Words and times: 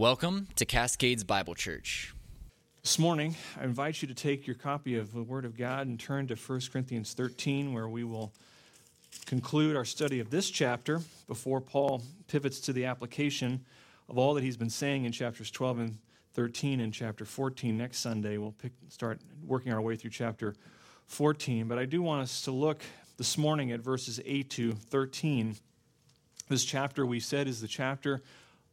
Welcome 0.00 0.48
to 0.56 0.64
Cascades 0.64 1.24
Bible 1.24 1.54
Church. 1.54 2.14
This 2.80 2.98
morning, 2.98 3.36
I 3.60 3.64
invite 3.64 4.00
you 4.00 4.08
to 4.08 4.14
take 4.14 4.46
your 4.46 4.56
copy 4.56 4.96
of 4.96 5.12
the 5.12 5.22
Word 5.22 5.44
of 5.44 5.58
God 5.58 5.88
and 5.88 6.00
turn 6.00 6.26
to 6.28 6.36
1 6.36 6.60
Corinthians 6.72 7.12
13, 7.12 7.74
where 7.74 7.86
we 7.86 8.02
will 8.02 8.32
conclude 9.26 9.76
our 9.76 9.84
study 9.84 10.18
of 10.18 10.30
this 10.30 10.48
chapter 10.48 11.02
before 11.28 11.60
Paul 11.60 12.02
pivots 12.28 12.60
to 12.60 12.72
the 12.72 12.86
application 12.86 13.62
of 14.08 14.16
all 14.16 14.32
that 14.32 14.42
he's 14.42 14.56
been 14.56 14.70
saying 14.70 15.04
in 15.04 15.12
chapters 15.12 15.50
12 15.50 15.78
and 15.80 15.98
13 16.32 16.80
and 16.80 16.94
chapter 16.94 17.26
14. 17.26 17.76
Next 17.76 17.98
Sunday, 17.98 18.38
we'll 18.38 18.52
pick, 18.52 18.72
start 18.88 19.20
working 19.46 19.70
our 19.70 19.82
way 19.82 19.96
through 19.96 20.12
chapter 20.12 20.54
14. 21.08 21.68
But 21.68 21.78
I 21.78 21.84
do 21.84 22.00
want 22.00 22.22
us 22.22 22.40
to 22.44 22.52
look 22.52 22.80
this 23.18 23.36
morning 23.36 23.70
at 23.70 23.80
verses 23.80 24.18
8 24.24 24.48
to 24.48 24.72
13. 24.72 25.56
This 26.48 26.64
chapter, 26.64 27.04
we 27.04 27.20
said, 27.20 27.46
is 27.46 27.60
the 27.60 27.68
chapter 27.68 28.22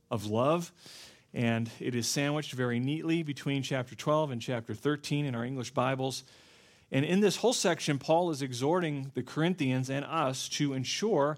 of 0.10 0.28
love 0.28 0.72
and 1.38 1.70
it 1.80 1.94
is 1.94 2.08
sandwiched 2.08 2.54
very 2.54 2.80
neatly 2.80 3.22
between 3.22 3.62
chapter 3.62 3.94
12 3.94 4.32
and 4.32 4.42
chapter 4.42 4.74
13 4.74 5.24
in 5.24 5.36
our 5.36 5.46
English 5.46 5.70
Bibles. 5.70 6.24
And 6.92 7.06
in 7.06 7.20
this 7.20 7.36
whole 7.36 7.54
section, 7.54 8.00
Paul 8.00 8.32
is 8.32 8.42
exhorting 8.42 9.12
the 9.14 9.22
Corinthians 9.22 9.88
and 9.88 10.04
us 10.04 10.50
to 10.50 10.74
ensure 10.74 11.38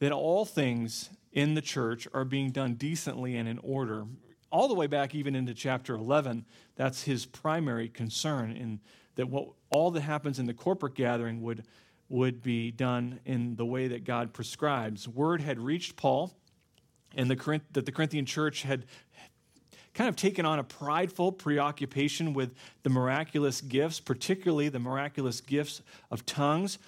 that 0.00 0.10
all 0.10 0.44
things 0.44 1.10
in 1.30 1.54
the 1.54 1.62
church 1.62 2.08
are 2.12 2.24
being 2.24 2.50
done 2.50 2.74
decently 2.74 3.36
and 3.36 3.48
in 3.48 3.58
order. 3.58 4.06
All 4.50 4.66
the 4.66 4.74
way 4.74 4.88
back, 4.88 5.14
even 5.14 5.36
into 5.36 5.54
chapter 5.54 5.94
11, 5.94 6.44
that's 6.74 7.04
his 7.04 7.24
primary 7.24 7.88
concern, 7.88 8.50
in 8.50 8.80
that 9.14 9.28
what, 9.28 9.50
all 9.70 9.92
that 9.92 10.00
happens 10.00 10.40
in 10.40 10.46
the 10.46 10.54
corporate 10.54 10.96
gathering 10.96 11.40
would, 11.42 11.62
would 12.08 12.42
be 12.42 12.72
done 12.72 13.20
in 13.24 13.54
the 13.54 13.64
way 13.64 13.86
that 13.86 14.02
God 14.02 14.32
prescribes. 14.32 15.06
Word 15.06 15.40
had 15.40 15.60
reached 15.60 15.94
Paul 15.94 16.34
and 17.16 17.30
the, 17.30 17.60
that 17.72 17.86
the 17.86 17.92
Corinthian 17.92 18.26
church 18.26 18.62
had 18.62 18.84
kind 19.96 20.10
of 20.10 20.14
taken 20.14 20.44
on 20.44 20.58
a 20.58 20.64
prideful 20.64 21.32
preoccupation 21.32 22.34
with 22.34 22.54
the 22.82 22.90
miraculous 22.90 23.62
gifts, 23.62 23.98
particularly 23.98 24.68
the 24.68 24.78
miraculous 24.78 25.40
gifts 25.40 25.80
of 26.10 26.26
tongues. 26.26 26.78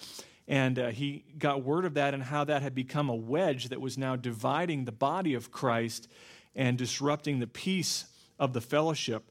And 0.46 0.78
uh, 0.78 0.88
he 0.91 1.24
got 1.38 1.62
word 1.62 1.86
of 1.86 1.94
that 1.94 2.12
and 2.12 2.22
how 2.22 2.44
that 2.44 2.60
had 2.60 2.74
become 2.74 3.08
a 3.08 3.14
wedge 3.14 3.70
that 3.70 3.80
was 3.80 3.97
now 3.97 4.14
dividing 4.14 4.84
the 4.84 4.92
body 4.92 5.32
of 5.32 5.50
Christ 5.50 6.06
and 6.55 6.77
disrupting 6.77 7.38
the 7.38 7.47
peace 7.47 8.05
of 8.38 8.52
the 8.52 8.60
fellowship. 8.60 9.30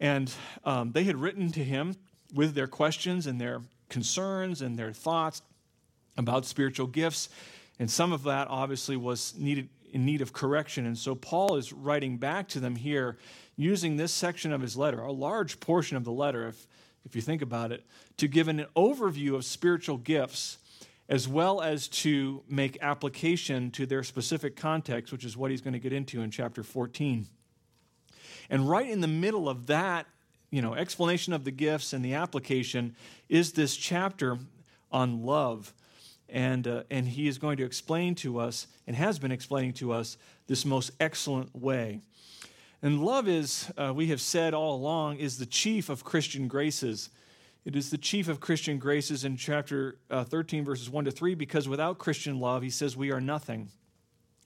And 0.00 0.32
um, 0.64 0.90
they 0.90 1.04
had 1.04 1.16
written 1.16 1.52
to 1.52 1.62
him 1.62 1.94
with 2.34 2.54
their 2.54 2.66
questions 2.66 3.28
and 3.28 3.40
their 3.40 3.62
concerns 3.88 4.62
and 4.62 4.76
their 4.76 4.92
thoughts 4.92 5.42
about 6.16 6.44
spiritual 6.44 6.88
gifts. 6.88 7.28
And 7.78 7.88
some 7.88 8.12
of 8.12 8.24
that 8.24 8.48
obviously 8.48 8.96
was 8.96 9.32
needed 9.38 9.68
in 9.92 10.04
need 10.04 10.22
of 10.22 10.32
correction. 10.32 10.86
And 10.86 10.96
so 10.96 11.14
Paul 11.14 11.56
is 11.56 11.72
writing 11.72 12.16
back 12.16 12.48
to 12.48 12.60
them 12.60 12.76
here 12.76 13.18
using 13.56 13.96
this 13.96 14.12
section 14.12 14.52
of 14.52 14.60
his 14.60 14.76
letter, 14.76 15.00
a 15.00 15.12
large 15.12 15.60
portion 15.60 15.96
of 15.96 16.04
the 16.04 16.12
letter, 16.12 16.48
if, 16.48 16.66
if 17.04 17.14
you 17.14 17.22
think 17.22 17.42
about 17.42 17.70
it, 17.70 17.84
to 18.16 18.26
give 18.26 18.48
an 18.48 18.66
overview 18.74 19.34
of 19.34 19.44
spiritual 19.44 19.98
gifts 19.98 20.58
as 21.08 21.28
well 21.28 21.60
as 21.60 21.88
to 21.88 22.42
make 22.48 22.78
application 22.80 23.70
to 23.72 23.84
their 23.84 24.02
specific 24.02 24.56
context, 24.56 25.12
which 25.12 25.24
is 25.24 25.36
what 25.36 25.50
he's 25.50 25.60
going 25.60 25.74
to 25.74 25.78
get 25.78 25.92
into 25.92 26.22
in 26.22 26.30
chapter 26.30 26.62
14. 26.62 27.26
And 28.48 28.68
right 28.68 28.88
in 28.88 29.00
the 29.00 29.08
middle 29.08 29.48
of 29.48 29.66
that, 29.66 30.06
you 30.50 30.62
know, 30.62 30.74
explanation 30.74 31.32
of 31.32 31.44
the 31.44 31.50
gifts 31.50 31.92
and 31.92 32.04
the 32.04 32.14
application 32.14 32.96
is 33.28 33.52
this 33.52 33.76
chapter 33.76 34.38
on 34.90 35.22
love 35.22 35.74
and, 36.32 36.66
uh, 36.66 36.82
and 36.90 37.06
he 37.06 37.28
is 37.28 37.38
going 37.38 37.58
to 37.58 37.64
explain 37.64 38.14
to 38.16 38.40
us, 38.40 38.66
and 38.86 38.96
has 38.96 39.18
been 39.18 39.30
explaining 39.30 39.74
to 39.74 39.92
us, 39.92 40.16
this 40.48 40.64
most 40.64 40.90
excellent 40.98 41.54
way. 41.54 42.00
And 42.82 43.04
love 43.04 43.28
is, 43.28 43.70
uh, 43.76 43.92
we 43.94 44.08
have 44.08 44.20
said 44.20 44.54
all 44.54 44.74
along, 44.74 45.18
is 45.18 45.38
the 45.38 45.46
chief 45.46 45.88
of 45.88 46.02
Christian 46.02 46.48
graces. 46.48 47.10
It 47.64 47.76
is 47.76 47.90
the 47.90 47.98
chief 47.98 48.28
of 48.28 48.40
Christian 48.40 48.78
graces 48.78 49.24
in 49.24 49.36
chapter 49.36 49.98
uh, 50.10 50.24
13, 50.24 50.64
verses 50.64 50.90
1 50.90 51.04
to 51.04 51.10
3, 51.12 51.34
because 51.36 51.68
without 51.68 51.98
Christian 51.98 52.40
love, 52.40 52.62
he 52.62 52.70
says 52.70 52.96
we 52.96 53.12
are 53.12 53.20
nothing. 53.20 53.68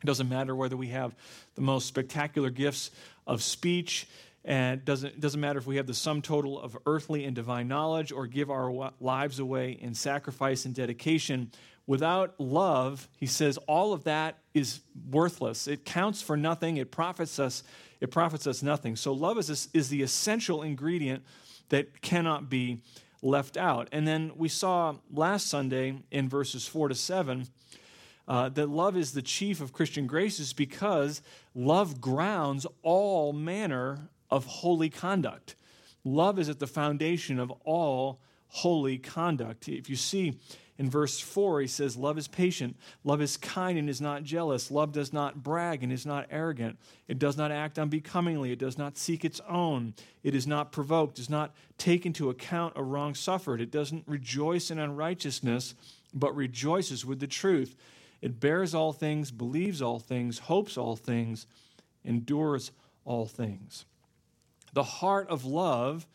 It 0.03 0.06
doesn't 0.06 0.28
matter 0.28 0.55
whether 0.55 0.77
we 0.77 0.89
have 0.89 1.15
the 1.55 1.62
most 1.62 1.87
spectacular 1.87 2.50
gifts 2.50 2.91
of 3.27 3.43
speech, 3.43 4.06
and 4.44 4.81
it 4.81 4.84
doesn't, 4.84 5.19
doesn't 5.19 5.41
matter 5.41 5.59
if 5.59 5.66
we 5.66 5.77
have 5.77 5.87
the 5.87 5.94
sum 5.94 6.21
total 6.21 6.60
of 6.60 6.77
earthly 6.84 7.25
and 7.25 7.34
divine 7.34 7.69
knowledge 7.69 8.12
or 8.12 8.27
give 8.27 8.50
our 8.50 8.93
lives 9.00 9.39
away 9.39 9.78
in 9.81 9.94
sacrifice 9.94 10.66
and 10.66 10.75
dedication 10.75 11.50
Without 11.86 12.34
love, 12.38 13.08
he 13.16 13.26
says, 13.26 13.58
all 13.69 13.92
of 13.92 14.04
that 14.04 14.38
is 14.54 14.80
worthless. 15.08 15.69
It 15.69 15.84
counts 15.84 16.20
for 16.20 16.36
nothing. 16.36 16.78
It 16.78 16.91
profits 16.91 17.38
us. 17.38 17.62
It 18.00 18.10
profits 18.10 18.47
us 18.47 18.62
nothing. 18.62 18.97
So 18.97 19.12
love 19.12 19.38
is, 19.38 19.69
is 19.72 19.88
the 19.88 20.02
essential 20.02 20.62
ingredient 20.62 21.24
that 21.69 22.00
cannot 22.02 22.50
be 22.50 22.82
left 23.22 23.56
out. 23.56 23.88
And 23.92 24.06
then 24.06 24.32
we 24.36 24.48
saw 24.48 24.97
last 25.12 25.48
Sunday 25.48 25.98
in 26.10 26.28
verses 26.28 26.66
four 26.66 26.88
to 26.88 26.94
seven 26.94 27.47
uh, 28.28 28.48
that 28.50 28.68
love 28.68 28.97
is 28.97 29.12
the 29.12 29.22
chief 29.22 29.60
of 29.60 29.72
Christian 29.72 30.06
graces 30.06 30.53
because 30.53 31.22
love 31.54 32.00
grounds 32.00 32.66
all 32.82 33.32
manner 33.32 34.08
of 34.30 34.44
holy 34.44 34.91
conduct. 34.91 35.54
Love 36.04 36.38
is 36.38 36.48
at 36.48 36.58
the 36.58 36.66
foundation 36.66 37.38
of 37.38 37.50
all 37.64 38.20
holy 38.49 38.99
conduct. 38.99 39.69
If 39.69 39.91
you 39.91 39.97
see 39.97 40.39
in 40.79 40.91
verse 40.91 41.19
4, 41.19 41.62
he 41.62 41.67
says, 41.67 41.97
Love 41.97 42.19
is 42.19 42.29
patient, 42.29 42.77
love 43.03 43.23
is 43.23 43.37
kind 43.37 43.79
and 43.79 43.89
is 43.89 44.01
not 44.01 44.25
jealous, 44.25 44.71
love 44.71 44.93
does 44.93 45.12
not 45.12 45.43
brag 45.43 45.83
and 45.83 45.93
is 45.93 46.05
not 46.05 46.27
arrogant, 46.31 46.79
it 47.09 47.19
does 47.19 47.37
not 47.37 47.51
act 47.51 47.79
unbecomingly, 47.79 48.53
it 48.53 48.59
does 48.59 48.77
not 48.77 48.99
seek 48.99 49.25
its 49.25 49.41
own, 49.49 49.95
it 50.23 50.34
is 50.34 50.47
not 50.47 50.73
provoked, 50.73 51.17
does 51.17 51.31
not 51.31 51.55
take 51.79 52.05
into 52.05 52.29
account 52.29 52.75
a 52.77 52.83
wrong 52.83 53.15
suffered, 53.15 53.61
it 53.61 53.71
doesn't 53.71 54.05
rejoice 54.07 54.71
in 54.71 54.78
unrighteousness, 54.78 55.75
but 56.13 56.37
rejoices 56.37 57.07
with 57.07 57.21
the 57.21 57.27
truth. 57.27 57.75
It 58.21 58.41
bears 58.41 58.75
all 58.75 58.93
things, 58.93 59.31
believes 59.31 59.81
all 59.81 59.99
things, 59.99 60.41
hopes 60.41 60.77
all 60.77 60.97
things, 60.97 61.47
endures 62.05 62.71
all 63.05 63.27
things. 63.27 63.84
The 64.73 64.83
heart 64.83 65.28
of 65.28 65.45
love 65.45 66.07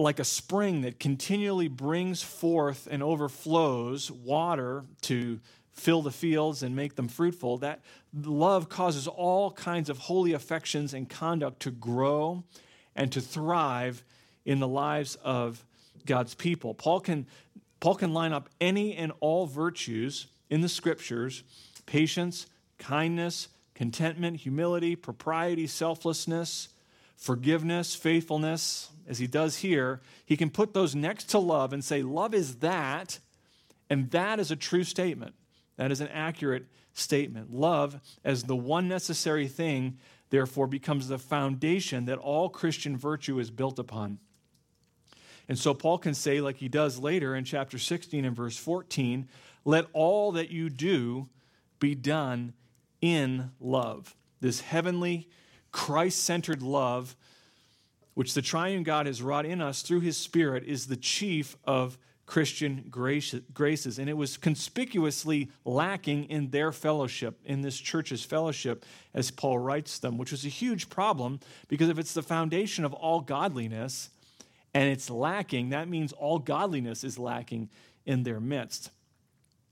like 0.00 0.18
a 0.18 0.24
spring 0.24 0.80
that 0.82 0.98
continually 0.98 1.68
brings 1.68 2.22
forth 2.22 2.88
and 2.90 3.02
overflows 3.02 4.10
water 4.10 4.84
to 5.02 5.40
fill 5.72 6.02
the 6.02 6.10
fields 6.10 6.62
and 6.62 6.74
make 6.74 6.96
them 6.96 7.08
fruitful, 7.08 7.58
that 7.58 7.80
love 8.14 8.68
causes 8.68 9.06
all 9.06 9.50
kinds 9.50 9.88
of 9.88 9.98
holy 9.98 10.32
affections 10.32 10.94
and 10.94 11.08
conduct 11.08 11.60
to 11.60 11.70
grow 11.70 12.42
and 12.96 13.12
to 13.12 13.20
thrive 13.20 14.02
in 14.44 14.58
the 14.58 14.68
lives 14.68 15.16
of 15.16 15.64
God's 16.06 16.34
people. 16.34 16.74
Paul 16.74 17.00
can, 17.00 17.26
Paul 17.78 17.94
can 17.94 18.12
line 18.12 18.32
up 18.32 18.48
any 18.60 18.94
and 18.94 19.12
all 19.20 19.46
virtues 19.46 20.26
in 20.48 20.60
the 20.60 20.68
scriptures 20.68 21.44
patience, 21.86 22.46
kindness, 22.78 23.48
contentment, 23.74 24.36
humility, 24.36 24.96
propriety, 24.96 25.66
selflessness, 25.66 26.68
forgiveness, 27.16 27.94
faithfulness, 27.94 28.90
as 29.10 29.18
he 29.18 29.26
does 29.26 29.56
here, 29.56 30.00
he 30.24 30.36
can 30.36 30.50
put 30.50 30.72
those 30.72 30.94
next 30.94 31.24
to 31.30 31.38
love 31.40 31.72
and 31.72 31.84
say, 31.84 32.00
Love 32.00 32.32
is 32.32 32.56
that, 32.56 33.18
and 33.90 34.08
that 34.12 34.38
is 34.38 34.52
a 34.52 34.56
true 34.56 34.84
statement. 34.84 35.34
That 35.76 35.90
is 35.90 36.00
an 36.00 36.08
accurate 36.08 36.66
statement. 36.94 37.52
Love, 37.52 38.00
as 38.24 38.44
the 38.44 38.54
one 38.54 38.86
necessary 38.86 39.48
thing, 39.48 39.98
therefore 40.30 40.68
becomes 40.68 41.08
the 41.08 41.18
foundation 41.18 42.04
that 42.04 42.18
all 42.18 42.48
Christian 42.48 42.96
virtue 42.96 43.40
is 43.40 43.50
built 43.50 43.80
upon. 43.80 44.20
And 45.48 45.58
so 45.58 45.74
Paul 45.74 45.98
can 45.98 46.14
say, 46.14 46.40
like 46.40 46.58
he 46.58 46.68
does 46.68 47.00
later 47.00 47.34
in 47.34 47.44
chapter 47.44 47.78
16 47.78 48.24
and 48.24 48.36
verse 48.36 48.56
14, 48.56 49.28
let 49.64 49.86
all 49.92 50.30
that 50.32 50.50
you 50.50 50.70
do 50.70 51.28
be 51.80 51.96
done 51.96 52.52
in 53.00 53.50
love. 53.58 54.14
This 54.40 54.60
heavenly, 54.60 55.28
Christ 55.72 56.22
centered 56.22 56.62
love, 56.62 57.16
which 58.20 58.34
the 58.34 58.42
triune 58.42 58.82
God 58.82 59.06
has 59.06 59.22
wrought 59.22 59.46
in 59.46 59.62
us 59.62 59.80
through 59.80 60.00
his 60.00 60.14
Spirit, 60.14 60.64
is 60.64 60.88
the 60.88 60.96
chief 60.98 61.56
of 61.64 61.96
Christian 62.26 62.84
graces. 62.90 63.98
And 63.98 64.10
it 64.10 64.12
was 64.12 64.36
conspicuously 64.36 65.50
lacking 65.64 66.24
in 66.24 66.50
their 66.50 66.70
fellowship, 66.70 67.40
in 67.46 67.62
this 67.62 67.78
church's 67.78 68.22
fellowship, 68.22 68.84
as 69.14 69.30
Paul 69.30 69.58
writes 69.58 69.98
them, 69.98 70.18
which 70.18 70.32
was 70.32 70.44
a 70.44 70.50
huge 70.50 70.90
problem 70.90 71.40
because 71.68 71.88
if 71.88 71.98
it's 71.98 72.12
the 72.12 72.20
foundation 72.20 72.84
of 72.84 72.92
all 72.92 73.22
godliness 73.22 74.10
and 74.74 74.90
it's 74.90 75.08
lacking, 75.08 75.70
that 75.70 75.88
means 75.88 76.12
all 76.12 76.38
godliness 76.38 77.04
is 77.04 77.18
lacking 77.18 77.70
in 78.04 78.22
their 78.22 78.38
midst. 78.38 78.90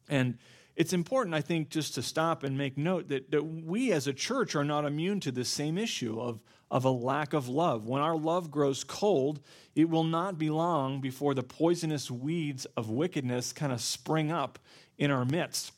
And 0.09 0.39
it's 0.75 0.95
important, 0.95 1.35
I 1.35 1.43
think, 1.43 1.69
just 1.69 1.97
to 1.97 2.03
stop 2.03 2.45
and 2.45 2.57
make 2.57 2.79
note 2.79 3.09
that, 3.09 3.31
that 3.31 3.43
we 3.43 3.93
as 3.93 4.07
a 4.07 4.15
church 4.15 4.57
are 4.57 4.65
not 4.65 4.87
immune 4.87 5.21
to 5.21 5.33
this 5.33 5.51
same 5.51 5.77
issue 5.77 6.19
of, 6.19 6.41
of 6.71 6.85
a 6.85 6.91
lack 6.91 7.33
of 7.33 7.49
love. 7.49 7.87
When 7.87 8.03
our 8.03 8.17
love 8.17 8.51
grows 8.51 8.85
cold, 8.85 9.41
it 9.75 9.89
will 9.89 10.05
not 10.05 10.39
be 10.39 10.51
long 10.51 11.01
before 11.01 11.35
the 11.35 11.43
poisonous 11.43 12.11
weeds 12.11 12.67
of 12.77 12.91
wickedness 12.91 13.53
kind 13.53 13.73
of 13.73 13.81
spring 13.81 14.31
up 14.31 14.59
in 14.99 15.11
our 15.11 15.25
midst. 15.25 15.73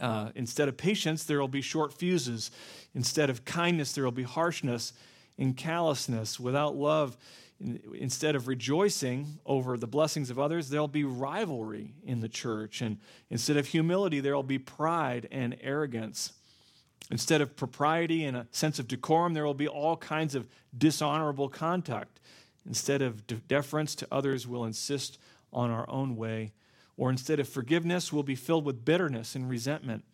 Uh, 0.00 0.30
instead 0.34 0.68
of 0.68 0.76
patience, 0.76 1.24
there 1.24 1.40
will 1.40 1.48
be 1.48 1.62
short 1.62 1.92
fuses. 1.92 2.50
Instead 2.94 3.30
of 3.30 3.44
kindness, 3.44 3.92
there 3.92 4.04
will 4.04 4.12
be 4.12 4.22
harshness 4.22 4.92
and 5.38 5.56
callousness. 5.56 6.38
Without 6.38 6.76
love, 6.76 7.16
instead 7.94 8.36
of 8.36 8.48
rejoicing 8.48 9.38
over 9.46 9.76
the 9.76 9.86
blessings 9.86 10.30
of 10.30 10.38
others, 10.38 10.68
there'll 10.68 10.88
be 10.88 11.04
rivalry 11.04 11.94
in 12.04 12.20
the 12.20 12.28
church. 12.28 12.82
And 12.82 12.98
instead 13.30 13.56
of 13.56 13.66
humility, 13.66 14.20
there'll 14.20 14.42
be 14.42 14.58
pride 14.58 15.26
and 15.30 15.56
arrogance. 15.62 16.32
Instead 17.10 17.40
of 17.40 17.56
propriety 17.56 18.24
and 18.24 18.36
a 18.36 18.46
sense 18.50 18.78
of 18.78 18.88
decorum, 18.88 19.34
there 19.34 19.46
will 19.46 19.54
be 19.54 19.68
all 19.68 19.96
kinds 19.96 20.34
of 20.34 20.46
dishonorable 20.76 21.48
conduct. 21.48 22.20
Instead 22.66 23.00
of 23.00 23.24
deference 23.46 23.94
to 23.94 24.08
others, 24.10 24.46
we'll 24.46 24.64
insist 24.64 25.18
on 25.52 25.70
our 25.70 25.88
own 25.88 26.16
way. 26.16 26.52
Or 26.96 27.10
instead 27.10 27.38
of 27.38 27.48
forgiveness, 27.48 28.12
we'll 28.12 28.22
be 28.22 28.34
filled 28.34 28.64
with 28.64 28.84
bitterness 28.84 29.34
and 29.36 29.48
resentment. 29.48 30.04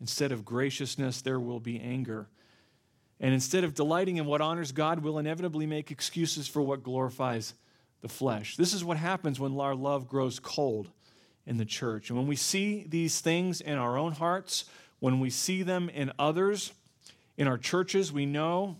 Instead 0.00 0.30
of 0.30 0.44
graciousness, 0.44 1.20
there 1.22 1.40
will 1.40 1.60
be 1.60 1.80
anger. 1.80 2.28
And 3.18 3.32
instead 3.32 3.64
of 3.64 3.74
delighting 3.74 4.18
in 4.18 4.26
what 4.26 4.40
honors 4.40 4.72
God, 4.72 5.00
we'll 5.00 5.18
inevitably 5.18 5.66
make 5.66 5.90
excuses 5.90 6.46
for 6.46 6.60
what 6.60 6.82
glorifies 6.82 7.54
the 8.02 8.08
flesh. 8.08 8.56
This 8.56 8.74
is 8.74 8.84
what 8.84 8.98
happens 8.98 9.40
when 9.40 9.58
our 9.58 9.74
love 9.74 10.06
grows 10.06 10.38
cold 10.38 10.90
in 11.46 11.56
the 11.56 11.64
church. 11.64 12.10
And 12.10 12.18
when 12.18 12.26
we 12.26 12.36
see 12.36 12.84
these 12.86 13.20
things 13.20 13.60
in 13.60 13.78
our 13.78 13.96
own 13.96 14.12
hearts, 14.12 14.66
when 15.00 15.20
we 15.20 15.30
see 15.30 15.62
them 15.62 15.88
in 15.88 16.12
others, 16.18 16.72
in 17.36 17.48
our 17.48 17.58
churches, 17.58 18.12
we 18.12 18.26
know 18.26 18.76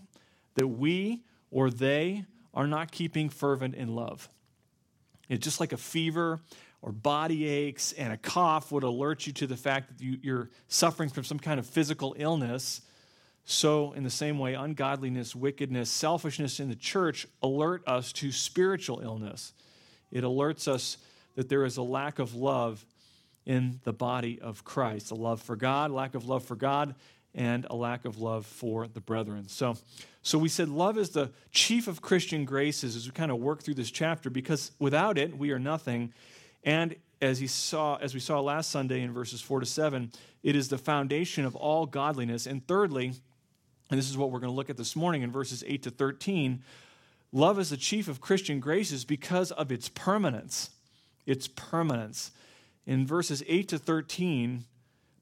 that 0.55 0.67
we 0.67 1.23
or 1.51 1.69
they 1.69 2.25
are 2.53 2.67
not 2.67 2.91
keeping 2.91 3.29
fervent 3.29 3.75
in 3.75 3.95
love. 3.95 4.27
It's 5.29 5.43
just 5.43 5.59
like 5.59 5.73
a 5.73 5.77
fever 5.77 6.39
or 6.81 6.91
body 6.91 7.47
aches 7.47 7.91
and 7.93 8.13
a 8.13 8.17
cough 8.17 8.71
would 8.71 8.83
alert 8.83 9.27
you 9.27 9.33
to 9.33 9.47
the 9.47 9.57
fact 9.57 9.89
that 9.89 10.03
you, 10.03 10.35
are 10.35 10.49
suffering 10.67 11.09
from 11.09 11.23
some 11.23 11.39
kind 11.39 11.59
of 11.59 11.65
physical 11.65 12.15
illness 12.17 12.81
so, 13.49 13.93
in 13.93 14.03
the 14.03 14.09
same 14.09 14.39
way, 14.39 14.55
ungodliness, 14.55 15.33
wickedness, 15.33 15.89
selfishness 15.89 16.59
in 16.59 16.67
the 16.67 16.75
church 16.75 17.25
alert 17.41 17.81
us 17.87 18.11
to 18.13 18.33
spiritual 18.33 18.99
illness. 18.99 19.53
It 20.11 20.25
alerts 20.25 20.67
us 20.67 20.97
that 21.35 21.47
there 21.47 21.63
is 21.63 21.77
a 21.77 21.81
lack 21.81 22.19
of 22.19 22.35
love 22.35 22.85
in 23.47 23.79
the 23.85 23.93
body 23.93 24.39
of 24.41 24.65
Christ 24.65 25.09
a 25.09 25.15
love 25.15 25.41
for 25.41 25.55
God, 25.55 25.89
lack 25.89 26.13
of 26.13 26.27
love 26.27 26.43
for 26.43 26.55
God, 26.55 26.93
and 27.33 27.65
a 27.69 27.75
lack 27.75 28.03
of 28.03 28.19
love 28.19 28.45
for 28.45 28.87
the 28.87 28.99
brethren. 28.99 29.47
So, 29.47 29.77
so 30.21 30.37
we 30.37 30.49
said 30.49 30.67
love 30.67 30.97
is 30.97 31.11
the 31.11 31.31
chief 31.51 31.87
of 31.87 32.01
Christian 32.01 32.43
graces 32.43 32.95
as 32.97 33.05
we 33.07 33.13
kind 33.13 33.31
of 33.31 33.37
work 33.37 33.63
through 33.63 33.75
this 33.75 33.89
chapter 33.89 34.29
because 34.29 34.71
without 34.79 35.17
it, 35.17 35.37
we 35.37 35.51
are 35.51 35.59
nothing. 35.59 36.13
And 36.65 36.97
as, 37.21 37.39
he 37.39 37.47
saw, 37.47 37.95
as 37.95 38.13
we 38.13 38.19
saw 38.19 38.41
last 38.41 38.69
Sunday 38.69 39.01
in 39.01 39.13
verses 39.13 39.39
4 39.39 39.61
to 39.61 39.65
7, 39.65 40.11
it 40.43 40.55
is 40.55 40.67
the 40.67 40.77
foundation 40.77 41.45
of 41.45 41.55
all 41.55 41.85
godliness. 41.85 42.47
And 42.47 42.67
thirdly, 42.67 43.13
and 43.89 43.97
this 43.97 44.09
is 44.09 44.17
what 44.17 44.29
we're 44.29 44.39
going 44.39 44.51
to 44.51 44.55
look 44.55 44.69
at 44.69 44.75
this 44.75 44.95
morning 44.95 45.21
in 45.21 45.31
verses 45.31 45.63
8 45.65 45.83
to 45.83 45.89
13. 45.89 46.61
Love 47.31 47.59
is 47.59 47.69
the 47.69 47.77
chief 47.77 48.09
of 48.09 48.19
Christian 48.19 48.59
graces 48.59 49.05
because 49.05 49.51
of 49.51 49.71
its 49.71 49.87
permanence. 49.87 50.71
Its 51.25 51.47
permanence. 51.47 52.31
In 52.87 53.05
verses 53.05 53.43
8 53.47 53.67
to 53.67 53.77
13, 53.77 54.63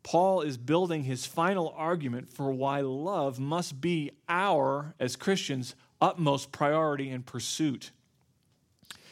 Paul 0.03 0.41
is 0.41 0.55
building 0.55 1.03
his 1.03 1.25
final 1.25 1.73
argument 1.75 2.29
for 2.29 2.51
why 2.51 2.81
love 2.81 3.39
must 3.39 3.81
be 3.81 4.11
our, 4.29 4.93
as 4.99 5.15
Christians, 5.15 5.73
utmost 5.99 6.51
priority 6.51 7.09
and 7.09 7.25
pursuit. 7.25 7.89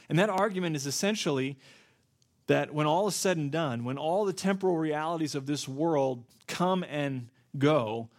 And 0.07 0.19
that 0.19 0.29
argument 0.29 0.75
is 0.75 0.85
essentially 0.85 1.57
that 2.45 2.71
when 2.71 2.85
all 2.85 3.07
is 3.07 3.15
said 3.15 3.37
and 3.37 3.51
done, 3.51 3.85
when 3.85 3.97
all 3.97 4.23
the 4.23 4.33
temporal 4.33 4.77
realities 4.77 5.33
of 5.33 5.47
this 5.47 5.67
world 5.67 6.23
come 6.45 6.85
and 6.87 7.29
go, 7.57 8.09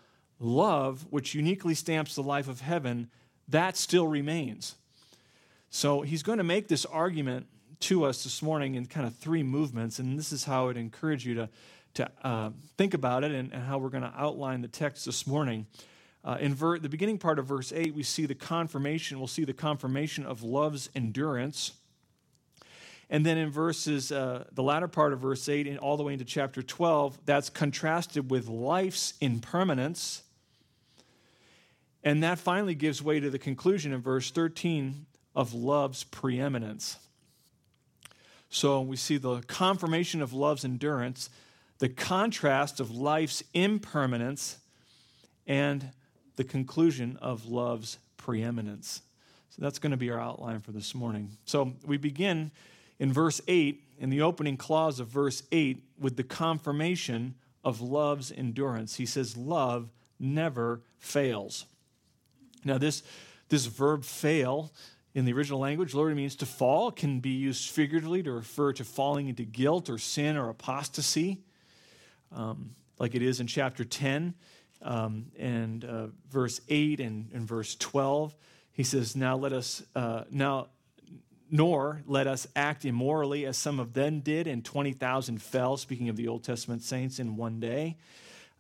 love, 0.41 1.07
which 1.11 1.35
uniquely 1.35 1.75
stamps 1.75 2.17
the 2.17 2.23
life 2.25 2.49
of 2.49 2.61
heaven, 2.61 3.09
that 3.47 3.77
still 3.77 4.09
remains. 4.09 4.75
So 5.71 6.01
he's 6.01 6.25
going 6.25 6.39
to 6.39 6.45
make 6.45 6.67
this 6.67 6.85
argument 6.87 7.47
to 7.85 8.05
us 8.05 8.25
this 8.25 8.43
morning 8.43 8.75
in 8.75 8.87
kind 8.87 9.07
of 9.07 9.15
three 9.17 9.43
movements, 9.43 9.99
and 9.99 10.19
this 10.19 10.33
is 10.33 10.45
how 10.45 10.69
I'd 10.69 10.77
encourage 10.77 11.27
you 11.27 11.35
to, 11.35 11.49
to 11.95 12.11
uh, 12.23 12.51
think 12.77 12.95
about 12.95 13.25
it 13.25 13.33
and, 13.33 13.53
and, 13.53 13.63
how 13.63 13.79
we're 13.79 13.89
going 13.89 14.03
to 14.03 14.13
outline 14.17 14.61
the 14.61 14.69
text 14.69 15.07
this 15.07 15.27
morning. 15.27 15.67
Uh, 16.25 16.37
in 16.41 16.55
ver- 16.55 16.79
the 16.79 16.89
beginning 16.89 17.19
part 17.19 17.39
of 17.39 17.47
verse 17.47 17.73
8, 17.73 17.95
we 17.95 18.03
see 18.03 18.27
the 18.27 18.35
confirmation, 18.35 19.19
we'll 19.19 19.27
see 19.27 19.45
the 19.45 19.53
confirmation 19.53 20.27
of 20.27 20.43
love's 20.43 20.91
endurance. 20.95 21.73
And 23.11 23.25
then 23.25 23.39
in 23.39 23.51
verses, 23.51 24.11
uh, 24.11 24.45
the 24.53 24.63
latter 24.63 24.89
part 24.89 25.13
of 25.13 25.21
verse 25.21 25.49
8 25.49 25.67
and 25.67 25.79
all 25.79 25.97
the 25.97 26.03
way 26.03 26.15
into 26.15 26.25
chapter 26.25 26.63
12, 26.63 27.19
that's 27.27 27.51
contrasted 27.51 28.31
with 28.31 28.49
life's 28.49 29.15
impermanence 29.21 30.25
and 32.05 32.23
that 32.23 32.39
finally 32.39 32.75
gives 32.75 33.03
way 33.03 33.19
to 33.19 33.31
the 33.31 33.39
conclusion 33.39 33.93
in 33.93 34.03
verse 34.03 34.31
13 34.31 35.07
of 35.35 35.55
love's 35.55 36.05
preeminence. 36.05 36.99
So 38.55 38.83
we 38.83 38.95
see 38.95 39.17
the 39.17 39.41
confirmation 39.49 40.23
of 40.23 40.33
love's 40.33 40.65
endurance, 40.65 41.29
the 41.81 41.89
contrast 41.89 42.79
of 42.79 42.93
life's 42.93 43.43
impermanence, 43.53 44.59
and 45.45 45.91
the 46.37 46.45
conclusion 46.45 47.19
of 47.21 47.47
love's 47.47 47.99
preeminence. 48.17 49.03
So 49.51 49.61
that's 49.61 49.81
going 49.81 49.91
to 49.91 49.97
be 49.97 50.09
our 50.09 50.21
outline 50.21 50.61
for 50.61 50.71
this 50.71 50.95
morning. 50.95 51.31
So 51.45 51.73
we 51.85 51.97
begin 51.97 52.53
in 53.01 53.13
verse 53.13 53.41
8, 53.49 53.83
in 53.99 54.11
the 54.11 54.23
opening 54.23 54.57
clause 54.57 55.01
of 55.01 55.09
verse 55.09 55.43
8, 55.51 55.83
with 55.99 56.17
the 56.17 56.23
confirmation 56.23 57.35
of 57.65 57.81
love's 57.81 58.31
endurance. 58.31 58.95
He 58.95 59.07
says, 59.07 59.37
Love 59.37 59.91
never 60.21 60.81
fails. 61.01 61.67
Now, 62.65 62.79
this, 62.79 63.03
this 63.49 63.67
verb 63.67 64.05
fail 64.05 64.71
in 65.15 65.25
the 65.25 65.33
original 65.33 65.61
language 65.61 65.95
literally 65.95 66.17
means 66.17 66.35
to 66.37 66.47
fall, 66.47 66.91
can 66.91 67.21
be 67.21 67.31
used 67.31 67.71
figuratively 67.71 68.23
to 68.25 68.33
refer 68.33 68.73
to 68.73 68.85
falling 68.85 69.29
into 69.29 69.45
guilt 69.45 69.89
or 69.89 69.97
sin 69.97 70.37
or 70.37 70.49
apostasy, 70.49 71.41
um, 72.35 72.75
like 72.99 73.15
it 73.15 73.23
is 73.23 73.39
in 73.39 73.47
chapter 73.47 73.85
10 73.85 74.35
um, 74.83 75.27
and 75.39 75.85
uh, 75.85 76.07
verse 76.31 76.61
8 76.69 77.01
and, 77.01 77.31
and 77.33 77.47
verse 77.47 77.77
12. 77.77 78.35
He 78.73 78.83
says, 78.83 79.15
Now 79.15 79.37
let 79.37 79.53
us, 79.53 79.85
uh, 79.95 80.25
now, 80.31 80.69
nor 81.49 82.03
let 82.07 82.27
us 82.27 82.49
act 82.57 82.85
immorally 82.85 83.47
as 83.47 83.57
some 83.57 83.79
of 83.79 83.93
them 83.93 84.19
did, 84.19 84.49
and 84.49 84.65
20,000 84.65 85.41
fell, 85.41 85.77
speaking 85.77 86.09
of 86.09 86.17
the 86.17 86.27
Old 86.27 86.43
Testament 86.43 86.83
saints, 86.83 87.21
in 87.21 87.37
one 87.37 87.61
day. 87.61 87.97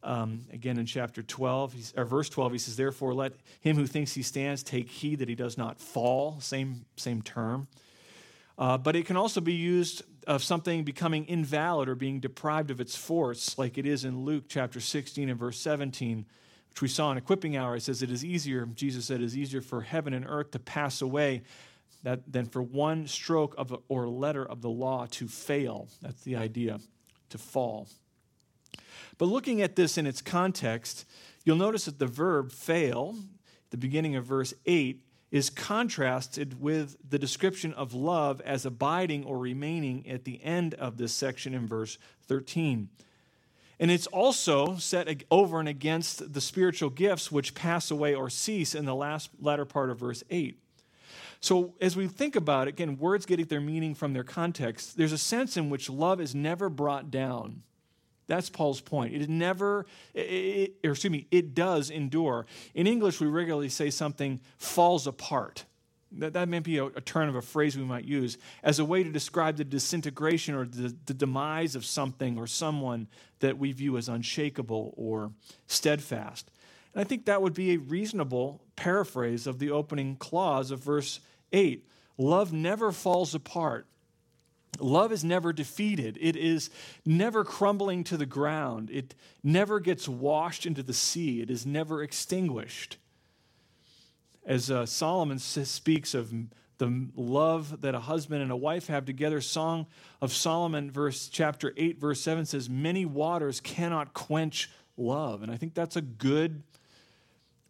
Um, 0.04 0.44
again, 0.52 0.78
in 0.78 0.84
chapter 0.84 1.22
12, 1.22 1.94
or 1.96 2.04
verse 2.04 2.28
12, 2.28 2.52
he 2.52 2.58
says, 2.58 2.76
Therefore, 2.76 3.14
let 3.14 3.32
him 3.60 3.76
who 3.76 3.86
thinks 3.86 4.12
he 4.12 4.22
stands 4.22 4.62
take 4.62 4.90
heed 4.90 5.20
that 5.20 5.30
he 5.30 5.34
does 5.34 5.56
not 5.56 5.80
fall. 5.80 6.38
Same, 6.40 6.84
same 6.96 7.22
term. 7.22 7.66
Uh, 8.58 8.76
but 8.76 8.94
it 8.94 9.06
can 9.06 9.16
also 9.16 9.40
be 9.40 9.54
used 9.54 10.02
of 10.26 10.42
something 10.42 10.84
becoming 10.84 11.24
invalid 11.26 11.88
or 11.88 11.94
being 11.94 12.20
deprived 12.20 12.70
of 12.70 12.80
its 12.80 12.94
force, 12.94 13.58
like 13.58 13.78
it 13.78 13.86
is 13.86 14.04
in 14.04 14.24
Luke 14.24 14.44
chapter 14.46 14.78
16 14.78 15.28
and 15.28 15.38
verse 15.38 15.58
17, 15.58 16.26
which 16.70 16.82
we 16.82 16.88
saw 16.88 17.10
in 17.10 17.18
equipping 17.18 17.56
hour. 17.56 17.74
It 17.76 17.82
says, 17.82 18.02
It 18.02 18.10
is 18.10 18.24
easier, 18.24 18.66
Jesus 18.66 19.06
said, 19.06 19.20
it 19.20 19.24
is 19.24 19.36
easier 19.36 19.62
for 19.62 19.80
heaven 19.80 20.12
and 20.12 20.26
earth 20.28 20.50
to 20.52 20.58
pass 20.58 21.00
away 21.00 21.42
that, 22.02 22.30
than 22.30 22.46
for 22.46 22.62
one 22.62 23.06
stroke 23.06 23.54
of 23.56 23.74
or 23.88 24.06
letter 24.06 24.44
of 24.44 24.60
the 24.60 24.70
law 24.70 25.06
to 25.12 25.28
fail. 25.28 25.88
That's 26.02 26.22
the 26.22 26.36
idea, 26.36 26.78
to 27.30 27.38
fall. 27.38 27.88
But 29.18 29.26
looking 29.26 29.62
at 29.62 29.76
this 29.76 29.96
in 29.96 30.06
its 30.06 30.22
context, 30.22 31.04
you'll 31.44 31.56
notice 31.56 31.84
that 31.84 31.98
the 31.98 32.06
verb 32.06 32.52
fail, 32.52 33.14
at 33.18 33.70
the 33.70 33.76
beginning 33.76 34.16
of 34.16 34.24
verse 34.24 34.54
8, 34.66 35.00
is 35.30 35.50
contrasted 35.50 36.60
with 36.60 36.96
the 37.08 37.18
description 37.18 37.72
of 37.74 37.92
love 37.92 38.40
as 38.42 38.64
abiding 38.64 39.24
or 39.24 39.36
remaining 39.38 40.08
at 40.08 40.24
the 40.24 40.42
end 40.44 40.74
of 40.74 40.96
this 40.96 41.12
section 41.12 41.54
in 41.54 41.66
verse 41.66 41.98
13. 42.28 42.88
And 43.80 43.90
it's 43.90 44.06
also 44.06 44.76
set 44.76 45.24
over 45.30 45.58
and 45.58 45.68
against 45.68 46.32
the 46.32 46.40
spiritual 46.40 46.90
gifts 46.90 47.32
which 47.32 47.54
pass 47.54 47.90
away 47.90 48.14
or 48.14 48.30
cease 48.30 48.74
in 48.74 48.84
the 48.84 48.94
last 48.94 49.30
latter 49.40 49.64
part 49.64 49.90
of 49.90 49.98
verse 49.98 50.22
8. 50.30 50.58
So, 51.40 51.74
as 51.80 51.96
we 51.96 52.06
think 52.06 52.36
about 52.36 52.68
it, 52.68 52.70
again, 52.70 52.96
words 52.96 53.26
getting 53.26 53.46
their 53.46 53.60
meaning 53.60 53.94
from 53.94 54.12
their 54.12 54.24
context, 54.24 54.96
there's 54.96 55.12
a 55.12 55.18
sense 55.18 55.56
in 55.56 55.68
which 55.68 55.90
love 55.90 56.20
is 56.20 56.34
never 56.34 56.70
brought 56.70 57.10
down. 57.10 57.62
That's 58.26 58.48
Paul's 58.48 58.80
point. 58.80 59.14
It 59.14 59.28
never, 59.28 59.86
it, 60.14 60.76
or 60.84 60.92
excuse 60.92 61.10
me, 61.10 61.26
it 61.30 61.54
does 61.54 61.90
endure. 61.90 62.46
In 62.74 62.86
English, 62.86 63.20
we 63.20 63.26
regularly 63.26 63.68
say 63.68 63.90
something 63.90 64.40
falls 64.56 65.06
apart. 65.06 65.64
That, 66.12 66.32
that 66.34 66.48
may 66.48 66.60
be 66.60 66.78
a, 66.78 66.86
a 66.86 67.00
turn 67.00 67.28
of 67.28 67.34
a 67.34 67.42
phrase 67.42 67.76
we 67.76 67.84
might 67.84 68.04
use 68.04 68.38
as 68.62 68.78
a 68.78 68.84
way 68.84 69.02
to 69.02 69.10
describe 69.10 69.56
the 69.56 69.64
disintegration 69.64 70.54
or 70.54 70.64
the, 70.64 70.94
the 71.06 71.14
demise 71.14 71.74
of 71.74 71.84
something 71.84 72.38
or 72.38 72.46
someone 72.46 73.08
that 73.40 73.58
we 73.58 73.72
view 73.72 73.96
as 73.96 74.08
unshakable 74.08 74.94
or 74.96 75.32
steadfast. 75.66 76.50
And 76.94 77.00
I 77.00 77.04
think 77.04 77.26
that 77.26 77.42
would 77.42 77.54
be 77.54 77.72
a 77.72 77.78
reasonable 77.78 78.62
paraphrase 78.76 79.46
of 79.46 79.58
the 79.58 79.70
opening 79.70 80.16
clause 80.16 80.70
of 80.70 80.80
verse 80.80 81.20
8. 81.52 81.86
Love 82.16 82.52
never 82.52 82.92
falls 82.92 83.34
apart. 83.34 83.86
Love 84.80 85.12
is 85.12 85.24
never 85.24 85.52
defeated. 85.52 86.18
It 86.20 86.36
is 86.36 86.70
never 87.04 87.44
crumbling 87.44 88.04
to 88.04 88.16
the 88.16 88.26
ground. 88.26 88.90
It 88.90 89.14
never 89.42 89.80
gets 89.80 90.08
washed 90.08 90.66
into 90.66 90.82
the 90.82 90.92
sea. 90.92 91.40
It 91.40 91.50
is 91.50 91.64
never 91.64 92.02
extinguished. 92.02 92.98
As 94.46 94.70
uh, 94.70 94.86
Solomon 94.86 95.38
speaks 95.38 96.14
of 96.14 96.32
the 96.78 97.08
love 97.16 97.80
that 97.80 97.94
a 97.94 98.00
husband 98.00 98.42
and 98.42 98.50
a 98.50 98.56
wife 98.56 98.88
have 98.88 99.04
together, 99.04 99.40
Song 99.40 99.86
of 100.20 100.32
Solomon, 100.32 100.90
verse 100.90 101.28
chapter 101.28 101.72
8, 101.76 101.98
verse 101.98 102.20
7 102.20 102.44
says, 102.44 102.68
Many 102.68 103.04
waters 103.04 103.60
cannot 103.60 104.12
quench 104.12 104.70
love. 104.96 105.42
And 105.42 105.50
I 105.50 105.56
think 105.56 105.74
that's 105.74 105.96
a 105.96 106.02
good 106.02 106.62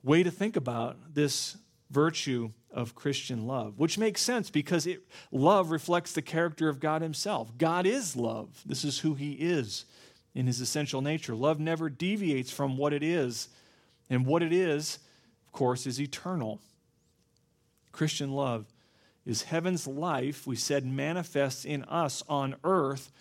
way 0.03 0.23
to 0.23 0.31
think 0.31 0.57
about 0.57 1.15
this 1.15 1.57
virtue 1.95 2.51
of 2.73 2.97
Christian 2.97 3.47
love, 3.47 3.79
which 3.79 3.97
makes 3.97 4.21
sense 4.21 4.51
because 4.51 4.87
it, 4.87 5.07
love 5.31 5.71
reflects 5.71 6.13
the 6.13 6.23
character 6.23 6.69
of 6.69 6.81
God 6.81 7.01
Himself. 7.01 7.57
God 7.57 7.87
is 7.87 8.17
love. 8.17 8.63
This 8.67 8.85
is 8.85 8.99
who 8.99 9.15
He 9.15 9.33
is 9.35 9.85
in 10.35 10.49
His 10.49 10.61
essential 10.61 11.01
nature. 11.01 11.37
Love 11.37 11.61
never 11.61 11.89
deviates 11.89 12.51
from 12.51 12.77
what 12.77 12.93
it 12.93 13.05
is, 13.05 13.49
and 14.11 14.27
what 14.27 14.43
it 14.43 14.53
is, 14.53 14.99
of 15.47 15.53
course, 15.53 15.87
is 15.87 16.01
eternal. 16.01 16.61
Christian 17.93 18.33
love 18.33 18.67
is 19.25 19.43
heaven's 19.43 19.87
life, 19.87 20.47
we 20.47 20.57
said, 20.57 20.85
manifests 20.85 21.65
in 21.65 21.85
us 21.85 22.25
on 22.29 22.57
earth, 22.65 23.13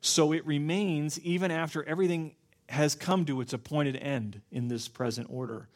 so 0.00 0.32
it 0.32 0.44
remains 0.46 1.20
even 1.20 1.50
after 1.50 1.84
everything 1.84 2.34
has 2.70 2.94
come 2.94 3.26
to 3.26 3.42
its 3.42 3.52
appointed 3.52 3.96
end 3.96 4.40
in 4.50 4.68
this 4.68 4.88
present 4.88 5.28
order. 5.30 5.68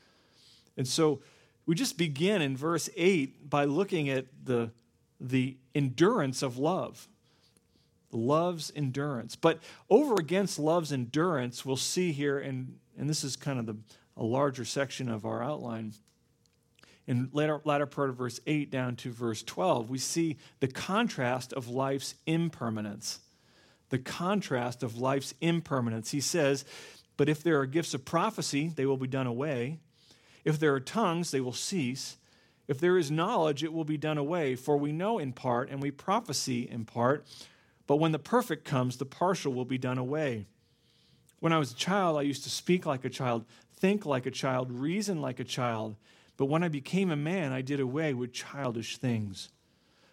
And 0.77 0.89
so 0.89 1.21
we 1.67 1.75
just 1.75 1.99
begin 1.99 2.43
in 2.43 2.57
verse 2.57 2.89
8 2.97 3.51
by 3.51 3.65
looking 3.65 4.09
at 4.09 4.27
the, 4.45 4.71
the 5.21 5.57
endurance 5.75 6.43
of 6.43 6.59
love. 6.59 7.09
Love's 8.13 8.73
endurance. 8.75 9.35
But 9.35 9.59
over 9.91 10.15
against 10.15 10.59
love's 10.59 10.93
endurance, 10.93 11.65
we'll 11.65 11.77
see 11.77 12.13
here, 12.13 12.39
and, 12.39 12.79
and 12.97 13.11
this 13.11 13.25
is 13.25 13.35
kind 13.35 13.59
of 13.59 13.67
the, 13.67 13.77
a 14.17 14.23
larger 14.23 14.65
section 14.65 15.09
of 15.09 15.27
our 15.27 15.43
outline. 15.43 15.93
In 17.09 17.31
latter, 17.33 17.61
latter 17.65 17.87
part 17.87 18.11
of 18.11 18.17
verse 18.17 18.41
8 18.47 18.71
down 18.71 18.97
to 18.97 19.11
verse 19.11 19.43
12, 19.43 19.91
we 19.91 19.99
see 19.99 20.37
the 20.61 20.69
contrast 20.69 21.53
of 21.53 21.69
life's 21.69 22.15
impermanence. 22.27 23.21
The 23.91 23.99
contrast 23.99 24.83
of 24.83 24.99
life's 24.99 25.35
impermanence. 25.41 26.13
He 26.13 26.21
says, 26.21 26.65
But 27.17 27.29
if 27.29 27.43
there 27.43 27.59
are 27.61 27.67
gifts 27.67 27.93
of 27.93 28.05
prophecy, 28.05 28.73
they 28.75 28.87
will 28.87 28.97
be 28.97 29.09
done 29.09 29.27
away. 29.27 29.79
If 30.47 30.61
there 30.61 30.73
are 30.75 30.81
tongues, 30.81 31.33
they 31.33 31.41
will 31.41 31.53
cease. 31.53 32.17
If 32.69 32.79
there 32.79 32.97
is 32.97 33.11
knowledge, 33.11 33.65
it 33.65 33.73
will 33.73 33.85
be 33.85 33.99
done 33.99 34.17
away. 34.17 34.55
For 34.55 34.77
we 34.77 34.93
know 34.93 35.19
in 35.19 35.33
part 35.33 35.69
and 35.71 35.83
we 35.83 35.91
prophesy 35.91 36.69
in 36.71 36.85
part. 36.85 37.27
But 37.89 37.97
when 37.97 38.13
the 38.13 38.21
perfect 38.21 38.65
comes, 38.65 38.97
the 38.97 39.05
partial 39.05 39.53
will 39.53 39.65
be 39.65 39.77
done 39.77 39.99
away. 39.99 40.47
When 41.41 41.53
I 41.53 41.59
was 41.59 41.73
a 41.73 41.77
child, 41.77 42.17
I 42.17 42.23
used 42.23 42.45
to 42.45 42.51
speak 42.51 42.87
like 42.87 43.05
a 43.05 43.11
child, 43.11 43.45
think 43.75 44.07
like 44.07 44.25
a 44.25 44.31
child, 44.31 44.71
reason 44.71 45.21
like 45.21 45.41
a 45.41 45.45
child. 45.45 45.97
But 46.37 46.47
when 46.47 46.63
I 46.63 46.69
became 46.69 47.11
a 47.11 47.17
man, 47.17 47.53
I 47.53 47.61
did 47.61 47.81
away 47.81 48.15
with 48.15 48.33
childish 48.33 48.99
things. 48.99 49.49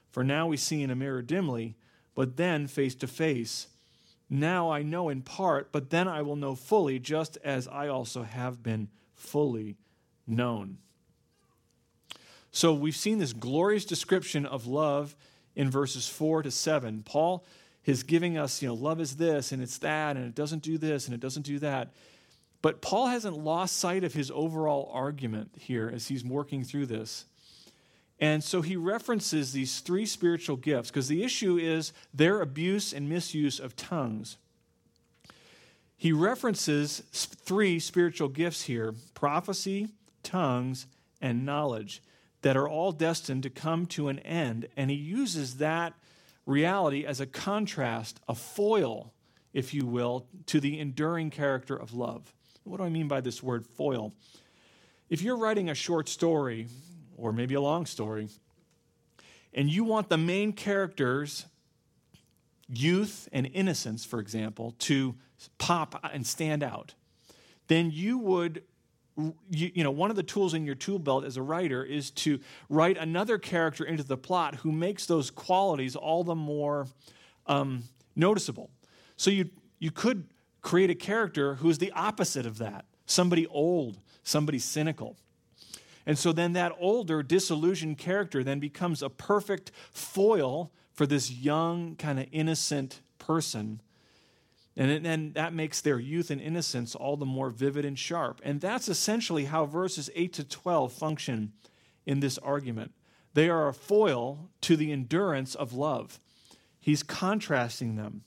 For 0.09 0.23
now 0.23 0.47
we 0.47 0.57
see 0.57 0.81
in 0.81 0.89
a 0.89 0.95
mirror 0.95 1.21
dimly, 1.21 1.75
but 2.15 2.37
then 2.37 2.65
face 2.65 2.95
to 2.95 3.07
face. 3.07 3.67
Now 4.31 4.71
I 4.71 4.81
know 4.81 5.09
in 5.09 5.21
part, 5.21 5.71
but 5.71 5.91
then 5.91 6.07
I 6.07 6.23
will 6.23 6.35
know 6.35 6.55
fully, 6.55 6.97
just 6.97 7.37
as 7.43 7.67
I 7.67 7.87
also 7.87 8.23
have 8.23 8.63
been 8.63 8.89
fully 9.15 9.77
known. 10.27 10.77
So 12.51 12.73
we've 12.73 12.95
seen 12.95 13.17
this 13.17 13.33
glorious 13.33 13.85
description 13.85 14.45
of 14.45 14.67
love 14.67 15.15
in 15.55 15.69
verses 15.69 16.07
4 16.07 16.43
to 16.43 16.51
7. 16.51 17.03
Paul 17.03 17.43
is 17.85 18.03
giving 18.03 18.37
us, 18.37 18.61
you 18.61 18.67
know, 18.67 18.75
love 18.75 19.01
is 19.01 19.17
this 19.17 19.51
and 19.51 19.61
it's 19.61 19.77
that 19.79 20.15
and 20.15 20.25
it 20.25 20.35
doesn't 20.35 20.61
do 20.61 20.77
this 20.77 21.05
and 21.05 21.13
it 21.13 21.19
doesn't 21.19 21.43
do 21.43 21.59
that. 21.59 21.91
But 22.61 22.81
Paul 22.81 23.07
hasn't 23.07 23.37
lost 23.37 23.77
sight 23.77 24.03
of 24.03 24.13
his 24.13 24.31
overall 24.31 24.89
argument 24.93 25.51
here 25.59 25.91
as 25.93 26.07
he's 26.07 26.23
working 26.23 26.63
through 26.63 26.85
this. 26.85 27.25
And 28.19 28.41
so 28.41 28.61
he 28.61 28.77
references 28.77 29.51
these 29.51 29.79
three 29.79 30.05
spiritual 30.05 30.55
gifts 30.55 30.89
because 30.89 31.09
the 31.09 31.23
issue 31.23 31.57
is 31.57 31.91
their 32.13 32.39
abuse 32.39 32.93
and 32.93 33.09
misuse 33.09 33.59
of 33.59 33.75
tongues. 33.75 34.37
He 35.97 36.11
references 36.11 37.03
three 37.11 37.79
spiritual 37.79 38.29
gifts 38.29 38.63
here 38.63 38.93
prophecy, 39.13 39.89
tongues, 40.23 40.87
and 41.21 41.45
knowledge 41.45 42.01
that 42.41 42.57
are 42.57 42.67
all 42.67 42.91
destined 42.91 43.43
to 43.43 43.49
come 43.49 43.85
to 43.85 44.09
an 44.09 44.19
end. 44.19 44.67
And 44.75 44.91
he 44.91 44.97
uses 44.97 45.57
that 45.57 45.93
reality 46.45 47.05
as 47.05 47.21
a 47.21 47.25
contrast, 47.25 48.19
a 48.27 48.35
foil, 48.35 49.13
if 49.53 49.73
you 49.73 49.85
will, 49.85 50.27
to 50.47 50.59
the 50.59 50.79
enduring 50.79 51.29
character 51.29 51.75
of 51.75 51.93
love. 51.93 52.33
What 52.65 52.77
do 52.77 52.83
I 52.83 52.89
mean 52.89 53.07
by 53.07 53.21
this 53.21 53.41
word 53.41 53.65
foil? 53.65 54.13
If 55.09 55.21
you're 55.21 55.37
writing 55.37 55.69
a 55.69 55.75
short 55.75 56.09
story, 56.09 56.67
or 57.17 57.31
maybe 57.31 57.55
a 57.55 57.61
long 57.61 57.85
story, 57.85 58.27
and 59.53 59.69
you 59.69 59.83
want 59.83 60.09
the 60.09 60.17
main 60.17 60.51
characters, 60.51 61.45
youth 62.67 63.29
and 63.31 63.49
innocence, 63.53 64.03
for 64.03 64.19
example, 64.19 64.75
to 64.79 65.15
pop 65.57 66.03
and 66.11 66.25
stand 66.25 66.63
out, 66.63 66.95
then 67.67 67.91
you 67.91 68.17
would 68.17 68.63
you, 69.17 69.71
you, 69.75 69.83
know, 69.83 69.91
one 69.91 70.09
of 70.09 70.15
the 70.15 70.23
tools 70.23 70.53
in 70.53 70.65
your 70.65 70.75
tool 70.75 70.99
belt 70.99 71.23
as 71.23 71.37
a 71.37 71.41
writer 71.41 71.83
is 71.83 72.11
to 72.11 72.39
write 72.69 72.97
another 72.97 73.37
character 73.37 73.83
into 73.83 74.03
the 74.03 74.17
plot 74.17 74.55
who 74.55 74.71
makes 74.71 75.05
those 75.05 75.29
qualities 75.29 75.95
all 75.95 76.23
the 76.23 76.35
more 76.35 76.87
um, 77.47 77.83
noticeable. 78.15 78.69
So 79.17 79.29
you, 79.29 79.49
you 79.79 79.91
could 79.91 80.27
create 80.61 80.89
a 80.89 80.95
character 80.95 81.55
who 81.55 81.69
is 81.69 81.77
the 81.77 81.91
opposite 81.91 82.45
of 82.45 82.57
that 82.57 82.85
somebody 83.05 83.45
old, 83.47 83.99
somebody 84.23 84.57
cynical. 84.57 85.17
And 86.05 86.17
so 86.17 86.31
then 86.31 86.53
that 86.53 86.71
older, 86.79 87.21
disillusioned 87.21 87.97
character 87.97 88.43
then 88.43 88.59
becomes 88.59 89.03
a 89.03 89.09
perfect 89.09 89.71
foil 89.91 90.71
for 90.93 91.05
this 91.05 91.29
young, 91.29 91.95
kind 91.95 92.19
of 92.19 92.27
innocent 92.31 93.01
person 93.19 93.81
and 94.75 95.05
then 95.05 95.33
that 95.33 95.53
makes 95.53 95.81
their 95.81 95.99
youth 95.99 96.31
and 96.31 96.41
innocence 96.41 96.95
all 96.95 97.15
the 97.15 97.25
more 97.25 97.49
vivid 97.49 97.85
and 97.85 97.97
sharp. 97.97 98.41
And 98.43 98.59
that's 98.59 98.89
essentially 98.89 99.45
how 99.45 99.65
verses 99.65 100.09
8 100.15 100.33
to 100.33 100.43
12 100.43 100.91
function 100.91 101.53
in 102.05 102.19
this 102.19 102.39
argument. 102.39 102.91
They 103.35 103.49
are 103.49 103.67
a 103.67 103.73
foil 103.73 104.49
to 104.61 104.75
the 104.75 104.91
endurance 104.91 105.53
of 105.53 105.73
love. 105.73 106.19
He's 106.79 107.03
contrasting 107.03 107.95
them. 107.95 108.23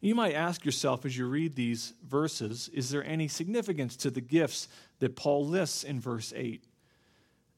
You 0.00 0.14
might 0.14 0.34
ask 0.34 0.64
yourself 0.64 1.04
as 1.04 1.16
you 1.16 1.26
read 1.26 1.54
these 1.54 1.94
verses 2.06 2.68
is 2.72 2.90
there 2.90 3.04
any 3.04 3.26
significance 3.26 3.96
to 3.96 4.10
the 4.10 4.20
gifts 4.20 4.68
that 5.00 5.16
Paul 5.16 5.46
lists 5.46 5.82
in 5.82 5.98
verse 5.98 6.32
8? 6.36 6.62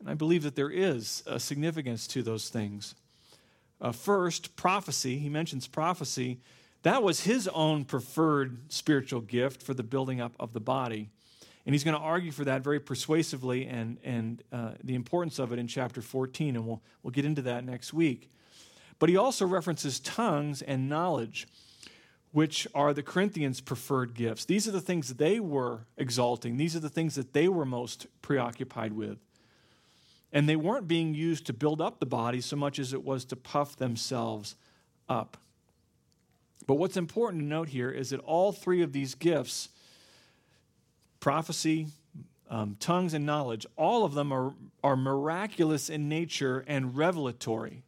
And 0.00 0.08
I 0.08 0.14
believe 0.14 0.44
that 0.44 0.56
there 0.56 0.70
is 0.70 1.22
a 1.26 1.40
significance 1.40 2.06
to 2.08 2.22
those 2.22 2.48
things. 2.48 2.94
Uh, 3.80 3.92
first, 3.92 4.56
prophecy. 4.56 5.18
He 5.18 5.28
mentions 5.28 5.66
prophecy 5.66 6.40
that 6.86 7.02
was 7.02 7.24
his 7.24 7.48
own 7.48 7.84
preferred 7.84 8.72
spiritual 8.72 9.20
gift 9.20 9.60
for 9.60 9.74
the 9.74 9.82
building 9.82 10.20
up 10.20 10.36
of 10.38 10.52
the 10.52 10.60
body. 10.60 11.10
And 11.64 11.74
he's 11.74 11.82
going 11.82 11.96
to 11.96 12.00
argue 12.00 12.30
for 12.30 12.44
that 12.44 12.62
very 12.62 12.78
persuasively 12.78 13.66
and, 13.66 13.98
and 14.04 14.42
uh, 14.52 14.74
the 14.84 14.94
importance 14.94 15.40
of 15.40 15.52
it 15.52 15.58
in 15.58 15.66
chapter 15.66 16.00
14, 16.00 16.54
and 16.54 16.64
we'll, 16.64 16.80
we'll 17.02 17.10
get 17.10 17.24
into 17.24 17.42
that 17.42 17.64
next 17.64 17.92
week. 17.92 18.30
But 19.00 19.08
he 19.08 19.16
also 19.16 19.44
references 19.44 19.98
tongues 19.98 20.62
and 20.62 20.88
knowledge, 20.88 21.48
which 22.30 22.68
are 22.72 22.94
the 22.94 23.02
Corinthians' 23.02 23.60
preferred 23.60 24.14
gifts. 24.14 24.44
These 24.44 24.68
are 24.68 24.70
the 24.72 24.80
things 24.80 25.14
they 25.14 25.40
were 25.40 25.86
exalting, 25.96 26.56
these 26.56 26.76
are 26.76 26.80
the 26.80 26.88
things 26.88 27.16
that 27.16 27.32
they 27.32 27.48
were 27.48 27.66
most 27.66 28.06
preoccupied 28.22 28.92
with. 28.92 29.18
And 30.32 30.48
they 30.48 30.56
weren't 30.56 30.86
being 30.86 31.14
used 31.14 31.46
to 31.46 31.52
build 31.52 31.80
up 31.80 31.98
the 31.98 32.06
body 32.06 32.40
so 32.40 32.54
much 32.54 32.78
as 32.78 32.92
it 32.92 33.02
was 33.02 33.24
to 33.24 33.34
puff 33.34 33.76
themselves 33.76 34.54
up. 35.08 35.36
But 36.66 36.74
what's 36.74 36.96
important 36.96 37.42
to 37.42 37.46
note 37.46 37.68
here 37.68 37.90
is 37.90 38.10
that 38.10 38.20
all 38.20 38.52
three 38.52 38.82
of 38.82 38.92
these 38.92 39.14
gifts 39.14 39.68
prophecy, 41.20 41.88
um, 42.50 42.76
tongues, 42.78 43.14
and 43.14 43.26
knowledge 43.26 43.66
all 43.76 44.04
of 44.04 44.14
them 44.14 44.32
are, 44.32 44.54
are 44.84 44.96
miraculous 44.96 45.90
in 45.90 46.08
nature 46.08 46.64
and 46.68 46.96
revelatory. 46.96 47.82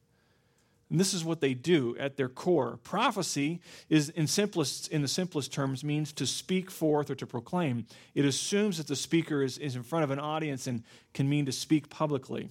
And 0.90 0.98
this 0.98 1.12
is 1.12 1.24
what 1.24 1.40
they 1.40 1.52
do 1.52 1.96
at 1.98 2.16
their 2.16 2.30
core. 2.30 2.78
Prophecy 2.82 3.60
is 3.90 4.08
in 4.08 4.26
simplest 4.26 4.88
in 4.88 5.02
the 5.02 5.08
simplest 5.08 5.52
terms 5.52 5.84
means 5.84 6.12
to 6.14 6.26
speak 6.26 6.70
forth 6.70 7.10
or 7.10 7.14
to 7.16 7.26
proclaim. 7.26 7.86
It 8.14 8.24
assumes 8.24 8.78
that 8.78 8.86
the 8.86 8.96
speaker 8.96 9.42
is, 9.42 9.58
is 9.58 9.76
in 9.76 9.82
front 9.82 10.04
of 10.04 10.10
an 10.10 10.18
audience 10.18 10.66
and 10.66 10.82
can 11.12 11.28
mean 11.28 11.44
to 11.46 11.52
speak 11.52 11.90
publicly. 11.90 12.48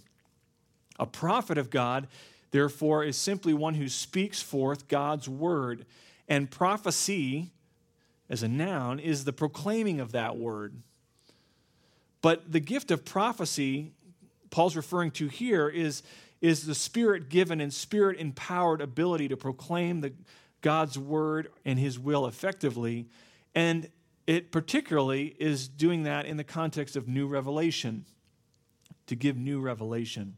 A 1.00 1.08
prophet 1.08 1.58
of 1.58 1.72
God, 1.72 2.08
therefore, 2.52 3.04
is 3.04 3.18
simply 3.18 3.54
one 3.54 3.74
who 3.74 3.90
speaks 3.90 4.42
forth 4.42 4.88
God's 4.88 5.28
word 5.28 5.86
and 6.28 6.50
prophecy, 6.50 7.52
as 8.30 8.44
a 8.44 8.48
noun, 8.48 9.00
is 9.00 9.24
the 9.24 9.34
proclaiming 9.34 10.00
of 10.00 10.12
that 10.12 10.38
word. 10.38 10.82
But 12.22 12.52
the 12.52 12.60
gift 12.60 12.92
of 12.92 13.06
prophecy, 13.06 13.94
Paul's 14.50 14.76
referring 14.76 15.12
to 15.12 15.28
here, 15.28 15.70
is, 15.70 16.04
is 16.42 16.66
the 16.66 16.76
spirit 16.76 17.30
given 17.30 17.62
and 17.62 17.74
spirit 17.74 18.20
empowered 18.20 18.82
ability 18.82 19.28
to 19.30 19.38
proclaim 19.38 20.02
the, 20.02 20.14
God's 20.62 20.98
word 20.98 21.50
and 21.66 21.80
his 21.80 22.00
will 22.00 22.26
effectively. 22.26 23.08
And 23.56 23.90
it 24.26 24.52
particularly 24.52 25.36
is 25.40 25.68
doing 25.68 26.04
that 26.04 26.26
in 26.26 26.38
the 26.38 26.44
context 26.44 26.96
of 26.96 27.08
new 27.08 27.28
revelation, 27.28 28.06
to 29.06 29.16
give 29.16 29.38
new 29.38 29.62
revelation. 29.62 30.36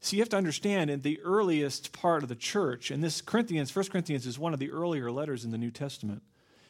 So 0.00 0.16
you 0.16 0.22
have 0.22 0.28
to 0.30 0.36
understand 0.36 0.90
in 0.90 1.00
the 1.00 1.20
earliest 1.22 1.92
part 1.92 2.22
of 2.22 2.28
the 2.28 2.36
church, 2.36 2.90
and 2.90 3.02
this 3.02 3.20
Corinthians, 3.20 3.74
1 3.74 3.86
Corinthians 3.86 4.26
is 4.26 4.38
one 4.38 4.52
of 4.52 4.60
the 4.60 4.70
earlier 4.70 5.10
letters 5.10 5.44
in 5.44 5.50
the 5.50 5.58
New 5.58 5.70
Testament. 5.70 6.22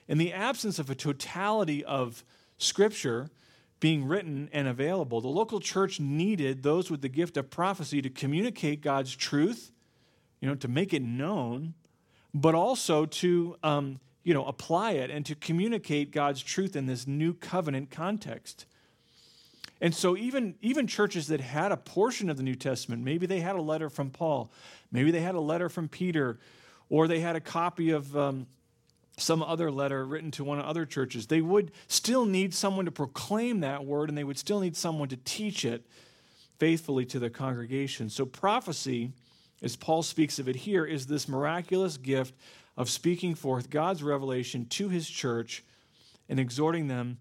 In 0.06 0.18
the 0.18 0.32
absence 0.32 0.78
of 0.78 0.88
a 0.88 0.94
totality 0.94 1.84
of 1.84 2.24
scripture 2.56 3.28
being 3.80 4.08
written 4.08 4.48
and 4.52 4.66
available, 4.66 5.20
the 5.20 5.28
local 5.28 5.60
church 5.60 6.00
needed 6.00 6.62
those 6.62 6.90
with 6.90 7.02
the 7.02 7.08
gift 7.08 7.36
of 7.36 7.50
prophecy 7.50 8.00
to 8.00 8.08
communicate 8.08 8.80
God's 8.80 9.14
truth, 9.14 9.72
you 10.40 10.48
know, 10.48 10.54
to 10.54 10.68
make 10.68 10.94
it 10.94 11.02
known, 11.02 11.74
but 12.32 12.54
also 12.54 13.04
to 13.04 13.56
um, 13.62 14.00
you 14.28 14.34
know, 14.34 14.44
apply 14.44 14.92
it 14.92 15.10
and 15.10 15.24
to 15.24 15.34
communicate 15.34 16.10
God's 16.10 16.42
truth 16.42 16.76
in 16.76 16.84
this 16.84 17.06
new 17.06 17.32
covenant 17.32 17.90
context. 17.90 18.66
And 19.80 19.94
so, 19.94 20.16
even, 20.16 20.56
even 20.60 20.86
churches 20.86 21.28
that 21.28 21.40
had 21.40 21.70
a 21.70 21.76
portion 21.76 22.28
of 22.28 22.36
the 22.36 22.42
New 22.42 22.56
Testament, 22.56 23.04
maybe 23.04 23.26
they 23.26 23.40
had 23.40 23.54
a 23.56 23.62
letter 23.62 23.88
from 23.88 24.10
Paul, 24.10 24.50
maybe 24.90 25.10
they 25.10 25.20
had 25.20 25.36
a 25.36 25.40
letter 25.40 25.68
from 25.68 25.88
Peter, 25.88 26.38
or 26.88 27.06
they 27.06 27.20
had 27.20 27.36
a 27.36 27.40
copy 27.40 27.90
of 27.90 28.16
um, 28.16 28.46
some 29.20 29.42
other 29.42 29.70
letter 29.70 30.04
written 30.04 30.30
to 30.32 30.44
one 30.44 30.58
of 30.58 30.64
other 30.64 30.86
churches, 30.86 31.26
they 31.26 31.40
would 31.40 31.72
still 31.86 32.24
need 32.24 32.54
someone 32.54 32.84
to 32.84 32.90
proclaim 32.90 33.60
that 33.60 33.84
word 33.84 34.08
and 34.08 34.16
they 34.16 34.24
would 34.24 34.38
still 34.38 34.60
need 34.60 34.76
someone 34.76 35.08
to 35.08 35.16
teach 35.16 35.64
it 35.64 35.86
faithfully 36.58 37.04
to 37.06 37.18
the 37.18 37.30
congregation. 37.30 38.08
So, 38.10 38.24
prophecy, 38.24 39.12
as 39.62 39.76
Paul 39.76 40.02
speaks 40.02 40.38
of 40.38 40.48
it 40.48 40.56
here, 40.56 40.84
is 40.84 41.06
this 41.06 41.28
miraculous 41.28 41.96
gift 41.96 42.34
of 42.76 42.88
speaking 42.88 43.34
forth 43.34 43.70
God's 43.70 44.02
revelation 44.02 44.66
to 44.66 44.88
his 44.88 45.08
church 45.08 45.64
and 46.28 46.38
exhorting 46.38 46.88
them 46.88 47.18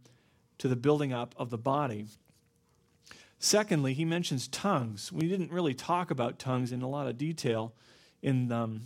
to 0.59 0.67
the 0.67 0.75
building 0.75 1.13
up 1.13 1.35
of 1.37 1.49
the 1.49 1.57
body. 1.57 2.07
Secondly, 3.39 3.93
he 3.93 4.05
mentions 4.05 4.47
tongues. 4.47 5.11
We 5.11 5.27
didn't 5.27 5.51
really 5.51 5.73
talk 5.73 6.09
about 6.09 6.39
tongues 6.39 6.71
in 6.71 6.81
a 6.81 6.89
lot 6.89 7.07
of 7.07 7.17
detail 7.17 7.73
in 8.21 8.51
um, 8.51 8.81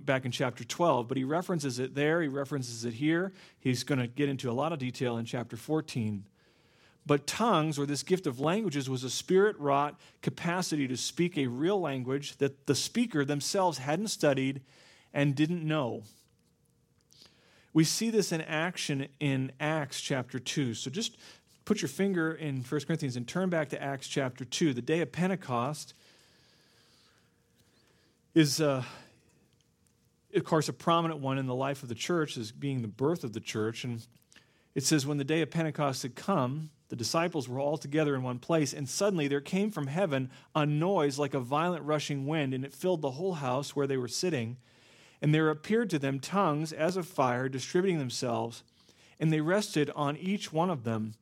back 0.00 0.24
in 0.24 0.32
chapter 0.32 0.64
12, 0.64 1.06
but 1.06 1.16
he 1.16 1.24
references 1.24 1.78
it 1.78 1.94
there. 1.94 2.20
He 2.20 2.28
references 2.28 2.84
it 2.84 2.94
here. 2.94 3.32
He's 3.60 3.84
going 3.84 4.00
to 4.00 4.06
get 4.06 4.28
into 4.28 4.50
a 4.50 4.52
lot 4.52 4.72
of 4.72 4.78
detail 4.78 5.16
in 5.16 5.24
chapter 5.24 5.56
14. 5.56 6.24
But 7.06 7.26
tongues, 7.26 7.78
or 7.78 7.86
this 7.86 8.02
gift 8.02 8.26
of 8.26 8.40
languages, 8.40 8.90
was 8.90 9.04
a 9.04 9.10
spirit 9.10 9.58
wrought 9.58 9.98
capacity 10.20 10.86
to 10.88 10.96
speak 10.96 11.38
a 11.38 11.46
real 11.46 11.80
language 11.80 12.36
that 12.36 12.66
the 12.66 12.74
speaker 12.74 13.24
themselves 13.24 13.78
hadn't 13.78 14.08
studied 14.08 14.60
and 15.14 15.34
didn't 15.34 15.66
know. 15.66 16.02
We 17.72 17.84
see 17.84 18.10
this 18.10 18.32
in 18.32 18.40
action 18.40 19.08
in 19.20 19.52
Acts 19.60 20.00
chapter 20.00 20.38
2. 20.38 20.74
So 20.74 20.90
just 20.90 21.16
put 21.68 21.82
your 21.82 21.88
finger 21.90 22.32
in 22.32 22.62
1 22.62 22.80
Corinthians 22.86 23.14
and 23.14 23.28
turn 23.28 23.50
back 23.50 23.68
to 23.68 23.82
Acts 23.82 24.08
chapter 24.08 24.42
2. 24.42 24.72
The 24.72 24.80
day 24.80 25.02
of 25.02 25.12
Pentecost 25.12 25.92
is, 28.34 28.58
uh, 28.58 28.82
of 30.34 30.44
course, 30.44 30.70
a 30.70 30.72
prominent 30.72 31.20
one 31.20 31.36
in 31.36 31.44
the 31.44 31.54
life 31.54 31.82
of 31.82 31.90
the 31.90 31.94
church 31.94 32.38
as 32.38 32.52
being 32.52 32.80
the 32.80 32.88
birth 32.88 33.22
of 33.22 33.34
the 33.34 33.40
church. 33.40 33.84
And 33.84 34.00
it 34.74 34.82
says, 34.82 35.06
When 35.06 35.18
the 35.18 35.24
day 35.24 35.42
of 35.42 35.50
Pentecost 35.50 36.04
had 36.04 36.14
come, 36.14 36.70
the 36.88 36.96
disciples 36.96 37.50
were 37.50 37.60
all 37.60 37.76
together 37.76 38.14
in 38.14 38.22
one 38.22 38.38
place, 38.38 38.72
and 38.72 38.88
suddenly 38.88 39.28
there 39.28 39.42
came 39.42 39.70
from 39.70 39.88
heaven 39.88 40.30
a 40.54 40.64
noise 40.64 41.18
like 41.18 41.34
a 41.34 41.38
violent 41.38 41.84
rushing 41.84 42.26
wind, 42.26 42.54
and 42.54 42.64
it 42.64 42.72
filled 42.72 43.02
the 43.02 43.10
whole 43.10 43.34
house 43.34 43.76
where 43.76 43.86
they 43.86 43.98
were 43.98 44.08
sitting. 44.08 44.56
And 45.20 45.34
there 45.34 45.50
appeared 45.50 45.90
to 45.90 45.98
them 45.98 46.18
tongues 46.18 46.72
as 46.72 46.96
of 46.96 47.06
fire 47.06 47.46
distributing 47.46 47.98
themselves, 47.98 48.62
and 49.20 49.30
they 49.30 49.42
rested 49.42 49.90
on 49.94 50.16
each 50.16 50.50
one 50.50 50.70
of 50.70 50.84
them. 50.84 51.12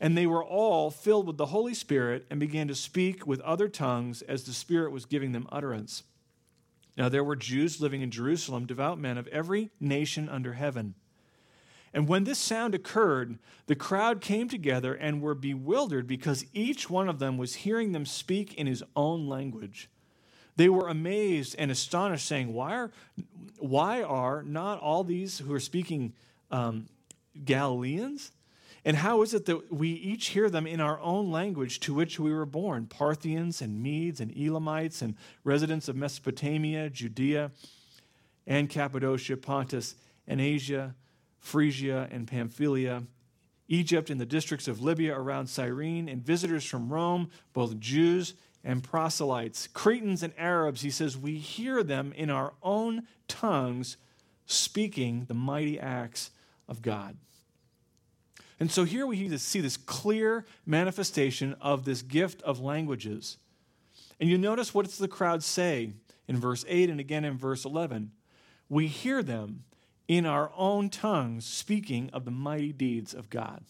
And 0.00 0.16
they 0.16 0.26
were 0.26 0.44
all 0.44 0.90
filled 0.90 1.26
with 1.26 1.38
the 1.38 1.46
Holy 1.46 1.74
Spirit 1.74 2.26
and 2.30 2.38
began 2.38 2.68
to 2.68 2.74
speak 2.74 3.26
with 3.26 3.40
other 3.40 3.68
tongues 3.68 4.22
as 4.22 4.44
the 4.44 4.52
Spirit 4.52 4.92
was 4.92 5.06
giving 5.06 5.32
them 5.32 5.48
utterance. 5.50 6.02
Now 6.96 7.08
there 7.08 7.24
were 7.24 7.36
Jews 7.36 7.80
living 7.80 8.02
in 8.02 8.10
Jerusalem, 8.10 8.66
devout 8.66 8.98
men 8.98 9.18
of 9.18 9.26
every 9.28 9.70
nation 9.80 10.28
under 10.28 10.54
heaven. 10.54 10.94
And 11.94 12.08
when 12.08 12.24
this 12.24 12.38
sound 12.38 12.74
occurred, 12.74 13.38
the 13.68 13.74
crowd 13.74 14.20
came 14.20 14.48
together 14.48 14.92
and 14.92 15.22
were 15.22 15.34
bewildered 15.34 16.06
because 16.06 16.44
each 16.52 16.90
one 16.90 17.08
of 17.08 17.18
them 17.18 17.38
was 17.38 17.54
hearing 17.54 17.92
them 17.92 18.04
speak 18.04 18.52
in 18.54 18.66
his 18.66 18.84
own 18.94 19.28
language. 19.28 19.88
They 20.56 20.68
were 20.68 20.88
amazed 20.88 21.54
and 21.58 21.70
astonished, 21.70 22.26
saying, 22.26 22.52
Why 22.52 22.74
are, 22.74 22.90
why 23.58 24.02
are 24.02 24.42
not 24.42 24.80
all 24.80 25.04
these 25.04 25.38
who 25.38 25.52
are 25.54 25.60
speaking 25.60 26.12
um, 26.50 26.86
Galileans? 27.44 28.32
And 28.86 28.98
how 28.98 29.22
is 29.22 29.34
it 29.34 29.46
that 29.46 29.72
we 29.72 29.88
each 29.88 30.28
hear 30.28 30.48
them 30.48 30.64
in 30.64 30.80
our 30.80 31.00
own 31.00 31.32
language 31.32 31.80
to 31.80 31.92
which 31.92 32.20
we 32.20 32.32
were 32.32 32.46
born 32.46 32.86
Parthians 32.86 33.60
and 33.60 33.82
Medes 33.82 34.20
and 34.20 34.30
Elamites 34.30 35.02
and 35.02 35.16
residents 35.42 35.88
of 35.88 35.96
Mesopotamia, 35.96 36.88
Judea 36.88 37.50
and 38.46 38.70
Cappadocia, 38.70 39.38
Pontus 39.38 39.96
and 40.28 40.40
Asia, 40.40 40.94
Phrygia 41.40 42.06
and 42.12 42.28
Pamphylia, 42.28 43.02
Egypt 43.66 44.08
and 44.08 44.20
the 44.20 44.24
districts 44.24 44.68
of 44.68 44.80
Libya 44.80 45.18
around 45.18 45.48
Cyrene, 45.48 46.08
and 46.08 46.24
visitors 46.24 46.64
from 46.64 46.92
Rome, 46.92 47.30
both 47.52 47.80
Jews 47.80 48.34
and 48.62 48.84
proselytes, 48.84 49.66
Cretans 49.66 50.22
and 50.22 50.32
Arabs, 50.38 50.82
he 50.82 50.90
says, 50.90 51.18
we 51.18 51.38
hear 51.38 51.82
them 51.82 52.12
in 52.12 52.30
our 52.30 52.52
own 52.62 53.08
tongues 53.26 53.96
speaking 54.46 55.24
the 55.26 55.34
mighty 55.34 55.80
acts 55.80 56.30
of 56.68 56.82
God. 56.82 57.16
And 58.58 58.70
so 58.70 58.84
here 58.84 59.06
we 59.06 59.36
see 59.38 59.60
this 59.60 59.76
clear 59.76 60.46
manifestation 60.64 61.54
of 61.60 61.84
this 61.84 62.02
gift 62.02 62.40
of 62.42 62.58
languages. 62.60 63.36
And 64.18 64.30
you 64.30 64.38
notice 64.38 64.72
what 64.72 64.86
does 64.86 64.98
the 64.98 65.08
crowd 65.08 65.42
say 65.42 65.92
in 66.26 66.38
verse 66.38 66.64
8 66.66 66.88
and 66.88 67.00
again 67.00 67.24
in 67.24 67.36
verse 67.36 67.64
11? 67.64 68.12
We 68.68 68.86
hear 68.86 69.22
them 69.22 69.64
in 70.08 70.24
our 70.24 70.50
own 70.56 70.88
tongues 70.88 71.44
speaking 71.44 72.10
of 72.12 72.24
the 72.24 72.30
mighty 72.30 72.72
deeds 72.72 73.12
of 73.12 73.28
God. 73.28 73.64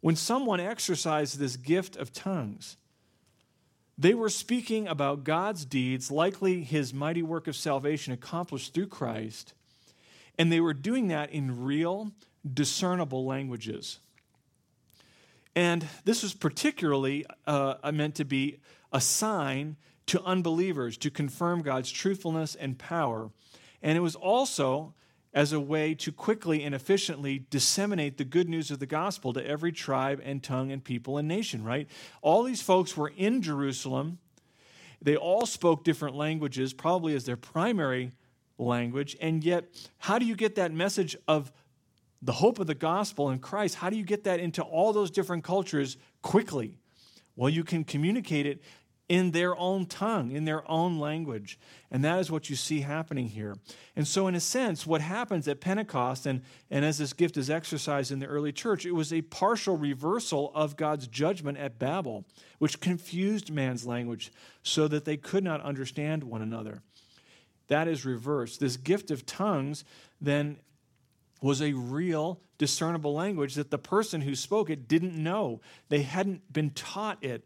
When 0.00 0.16
someone 0.16 0.60
exercised 0.60 1.38
this 1.38 1.56
gift 1.56 1.96
of 1.96 2.12
tongues, 2.12 2.76
they 3.96 4.14
were 4.14 4.28
speaking 4.28 4.88
about 4.88 5.24
God's 5.24 5.64
deeds, 5.64 6.10
likely 6.10 6.62
his 6.62 6.92
mighty 6.92 7.22
work 7.22 7.46
of 7.46 7.56
salvation 7.56 8.12
accomplished 8.12 8.74
through 8.74 8.88
Christ, 8.88 9.54
and 10.38 10.50
they 10.50 10.60
were 10.60 10.74
doing 10.74 11.08
that 11.08 11.30
in 11.30 11.64
real, 11.64 12.10
discernible 12.52 13.24
languages. 13.24 13.98
And 15.56 15.86
this 16.04 16.22
was 16.22 16.34
particularly 16.34 17.24
uh, 17.46 17.76
meant 17.92 18.16
to 18.16 18.24
be 18.24 18.58
a 18.92 19.00
sign 19.00 19.76
to 20.06 20.22
unbelievers 20.22 20.96
to 20.98 21.10
confirm 21.10 21.62
God's 21.62 21.90
truthfulness 21.90 22.54
and 22.54 22.78
power. 22.78 23.30
And 23.82 23.96
it 23.96 24.00
was 24.00 24.14
also 24.16 24.94
as 25.32 25.52
a 25.52 25.60
way 25.60 25.94
to 25.94 26.12
quickly 26.12 26.62
and 26.62 26.74
efficiently 26.74 27.44
disseminate 27.50 28.18
the 28.18 28.24
good 28.24 28.48
news 28.48 28.70
of 28.70 28.78
the 28.78 28.86
gospel 28.86 29.32
to 29.32 29.44
every 29.44 29.72
tribe 29.72 30.20
and 30.24 30.42
tongue 30.42 30.70
and 30.70 30.82
people 30.82 31.18
and 31.18 31.26
nation, 31.26 31.64
right? 31.64 31.88
All 32.22 32.44
these 32.44 32.62
folks 32.62 32.96
were 32.96 33.12
in 33.16 33.42
Jerusalem. 33.42 34.18
They 35.02 35.16
all 35.16 35.44
spoke 35.44 35.82
different 35.82 36.14
languages, 36.14 36.72
probably 36.72 37.16
as 37.16 37.24
their 37.24 37.36
primary 37.36 38.12
language. 38.58 39.16
And 39.20 39.42
yet, 39.42 39.64
how 39.98 40.18
do 40.20 40.24
you 40.24 40.36
get 40.36 40.54
that 40.54 40.72
message 40.72 41.16
of 41.26 41.52
the 42.22 42.32
hope 42.32 42.58
of 42.58 42.66
the 42.66 42.74
gospel 42.74 43.30
in 43.30 43.38
Christ? 43.38 43.76
How 43.76 43.90
do 43.90 43.96
you 43.96 44.04
get 44.04 44.24
that 44.24 44.40
into 44.40 44.62
all 44.62 44.92
those 44.92 45.10
different 45.10 45.44
cultures 45.44 45.96
quickly? 46.22 46.78
Well, 47.36 47.50
you 47.50 47.64
can 47.64 47.84
communicate 47.84 48.46
it 48.46 48.62
in 49.08 49.32
their 49.32 49.54
own 49.56 49.84
tongue, 49.84 50.30
in 50.30 50.46
their 50.46 50.68
own 50.70 50.98
language. 50.98 51.58
And 51.90 52.02
that 52.04 52.18
is 52.20 52.30
what 52.30 52.48
you 52.48 52.56
see 52.56 52.80
happening 52.80 53.28
here. 53.28 53.54
And 53.96 54.08
so, 54.08 54.28
in 54.28 54.34
a 54.34 54.40
sense, 54.40 54.86
what 54.86 55.02
happens 55.02 55.46
at 55.46 55.60
Pentecost, 55.60 56.24
and, 56.24 56.40
and 56.70 56.84
as 56.84 56.98
this 56.98 57.12
gift 57.12 57.36
is 57.36 57.50
exercised 57.50 58.10
in 58.10 58.18
the 58.18 58.26
early 58.26 58.52
church, 58.52 58.86
it 58.86 58.92
was 58.92 59.12
a 59.12 59.20
partial 59.22 59.76
reversal 59.76 60.50
of 60.54 60.76
God's 60.76 61.06
judgment 61.06 61.58
at 61.58 61.78
Babel, 61.78 62.24
which 62.58 62.80
confused 62.80 63.52
man's 63.52 63.86
language 63.86 64.32
so 64.62 64.88
that 64.88 65.04
they 65.04 65.18
could 65.18 65.44
not 65.44 65.60
understand 65.60 66.24
one 66.24 66.40
another. 66.40 66.82
That 67.68 67.88
is 67.88 68.06
reversed. 68.06 68.60
This 68.60 68.76
gift 68.76 69.10
of 69.10 69.26
tongues 69.26 69.84
then 70.20 70.58
was 71.44 71.60
a 71.60 71.74
real 71.74 72.40
discernible 72.56 73.12
language 73.12 73.54
that 73.54 73.70
the 73.70 73.76
person 73.76 74.22
who 74.22 74.34
spoke 74.34 74.70
it 74.70 74.88
didn't 74.88 75.14
know. 75.14 75.60
They 75.90 76.00
hadn't 76.00 76.50
been 76.50 76.70
taught 76.70 77.22
it. 77.22 77.44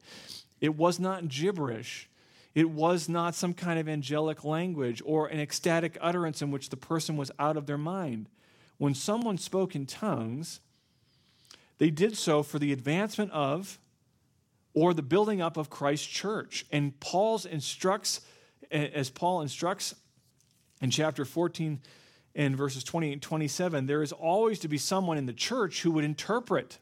It 0.61 0.77
was 0.77 1.01
not 1.01 1.27
gibberish. 1.27 2.09
It 2.55 2.71
was 2.71 3.09
not 3.09 3.35
some 3.35 3.55
kind 3.55 3.77
of 3.77 3.89
angelic 3.89 4.45
language 4.45 5.03
or 5.05 5.27
an 5.27 5.41
ecstatic 5.41 5.99
utterance 6.01 6.41
in 6.41 6.53
which 6.53 6.71
the 6.71 6.77
person 6.77 7.17
was 7.17 7.33
out 7.41 7.57
of 7.57 7.67
their 7.67 7.77
mind. 7.77 8.29
When 8.77 8.95
someone 8.95 9.37
spoke 9.37 9.75
in 9.75 9.85
tongues, 9.85 10.61
they 11.79 11.91
did 11.91 12.17
so 12.17 12.45
for 12.45 12.61
the 12.61 12.73
advancement 12.73 13.33
of 13.33 13.81
or 14.75 14.95
the 14.95 15.03
building 15.03 15.43
up 15.43 15.57
of 15.57 15.71
Christ's 15.71 16.07
church. 16.07 16.65
And 16.71 17.01
Paul's 17.01 17.45
instructs, 17.45 18.21
as 18.71 19.11
Paul 19.11 19.41
instructs 19.41 19.97
in 20.81 20.93
chapter 20.93 21.25
14 21.25 21.81
and 22.39 22.57
verses 22.57 22.85
20 22.85 23.13
and 23.13 23.21
27, 23.21 23.87
there 23.87 24.01
is 24.01 24.13
always 24.13 24.61
to 24.61 24.69
be 24.69 24.79
someone 24.79 25.19
in 25.19 25.27
the 25.27 25.33
church 25.33 25.83
who 25.83 25.91
would 25.91 26.05
interpret. 26.05 26.79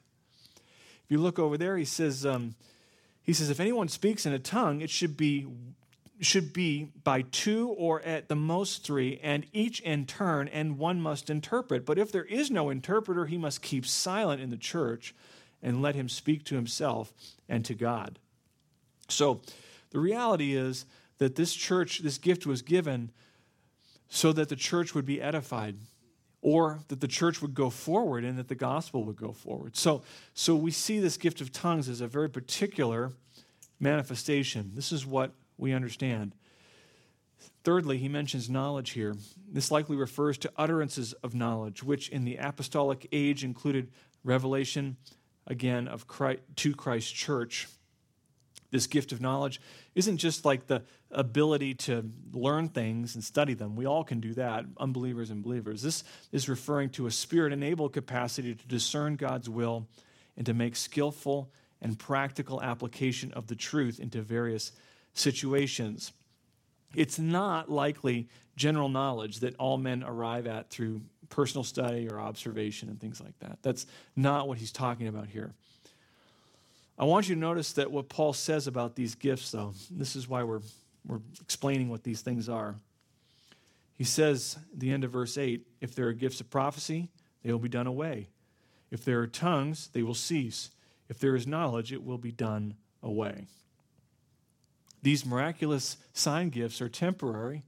If 1.03 1.11
you 1.11 1.19
look 1.19 1.39
over 1.39 1.57
there, 1.57 1.79
he 1.79 1.87
says, 1.87 2.27
um, 2.27 2.55
he 3.23 3.33
says, 3.33 3.49
if 3.49 3.59
anyone 3.59 3.89
speaks 3.89 4.27
in 4.27 4.35
a 4.35 4.39
tongue, 4.39 4.83
it 4.83 4.91
should 4.91 5.17
be 5.17 5.49
should 6.19 6.55
be 6.55 6.91
by 7.05 7.21
two 7.21 7.69
or 7.77 8.01
at 8.01 8.29
the 8.29 8.35
most 8.35 8.83
three, 8.83 9.21
and 9.23 9.45
each 9.53 9.81
in 9.81 10.07
turn, 10.07 10.49
and 10.49 10.79
one 10.79 10.99
must 10.99 11.29
interpret. 11.29 11.85
But 11.85 11.99
if 11.99 12.11
there 12.11 12.25
is 12.25 12.51
no 12.51 12.71
interpreter, 12.71 13.27
he 13.27 13.37
must 13.37 13.61
keep 13.61 13.85
silent 13.85 14.41
in 14.41 14.49
the 14.49 14.57
church 14.57 15.15
and 15.63 15.83
let 15.83 15.95
him 15.95 16.09
speak 16.09 16.43
to 16.45 16.55
himself 16.55 17.13
and 17.51 17.67
to 17.67 17.75
God. 17.75 18.19
So 19.11 19.43
the 19.91 20.01
reality 20.01 20.57
is 20.57 20.87
that 21.19 21.37
this 21.37 21.53
church, 21.53 21.99
this 21.99 22.17
gift 22.17 22.47
was 22.47 22.63
given 22.63 23.11
so 24.09 24.33
that 24.33 24.49
the 24.49 24.57
church 24.57 24.95
would 24.95 25.05
be 25.05 25.21
edified 25.21 25.77
or 26.43 26.81
that 26.89 27.01
the 27.01 27.09
church 27.09 27.43
would 27.43 27.55
go 27.55 27.71
forward 27.71 28.25
and 28.25 28.39
that 28.39 28.49
the 28.49 28.55
gospel 28.55 29.05
would 29.05 29.17
go 29.17 29.33
forward. 29.33 29.77
So, 29.77 30.03
so 30.33 30.55
we 30.55 30.71
see 30.71 31.01
this 31.01 31.17
gift 31.17 31.41
of 31.41 31.53
tongues 31.53 31.89
as 31.89 32.01
a 32.01 32.07
very 32.07 32.31
particular 32.31 33.13
manifestation. 33.81 34.71
This 34.75 34.93
is 34.93 35.05
what 35.05 35.33
we 35.59 35.73
understand. 35.73 36.35
Thirdly, 37.65 37.99
he 37.99 38.09
mentions 38.09 38.49
knowledge 38.49 38.91
here. 38.91 39.17
This 39.51 39.71
likely 39.73 39.97
refers 39.97 40.39
to 40.39 40.53
utterances 40.57 41.13
of 41.15 41.35
knowledge, 41.35 41.83
which 41.83 42.09
in 42.09 42.25
the 42.25 42.37
apostolic 42.37 43.09
age 43.11 43.43
included 43.43 43.91
revelation, 44.23 44.97
again, 45.49 45.89
of 45.89 46.07
Christ, 46.07 46.43
to 46.57 46.75
Christ's 46.75 47.11
church. 47.11 47.67
This 48.71 48.87
gift 48.87 49.13
of 49.13 49.21
knowledge 49.21 49.61
isn't 49.95 50.19
just 50.19 50.45
like 50.45 50.67
the 50.67 50.83
ability 51.11 51.75
to 51.75 52.11
learn 52.33 52.69
things 52.69 53.15
and 53.15 53.23
study 53.23 53.55
them. 53.55 53.77
We 53.77 53.87
all 53.87 54.05
can 54.05 54.21
do 54.21 54.35
that, 54.35 54.65
unbelievers 54.79 55.31
and 55.31 55.43
believers. 55.43 55.83
This 55.83 56.05
is 56.33 56.49
referring 56.49 56.91
to 56.91 57.07
a 57.07 57.11
spirit 57.11 57.53
enabled 57.53 57.93
capacity 57.93 58.55
to 58.55 58.67
discern 58.67 59.17
God's 59.17 59.49
will 59.49 59.87
and 60.37 60.45
to 60.47 60.55
make 60.55 60.77
skillful 60.77 61.51
and 61.81 61.99
practical 61.99 62.63
application 62.63 63.33
of 63.33 63.47
the 63.47 63.55
truth 63.55 64.01
into 64.01 64.23
various 64.23 64.73
situations. 65.13 66.13
It's 66.95 67.19
not 67.19 67.71
likely 67.71 68.29
general 68.57 68.89
knowledge 68.89 69.41
that 69.41 69.55
all 69.57 69.77
men 69.77 70.03
arrive 70.03 70.47
at 70.47 70.71
through 70.71 71.03
personal 71.29 71.65
study 71.65 72.09
or 72.09 72.21
observation 72.21 72.89
and 72.89 73.01
things 73.01 73.21
like 73.21 73.39
that. 73.41 73.59
That's 73.63 73.87
not 74.15 74.49
what 74.49 74.59
he's 74.59 74.73
talking 74.73 75.09
about 75.09 75.29
here. 75.29 75.55
I 76.99 77.05
want 77.05 77.29
you 77.29 77.35
to 77.35 77.41
notice 77.41 77.73
that 77.75 77.91
what 77.91 78.09
Paul 78.09 78.33
says 78.33 78.67
about 78.67 78.97
these 78.97 79.15
gifts, 79.15 79.51
though, 79.51 79.75
this 79.91 80.17
is 80.17 80.29
why 80.29 80.43
we're, 80.43 80.63
we're 81.07 81.21
explaining 81.41 81.91
what 81.91 82.03
these 82.03 82.23
things 82.23 82.49
are. 82.49 82.77
He 83.95 84.05
says 84.05 84.57
at 84.73 84.81
the 84.81 84.93
end 84.93 85.05
of 85.05 85.11
verse 85.11 85.39
8 85.39 85.67
if 85.81 85.95
there 85.95 86.07
are 86.07 86.13
gifts 86.13 86.41
of 86.41 86.51
prophecy, 86.51 87.11
they 87.43 87.53
will 87.53 87.59
be 87.59 87.69
done 87.69 87.87
away. 87.87 88.29
If 88.91 89.05
there 89.05 89.21
are 89.21 89.27
tongues, 89.27 89.89
they 89.93 90.03
will 90.03 90.15
cease. 90.15 90.71
If 91.09 91.19
there 91.19 91.37
is 91.37 91.47
knowledge, 91.47 91.93
it 91.93 92.05
will 92.05 92.19
be 92.19 92.33
done 92.33 92.75
away. 93.03 93.47
These 95.03 95.27
miraculous 95.27 95.99
sign 96.13 96.49
gifts 96.49 96.81
are 96.81 96.89
temporary 96.89 97.63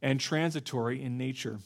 and 0.00 0.18
transitory 0.18 1.02
in 1.02 1.18
nature. 1.18 1.58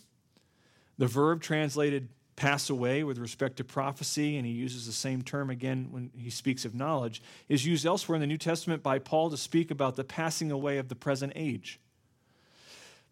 The 0.99 1.07
verb 1.07 1.40
translated 1.40 2.09
pass 2.37 2.68
away 2.68 3.05
with 3.05 3.18
respect 3.18 3.57
to 3.57 3.64
prophecy, 3.64 4.37
and 4.37 4.47
he 4.47 4.53
uses 4.53 4.87
the 4.87 4.92
same 4.92 5.23
term 5.23 5.51
again 5.51 5.88
when 5.90 6.11
he 6.16 6.31
speaks 6.31 6.64
of 6.64 6.75
knowledge, 6.75 7.23
is 7.49 7.64
used 7.64 7.87
elsewhere 7.87 8.16
in 8.16 8.20
the 8.20 8.27
New 8.27 8.38
Testament 8.38 8.83
by 8.83 8.99
Paul 8.99 9.31
to 9.31 9.37
speak 9.37 9.70
about 9.70 9.97
the 9.97 10.05
passing 10.05 10.51
away 10.51 10.79
of 10.79 10.88
the 10.88 10.97
present 10.97 11.33
age. 11.37 11.79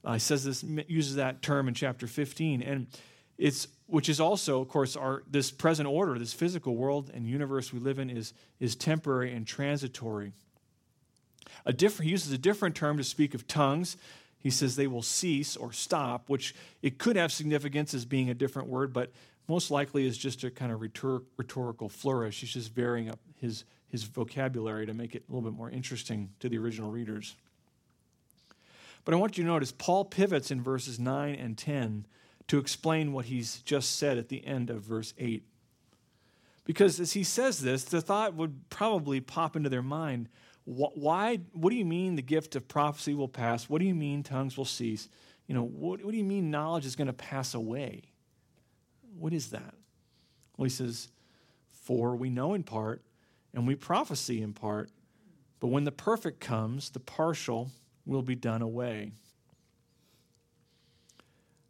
Uh, 0.04 0.14
he 0.14 0.18
says 0.18 0.44
this, 0.44 0.64
uses 0.88 1.14
that 1.14 1.42
term 1.42 1.68
in 1.68 1.74
chapter 1.74 2.06
15, 2.06 2.62
and 2.62 2.86
it's 3.38 3.68
which 3.86 4.08
is 4.08 4.20
also, 4.20 4.60
of 4.60 4.68
course, 4.68 4.96
our 4.96 5.22
this 5.30 5.50
present 5.50 5.88
order, 5.88 6.18
this 6.18 6.32
physical 6.32 6.76
world 6.76 7.10
and 7.12 7.26
universe 7.26 7.72
we 7.72 7.78
live 7.78 7.98
in 7.98 8.10
is 8.10 8.32
is 8.58 8.74
temporary 8.74 9.32
and 9.32 9.46
transitory. 9.46 10.32
A 11.64 11.72
different, 11.72 12.06
he 12.06 12.10
uses 12.10 12.32
a 12.32 12.38
different 12.38 12.74
term 12.74 12.96
to 12.96 13.04
speak 13.04 13.34
of 13.34 13.46
tongues. 13.46 13.96
He 14.42 14.50
says 14.50 14.76
they 14.76 14.86
will 14.86 15.02
cease 15.02 15.56
or 15.56 15.72
stop, 15.72 16.28
which 16.28 16.54
it 16.82 16.98
could 16.98 17.16
have 17.16 17.32
significance 17.32 17.94
as 17.94 18.04
being 18.04 18.28
a 18.28 18.34
different 18.34 18.68
word, 18.68 18.92
but 18.92 19.12
most 19.48 19.70
likely 19.70 20.06
is 20.06 20.18
just 20.18 20.44
a 20.44 20.50
kind 20.50 20.72
of 20.72 20.80
rhetor- 20.80 21.22
rhetorical 21.36 21.88
flourish. 21.88 22.40
He's 22.40 22.52
just 22.52 22.74
varying 22.74 23.08
up 23.08 23.20
his, 23.36 23.64
his 23.88 24.04
vocabulary 24.04 24.86
to 24.86 24.94
make 24.94 25.14
it 25.14 25.24
a 25.28 25.32
little 25.32 25.48
bit 25.48 25.56
more 25.56 25.70
interesting 25.70 26.30
to 26.40 26.48
the 26.48 26.58
original 26.58 26.90
readers. 26.90 27.36
But 29.04 29.14
I 29.14 29.16
want 29.16 29.36
you 29.36 29.44
to 29.44 29.50
notice 29.50 29.72
Paul 29.72 30.04
pivots 30.04 30.50
in 30.50 30.62
verses 30.62 30.98
9 30.98 31.34
and 31.34 31.58
10 31.58 32.06
to 32.48 32.58
explain 32.58 33.12
what 33.12 33.26
he's 33.26 33.60
just 33.62 33.96
said 33.96 34.18
at 34.18 34.28
the 34.28 34.44
end 34.46 34.70
of 34.70 34.82
verse 34.82 35.14
8. 35.18 35.44
Because 36.64 37.00
as 37.00 37.12
he 37.12 37.24
says 37.24 37.60
this, 37.60 37.84
the 37.84 38.00
thought 38.00 38.34
would 38.34 38.68
probably 38.70 39.20
pop 39.20 39.56
into 39.56 39.68
their 39.68 39.82
mind 39.82 40.28
why, 40.64 41.40
what 41.52 41.70
do 41.70 41.76
you 41.76 41.84
mean 41.84 42.14
the 42.14 42.22
gift 42.22 42.54
of 42.54 42.68
prophecy 42.68 43.14
will 43.14 43.28
pass? 43.28 43.68
What 43.68 43.80
do 43.80 43.84
you 43.84 43.94
mean 43.94 44.22
tongues 44.22 44.56
will 44.56 44.64
cease? 44.64 45.08
You 45.46 45.54
know, 45.54 45.64
what, 45.64 46.04
what 46.04 46.12
do 46.12 46.16
you 46.16 46.24
mean 46.24 46.50
knowledge 46.50 46.86
is 46.86 46.94
going 46.94 47.08
to 47.08 47.12
pass 47.12 47.54
away? 47.54 48.02
What 49.18 49.32
is 49.32 49.50
that? 49.50 49.74
Well, 50.56 50.64
he 50.64 50.70
says, 50.70 51.08
For 51.72 52.14
we 52.14 52.30
know 52.30 52.54
in 52.54 52.62
part, 52.62 53.02
and 53.52 53.66
we 53.66 53.74
prophesy 53.74 54.40
in 54.40 54.52
part, 54.52 54.90
but 55.58 55.68
when 55.68 55.84
the 55.84 55.92
perfect 55.92 56.40
comes, 56.40 56.90
the 56.90 57.00
partial 57.00 57.70
will 58.06 58.22
be 58.22 58.34
done 58.34 58.62
away. 58.62 59.12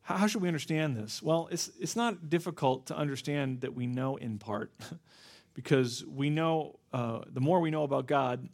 How, 0.03 0.17
how 0.17 0.27
should 0.27 0.43
we 0.43 0.49
understand 0.49 0.97
this? 0.97 1.23
Well, 1.23 1.49
it's, 1.51 1.71
it's 1.81 1.97
not 1.97 2.29
difficult 2.29 2.87
to 2.87 2.97
understand 2.97 3.63
that 3.63 3.75
we 3.75 3.87
know 3.87 4.17
in 4.17 4.39
part, 4.39 4.73
because 5.55 6.05
we 6.07 6.31
know, 6.31 6.79
uh, 6.93 7.21
the 7.27 7.41
more 7.41 7.61
we 7.61 7.71
know 7.71 7.85
about 7.85 8.07
God, 8.07 8.49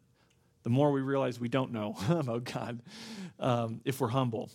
the 0.69 0.75
more 0.75 0.93
we 0.93 1.01
realize 1.01 1.41
we 1.41 1.49
don't 1.49 1.73
know 1.73 1.97
about 2.11 2.45
God 2.45 2.83
um, 3.41 3.81
if 3.87 4.03
we're 4.03 4.09
humble. 4.09 4.51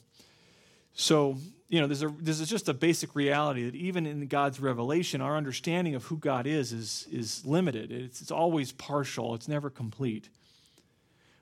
So, 0.93 1.39
you 1.69 1.81
know, 1.81 1.87
there's, 1.87 2.03
a, 2.03 2.13
there's 2.19 2.47
just 2.47 2.69
a 2.69 2.73
basic 2.75 3.15
reality 3.15 3.65
that 3.65 3.73
even 3.73 4.05
in 4.05 4.27
God's 4.27 4.59
revelation, 4.59 5.21
our 5.21 5.35
understanding 5.35 5.95
of 5.95 6.03
who 6.03 6.17
God 6.17 6.45
is 6.45 6.71
is, 6.71 7.07
is 7.11 7.43
limited. 7.47 7.91
It's, 7.91 8.21
it's 8.21 8.29
always 8.29 8.71
partial, 8.71 9.33
it's 9.33 9.47
never 9.47 9.71
complete. 9.71 10.29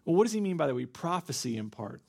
Well, 0.06 0.16
what 0.16 0.24
does 0.24 0.32
he 0.32 0.40
mean 0.40 0.56
by 0.56 0.68
that? 0.68 0.74
We 0.74 0.86
prophecy 0.86 1.58
in 1.58 1.70
part. 1.70 2.00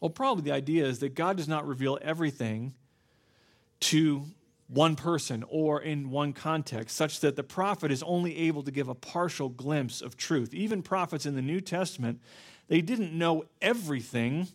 Well, 0.00 0.10
probably 0.10 0.42
the 0.42 0.50
idea 0.50 0.84
is 0.86 0.98
that 0.98 1.14
God 1.14 1.36
does 1.36 1.46
not 1.46 1.64
reveal 1.64 1.96
everything 2.02 2.74
to 3.82 4.24
one 4.72 4.96
person 4.96 5.44
or 5.48 5.82
in 5.82 6.10
one 6.10 6.32
context, 6.32 6.96
such 6.96 7.20
that 7.20 7.36
the 7.36 7.42
prophet 7.42 7.90
is 7.92 8.02
only 8.02 8.36
able 8.38 8.62
to 8.62 8.70
give 8.70 8.88
a 8.88 8.94
partial 8.94 9.48
glimpse 9.48 10.00
of 10.00 10.16
truth. 10.16 10.54
Even 10.54 10.82
prophets 10.82 11.26
in 11.26 11.34
the 11.34 11.42
New 11.42 11.60
Testament, 11.60 12.20
they 12.68 12.80
didn't 12.80 13.12
know 13.12 13.44
everything 13.60 14.48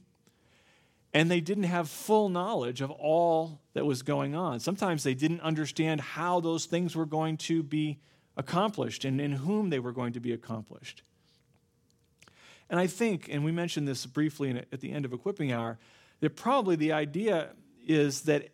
and 1.13 1.29
they 1.31 1.39
didn't 1.39 1.63
have 1.63 1.87
full 1.87 2.29
knowledge 2.29 2.81
of 2.81 2.91
all 2.91 3.61
that 3.73 3.85
was 3.85 4.01
going 4.01 4.35
on. 4.35 4.59
Sometimes 4.59 5.03
they 5.03 5.13
didn't 5.13 5.41
understand 5.41 6.01
how 6.01 6.39
those 6.39 6.65
things 6.65 6.95
were 6.95 7.05
going 7.05 7.37
to 7.37 7.61
be 7.63 7.99
accomplished 8.35 9.05
and 9.05 9.21
in 9.21 9.31
whom 9.31 9.69
they 9.69 9.79
were 9.79 9.91
going 9.91 10.13
to 10.13 10.19
be 10.19 10.33
accomplished. 10.33 11.03
And 12.69 12.79
I 12.79 12.87
think, 12.87 13.29
and 13.31 13.45
we 13.45 13.51
mentioned 13.51 13.87
this 13.87 14.05
briefly 14.05 14.63
at 14.71 14.81
the 14.81 14.91
end 14.91 15.05
of 15.05 15.13
equipping 15.13 15.51
hour, 15.51 15.77
that 16.19 16.35
probably 16.35 16.75
the 16.75 16.91
idea 16.91 17.49
is 17.87 18.21
that 18.23 18.49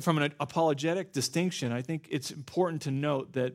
from 0.00 0.18
an 0.18 0.34
apologetic 0.40 1.12
distinction, 1.12 1.72
I 1.72 1.82
think 1.82 2.06
it's 2.10 2.30
important 2.30 2.82
to 2.82 2.90
note 2.90 3.32
that 3.32 3.54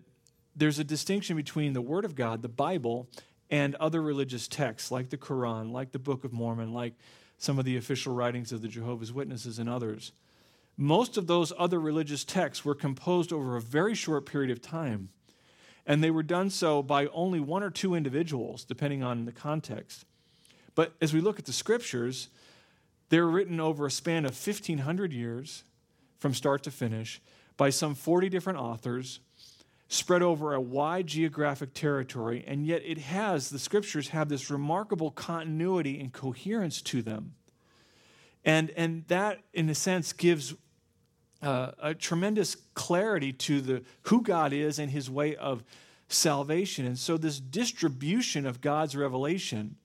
there's 0.56 0.80
a 0.80 0.84
distinction 0.84 1.36
between 1.36 1.74
the 1.74 1.82
Word 1.82 2.06
of 2.06 2.16
God, 2.16 2.42
the 2.42 2.50
Bible, 2.50 3.08
and 3.50 3.76
other 3.76 4.02
religious 4.02 4.48
texts 4.48 4.92
like 4.92 5.10
the 5.10 5.18
Quran, 5.18 5.72
like 5.72 5.92
the 5.92 6.00
Book 6.00 6.24
of 6.24 6.34
Mormon, 6.34 6.74
like 6.74 6.94
some 7.38 7.60
of 7.60 7.66
the 7.66 7.78
official 7.78 8.14
writings 8.14 8.52
of 8.52 8.62
the 8.62 8.68
Jehovah's 8.68 9.14
Witnesses 9.14 9.60
and 9.60 9.70
others. 9.70 10.14
Most 10.78 11.18
of 11.18 11.28
those 11.28 11.54
other 11.58 11.80
religious 11.80 12.24
texts 12.24 12.66
were 12.66 12.76
composed 12.76 13.32
over 13.32 13.56
a 13.56 13.62
very 13.62 13.94
short 13.94 14.26
period 14.26 14.52
of 14.52 14.62
time, 14.62 15.10
and 15.86 16.04
they 16.04 16.12
were 16.12 16.24
done 16.24 16.50
so 16.50 16.82
by 16.82 17.08
only 17.08 17.40
one 17.40 17.64
or 17.64 17.70
two 17.70 17.94
individuals, 17.94 18.64
depending 18.64 19.04
on 19.04 19.26
the 19.26 19.32
context. 19.32 20.06
But 20.74 20.94
as 21.02 21.14
we 21.14 21.22
look 21.22 21.38
at 21.40 21.46
the 21.46 21.54
scriptures, 21.54 22.30
they're 23.10 23.28
written 23.28 23.60
over 23.60 23.86
a 23.86 23.92
span 23.92 24.26
of 24.26 24.32
1,500 24.32 25.14
years 25.14 25.64
from 26.20 26.34
start 26.34 26.64
to 26.64 26.72
finish 26.72 27.22
by 27.58 27.70
some 27.70 27.96
40 27.96 28.30
different 28.30 28.60
authors 28.60 29.20
spread 29.88 30.22
over 30.22 30.54
a 30.54 30.62
wide 30.62 31.08
geographic 31.08 31.74
territory, 31.74 32.44
and 32.48 32.66
yet 32.66 32.82
it 32.84 32.98
has, 32.98 33.50
the 33.50 33.60
scriptures 33.60 34.10
have 34.10 34.30
this 34.30 34.50
remarkable 34.50 35.12
continuity 35.12 36.00
and 36.00 36.12
coherence 36.12 36.82
to 36.82 37.02
them. 37.02 37.34
And, 38.44 38.72
and 38.72 39.06
that, 39.08 39.42
in 39.54 39.70
a 39.70 39.76
sense, 39.76 40.12
gives 40.14 40.54
uh, 41.42 41.72
a 41.80 41.94
tremendous 41.94 42.56
clarity 42.74 43.32
to 43.34 43.62
the, 43.62 43.84
who 44.04 44.22
God 44.22 44.54
is 44.54 44.80
and 44.80 44.92
his 44.92 45.10
way 45.10 45.36
of 45.36 45.64
salvation. 46.08 46.86
And 46.86 46.98
so, 46.98 47.18
this 47.18 47.40
distribution 47.40 48.46
of 48.46 48.62
God's 48.62 48.96
revelation, 48.96 49.76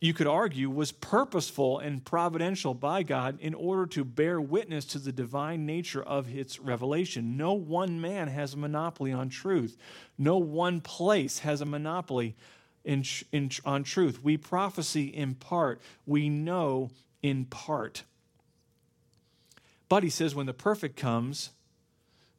you 0.00 0.14
could 0.14 0.26
argue, 0.26 0.70
was 0.70 0.92
purposeful 0.92 1.78
and 1.78 2.04
providential 2.04 2.72
by 2.72 3.02
God 3.02 3.38
in 3.40 3.52
order 3.52 3.84
to 3.88 4.04
bear 4.04 4.40
witness 4.40 4.86
to 4.86 4.98
the 4.98 5.12
divine 5.12 5.66
nature 5.66 6.02
of 6.02 6.34
its 6.34 6.58
revelation. 6.58 7.36
No 7.36 7.52
one 7.52 8.00
man 8.00 8.28
has 8.28 8.54
a 8.54 8.56
monopoly 8.56 9.12
on 9.12 9.28
truth, 9.28 9.76
no 10.16 10.38
one 10.38 10.80
place 10.80 11.40
has 11.40 11.60
a 11.60 11.66
monopoly 11.66 12.34
in, 12.82 13.04
in, 13.30 13.50
on 13.66 13.84
truth. 13.84 14.22
We 14.22 14.38
prophesy 14.38 15.04
in 15.08 15.34
part, 15.34 15.82
we 16.06 16.30
know 16.30 16.90
in 17.22 17.44
part. 17.44 18.04
But 19.90 20.02
he 20.02 20.08
says, 20.08 20.34
when 20.34 20.46
the 20.46 20.54
perfect 20.54 20.96
comes, 20.96 21.50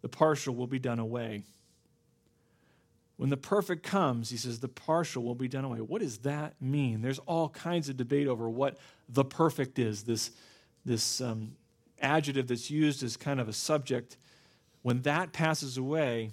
the 0.02 0.10
partial 0.10 0.56
will 0.56 0.68
be 0.68 0.80
done 0.80 1.00
away. 1.00 1.44
When 3.22 3.30
the 3.30 3.38
perfect 3.38 3.84
comes, 3.84 4.32
he 4.32 4.38
says, 4.38 4.62
the 4.62 4.68
partial 4.68 5.22
will 5.22 5.36
be 5.36 5.48
done 5.48 5.64
away. 5.64 5.78
What 5.78 6.02
does 6.02 6.18
that 6.22 6.60
mean? 6.60 7.04
There's 7.04 7.20
all 7.20 7.50
kinds 7.50 7.88
of 7.88 7.96
debate 7.96 8.26
over 8.26 8.50
what 8.50 8.80
the 9.08 9.24
perfect 9.24 9.78
is, 9.78 10.02
this, 10.02 10.32
this 10.86 11.22
um, 11.22 11.52
adjective 12.02 12.48
that's 12.48 12.72
used 12.72 13.04
as 13.04 13.18
kind 13.18 13.40
of 13.40 13.48
a 13.48 13.54
subject. 13.54 14.18
When 14.82 15.04
that 15.04 15.34
passes 15.34 15.78
away, 15.78 16.32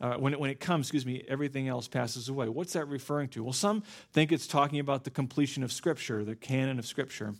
uh, 0.00 0.18
when, 0.18 0.32
it, 0.32 0.38
when 0.38 0.50
it 0.50 0.60
comes, 0.60 0.86
excuse 0.86 1.04
me, 1.04 1.24
everything 1.26 1.66
else 1.66 1.88
passes 1.88 2.28
away. 2.28 2.48
What's 2.48 2.74
that 2.74 2.84
referring 2.84 3.30
to? 3.30 3.42
Well, 3.42 3.52
some 3.52 3.82
think 4.12 4.30
it's 4.30 4.46
talking 4.46 4.78
about 4.78 5.02
the 5.02 5.10
completion 5.10 5.64
of 5.64 5.72
Scripture, 5.72 6.22
the 6.22 6.36
canon 6.36 6.78
of 6.78 6.86
Scripture. 6.86 7.34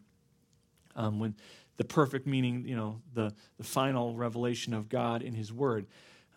Um, 0.96 1.20
when 1.20 1.36
the 1.76 1.84
perfect 1.84 2.26
meaning, 2.26 2.64
you 2.66 2.74
know, 2.74 3.00
the, 3.14 3.32
the 3.56 3.62
final 3.62 4.16
revelation 4.16 4.74
of 4.74 4.88
God 4.88 5.22
in 5.22 5.34
His 5.34 5.52
Word. 5.52 5.86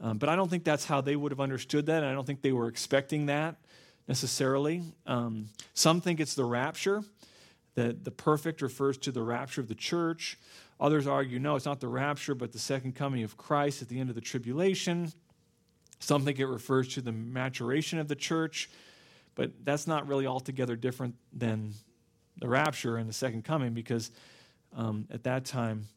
Um, 0.04 0.18
but 0.18 0.28
I 0.28 0.36
don't 0.36 0.50
think 0.50 0.66
that's 0.66 0.84
how 0.84 1.00
they 1.00 1.16
would 1.16 1.32
have 1.32 1.40
understood 1.40 1.86
that. 1.86 2.04
I 2.04 2.12
don't 2.12 2.28
think 2.28 2.42
they 2.42 2.52
were 2.52 2.68
expecting 2.68 3.28
that 3.28 3.56
necessarily. 4.06 4.84
Um, 5.08 5.48
some 5.74 6.02
think 6.02 6.20
it's 6.20 6.36
the 6.36 6.44
rapture, 6.44 7.04
that 7.76 8.04
the 8.04 8.12
perfect 8.12 8.62
refers 8.62 8.98
to 8.98 9.14
the 9.14 9.24
rapture 9.24 9.62
of 9.62 9.70
the 9.70 9.76
church. 9.76 10.38
Others 10.78 11.08
argue, 11.08 11.40
no, 11.40 11.56
it's 11.56 11.66
not 11.66 11.80
the 11.80 11.88
rapture, 11.88 12.36
but 12.36 12.52
the 12.52 12.60
second 12.60 12.96
coming 12.96 13.24
of 13.24 13.38
Christ 13.38 13.82
at 13.82 13.88
the 13.88 13.98
end 13.98 14.10
of 14.10 14.16
the 14.16 14.22
tribulation. 14.22 15.14
Some 16.00 16.26
think 16.26 16.38
it 16.38 16.48
refers 16.48 16.90
to 16.96 17.02
the 17.02 17.14
maturation 17.14 17.98
of 17.98 18.10
the 18.10 18.16
church, 18.16 18.70
but 19.36 19.52
that's 19.64 19.88
not 19.88 20.06
really 20.06 20.28
altogether 20.28 20.76
different 20.76 21.16
than 21.32 21.74
the 22.40 22.50
rapture 22.50 22.98
and 22.98 23.08
the 23.08 23.14
second 23.14 23.46
coming 23.46 23.74
because 23.74 24.12
um, 24.76 25.08
at 25.10 25.24
that 25.24 25.46
time, 25.46 25.88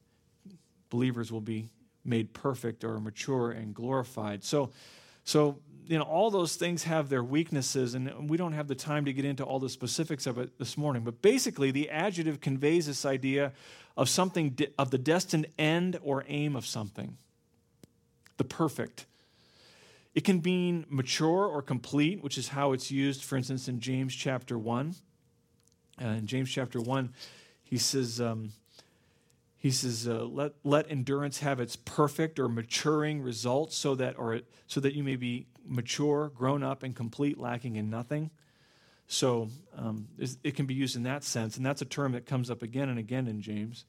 believers 0.90 1.32
will 1.32 1.40
be 1.40 1.70
made 2.06 2.32
perfect 2.32 2.84
or 2.84 3.00
mature 3.00 3.50
and 3.50 3.74
glorified. 3.74 4.44
So, 4.44 4.70
so 5.24 5.58
you 5.86 5.98
know, 5.98 6.04
all 6.04 6.30
those 6.30 6.56
things 6.56 6.84
have 6.84 7.08
their 7.08 7.22
weaknesses, 7.22 7.94
and 7.94 8.28
we 8.28 8.36
don't 8.36 8.52
have 8.52 8.66
the 8.66 8.74
time 8.74 9.04
to 9.04 9.12
get 9.12 9.24
into 9.24 9.44
all 9.44 9.60
the 9.60 9.68
specifics 9.68 10.26
of 10.26 10.38
it 10.38 10.58
this 10.58 10.76
morning. 10.76 11.04
But 11.04 11.22
basically, 11.22 11.70
the 11.70 11.90
adjective 11.90 12.40
conveys 12.40 12.86
this 12.86 13.04
idea 13.04 13.52
of 13.96 14.08
something 14.08 14.58
of 14.78 14.90
the 14.90 14.98
destined 14.98 15.46
end 15.58 15.98
or 16.02 16.24
aim 16.26 16.56
of 16.56 16.66
something, 16.66 17.16
the 18.36 18.44
perfect. 18.44 19.06
It 20.14 20.24
can 20.24 20.40
mean 20.42 20.86
mature 20.88 21.46
or 21.46 21.62
complete, 21.62 22.22
which 22.22 22.38
is 22.38 22.48
how 22.48 22.72
it's 22.72 22.90
used, 22.90 23.22
for 23.22 23.36
instance, 23.36 23.68
in 23.68 23.80
James 23.80 24.14
chapter 24.14 24.58
one. 24.58 24.94
Uh, 26.02 26.08
in 26.08 26.26
James 26.26 26.50
chapter 26.50 26.80
one, 26.80 27.14
he 27.62 27.78
says. 27.78 28.20
Um, 28.20 28.52
he 29.58 29.70
says, 29.70 30.06
uh, 30.06 30.24
let, 30.24 30.52
let 30.64 30.90
endurance 30.90 31.40
have 31.40 31.60
its 31.60 31.76
perfect 31.76 32.38
or 32.38 32.48
maturing 32.48 33.22
results 33.22 33.76
so 33.76 33.94
that, 33.94 34.18
or 34.18 34.40
so 34.66 34.80
that 34.80 34.94
you 34.94 35.02
may 35.02 35.16
be 35.16 35.46
mature, 35.64 36.30
grown 36.34 36.62
up, 36.62 36.82
and 36.82 36.94
complete, 36.94 37.38
lacking 37.38 37.76
in 37.76 37.90
nothing. 37.90 38.30
So 39.08 39.48
um, 39.76 40.08
it 40.42 40.56
can 40.56 40.66
be 40.66 40.74
used 40.74 40.96
in 40.96 41.04
that 41.04 41.24
sense, 41.24 41.56
and 41.56 41.64
that's 41.64 41.80
a 41.80 41.86
term 41.86 42.12
that 42.12 42.26
comes 42.26 42.50
up 42.50 42.62
again 42.62 42.88
and 42.88 42.98
again 42.98 43.28
in 43.28 43.40
James. 43.40 43.84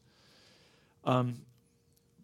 Um, 1.04 1.42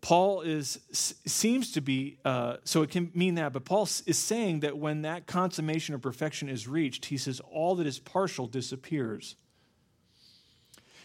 Paul 0.01 0.41
is 0.41 0.79
seems 0.91 1.71
to 1.71 1.81
be 1.81 2.17
uh, 2.25 2.57
so 2.65 2.81
it 2.81 2.91
can 2.91 3.09
mean 3.15 3.35
that, 3.35 3.53
but 3.53 3.63
Paul 3.63 3.83
is 3.83 4.17
saying 4.17 4.59
that 4.59 4.77
when 4.77 5.03
that 5.03 5.27
consummation 5.27 5.95
of 5.95 6.01
perfection 6.01 6.49
is 6.49 6.67
reached, 6.67 7.05
he 7.05 7.17
says 7.17 7.39
all 7.49 7.75
that 7.75 7.87
is 7.87 7.99
partial 7.99 8.45
disappears. 8.45 9.37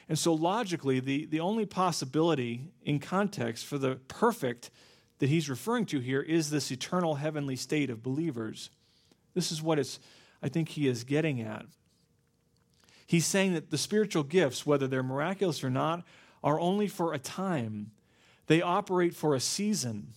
And 0.08 0.18
so, 0.18 0.32
logically, 0.32 1.00
the, 1.00 1.26
the 1.26 1.40
only 1.40 1.66
possibility 1.66 2.72
in 2.82 2.98
context 2.98 3.66
for 3.66 3.76
the 3.76 3.96
perfect 4.08 4.70
that 5.18 5.28
he's 5.28 5.50
referring 5.50 5.84
to 5.86 6.00
here 6.00 6.22
is 6.22 6.50
this 6.50 6.70
eternal 6.70 7.16
heavenly 7.16 7.56
state 7.56 7.90
of 7.90 8.02
believers. 8.02 8.70
This 9.34 9.52
is 9.52 9.60
what 9.60 9.78
it's, 9.78 9.98
I 10.42 10.48
think 10.48 10.70
he 10.70 10.88
is 10.88 11.04
getting 11.04 11.40
at. 11.40 11.66
He's 13.06 13.26
saying 13.26 13.54
that 13.54 13.70
the 13.70 13.78
spiritual 13.78 14.22
gifts, 14.22 14.66
whether 14.66 14.86
they're 14.86 15.02
miraculous 15.02 15.64
or 15.64 15.70
not, 15.70 16.04
are 16.42 16.60
only 16.60 16.88
for 16.88 17.12
a 17.12 17.18
time, 17.18 17.90
they 18.46 18.62
operate 18.62 19.14
for 19.14 19.34
a 19.34 19.40
season. 19.40 20.14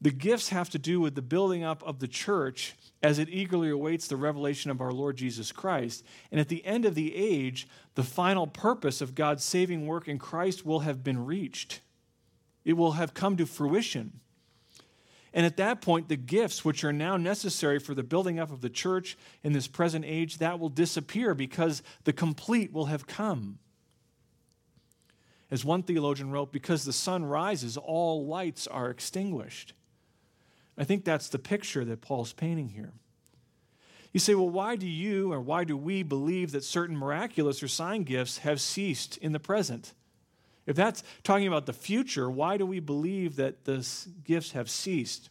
The 0.00 0.10
gifts 0.10 0.50
have 0.50 0.68
to 0.70 0.78
do 0.78 1.00
with 1.00 1.14
the 1.14 1.22
building 1.22 1.64
up 1.64 1.82
of 1.82 1.98
the 1.98 2.08
church 2.08 2.74
as 3.02 3.18
it 3.18 3.28
eagerly 3.30 3.70
awaits 3.70 4.06
the 4.06 4.16
revelation 4.16 4.70
of 4.70 4.80
our 4.80 4.92
Lord 4.92 5.16
Jesus 5.16 5.52
Christ. 5.52 6.04
And 6.30 6.40
at 6.40 6.48
the 6.48 6.64
end 6.64 6.84
of 6.84 6.94
the 6.94 7.14
age, 7.14 7.66
the 7.94 8.02
final 8.02 8.46
purpose 8.46 9.00
of 9.00 9.14
God's 9.14 9.44
saving 9.44 9.86
work 9.86 10.08
in 10.08 10.18
Christ 10.18 10.66
will 10.66 10.80
have 10.80 11.02
been 11.02 11.24
reached, 11.24 11.80
it 12.64 12.74
will 12.74 12.92
have 12.92 13.14
come 13.14 13.36
to 13.36 13.46
fruition. 13.46 14.20
And 15.34 15.44
at 15.44 15.56
that 15.56 15.80
point, 15.80 16.08
the 16.08 16.16
gifts 16.16 16.64
which 16.64 16.84
are 16.84 16.92
now 16.92 17.16
necessary 17.16 17.80
for 17.80 17.92
the 17.92 18.04
building 18.04 18.38
up 18.38 18.52
of 18.52 18.60
the 18.60 18.70
church 18.70 19.18
in 19.42 19.52
this 19.52 19.66
present 19.66 20.04
age, 20.06 20.38
that 20.38 20.60
will 20.60 20.68
disappear 20.68 21.34
because 21.34 21.82
the 22.04 22.12
complete 22.12 22.72
will 22.72 22.86
have 22.86 23.08
come. 23.08 23.58
As 25.50 25.64
one 25.64 25.82
theologian 25.82 26.30
wrote, 26.30 26.52
because 26.52 26.84
the 26.84 26.92
sun 26.92 27.24
rises, 27.24 27.76
all 27.76 28.26
lights 28.26 28.68
are 28.68 28.90
extinguished. 28.90 29.72
I 30.76 30.84
think 30.84 31.04
that's 31.04 31.28
the 31.28 31.38
picture 31.38 31.84
that 31.84 32.00
Paul's 32.00 32.32
painting 32.32 32.70
here. 32.70 32.92
You 34.12 34.20
say, 34.20 34.34
well, 34.34 34.48
why 34.48 34.76
do 34.76 34.86
you 34.86 35.32
or 35.32 35.40
why 35.40 35.64
do 35.64 35.76
we 35.76 36.02
believe 36.02 36.52
that 36.52 36.64
certain 36.64 36.96
miraculous 36.96 37.62
or 37.62 37.68
sign 37.68 38.04
gifts 38.04 38.38
have 38.38 38.60
ceased 38.60 39.16
in 39.18 39.32
the 39.32 39.40
present? 39.40 39.92
If 40.66 40.76
that's 40.76 41.02
talking 41.24 41.46
about 41.46 41.66
the 41.66 41.72
future, 41.72 42.30
why 42.30 42.56
do 42.56 42.64
we 42.64 42.80
believe 42.80 43.36
that 43.36 43.64
the 43.64 43.86
gifts 44.24 44.52
have 44.52 44.70
ceased? 44.70 45.30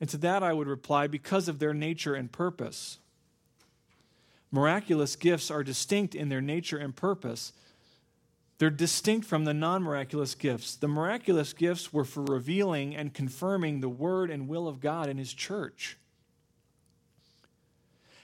And 0.00 0.08
to 0.10 0.16
that 0.18 0.42
I 0.42 0.52
would 0.52 0.66
reply 0.66 1.06
because 1.06 1.46
of 1.46 1.58
their 1.58 1.74
nature 1.74 2.14
and 2.14 2.32
purpose. 2.32 2.98
Miraculous 4.50 5.14
gifts 5.14 5.50
are 5.50 5.62
distinct 5.62 6.14
in 6.14 6.28
their 6.28 6.40
nature 6.40 6.78
and 6.78 6.94
purpose. 6.94 7.52
They're 8.58 8.70
distinct 8.70 9.26
from 9.26 9.44
the 9.44 9.54
non 9.54 9.82
miraculous 9.82 10.34
gifts. 10.34 10.76
The 10.76 10.88
miraculous 10.88 11.52
gifts 11.52 11.92
were 11.92 12.04
for 12.04 12.22
revealing 12.22 12.94
and 12.94 13.12
confirming 13.12 13.80
the 13.80 13.88
word 13.88 14.30
and 14.30 14.48
will 14.48 14.68
of 14.68 14.80
God 14.80 15.08
in 15.08 15.18
His 15.18 15.32
church. 15.32 15.96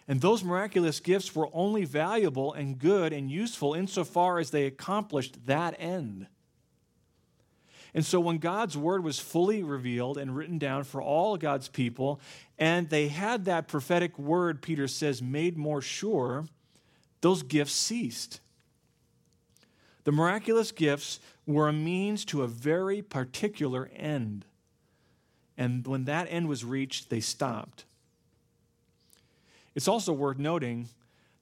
And 0.06 0.20
those 0.20 0.42
miraculous 0.42 0.98
gifts 0.98 1.34
were 1.34 1.48
only 1.52 1.84
valuable 1.84 2.52
and 2.52 2.78
good 2.78 3.12
and 3.12 3.30
useful 3.30 3.74
insofar 3.74 4.38
as 4.38 4.50
they 4.50 4.66
accomplished 4.66 5.46
that 5.46 5.76
end. 5.78 6.26
And 7.92 8.04
so, 8.04 8.20
when 8.20 8.38
God's 8.38 8.76
word 8.76 9.02
was 9.02 9.18
fully 9.18 9.62
revealed 9.62 10.16
and 10.16 10.36
written 10.36 10.58
down 10.58 10.84
for 10.84 11.02
all 11.02 11.36
God's 11.36 11.68
people, 11.68 12.20
and 12.56 12.88
they 12.88 13.08
had 13.08 13.46
that 13.46 13.66
prophetic 13.66 14.16
word, 14.18 14.62
Peter 14.62 14.86
says, 14.86 15.20
made 15.20 15.56
more 15.56 15.82
sure, 15.82 16.46
those 17.20 17.42
gifts 17.42 17.72
ceased. 17.72 18.40
The 20.10 20.16
miraculous 20.16 20.72
gifts 20.72 21.20
were 21.46 21.68
a 21.68 21.72
means 21.72 22.24
to 22.24 22.42
a 22.42 22.48
very 22.48 23.00
particular 23.00 23.88
end. 23.94 24.44
And 25.56 25.86
when 25.86 26.06
that 26.06 26.26
end 26.28 26.48
was 26.48 26.64
reached, 26.64 27.10
they 27.10 27.20
stopped. 27.20 27.84
It's 29.76 29.86
also 29.86 30.12
worth 30.12 30.36
noting 30.36 30.88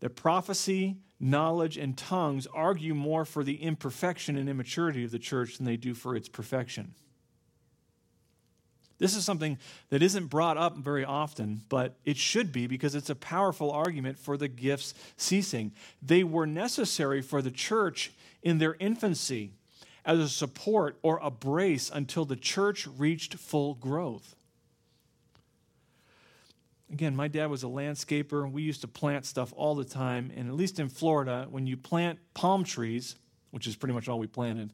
that 0.01 0.17
prophecy, 0.17 0.99
knowledge, 1.19 1.79
and 1.79 1.97
tongues 1.97 2.47
argue 2.53 2.93
more 2.93 3.25
for 3.25 3.43
the 3.43 3.55
imperfection 3.55 4.37
and 4.37 4.51
immaturity 4.51 5.03
of 5.03 5.13
the 5.13 5.19
church 5.19 5.57
than 5.57 5.65
they 5.65 5.79
do 5.79 5.95
for 5.95 6.15
its 6.15 6.29
perfection. 6.29 6.93
This 8.99 9.17
is 9.17 9.25
something 9.25 9.57
that 9.89 10.03
isn't 10.03 10.27
brought 10.27 10.59
up 10.59 10.77
very 10.77 11.07
often, 11.07 11.63
but 11.71 11.97
it 12.05 12.19
should 12.19 12.53
be 12.53 12.67
because 12.67 12.95
it's 12.95 13.09
a 13.09 13.15
powerful 13.15 13.71
argument 13.71 14.19
for 14.19 14.37
the 14.37 14.49
gifts 14.49 14.93
ceasing. 15.17 15.73
They 16.03 16.23
were 16.23 16.47
necessary 16.47 17.23
for 17.23 17.41
the 17.41 17.51
church 17.51 18.13
in 18.49 18.57
their 18.57 18.77
infancy 18.81 19.53
as 20.07 20.19
a 20.19 20.29
support 20.29 20.99
or 21.03 21.21
a 21.23 21.31
brace 21.31 21.91
until 21.93 22.25
the 22.25 22.35
church 22.35 22.87
reached 22.97 23.35
full 23.35 23.75
growth. 23.75 24.35
Again, 26.91 27.15
my 27.15 27.29
dad 27.29 27.51
was 27.51 27.63
a 27.63 27.67
landscaper. 27.67 28.51
We 28.51 28.63
used 28.63 28.81
to 28.81 28.89
plant 28.89 29.27
stuff 29.27 29.53
all 29.55 29.75
the 29.75 29.85
time. 29.85 30.33
And 30.35 30.49
at 30.49 30.55
least 30.55 30.81
in 30.81 30.89
Florida, 30.89 31.47
when 31.51 31.67
you 31.67 31.77
plant 31.77 32.19
palm 32.33 32.65
trees, 32.65 33.17
which 33.51 33.67
is 33.67 33.77
pretty 33.77 33.93
much 33.93 34.09
all 34.09 34.19
we 34.19 34.27
planted, 34.27 34.73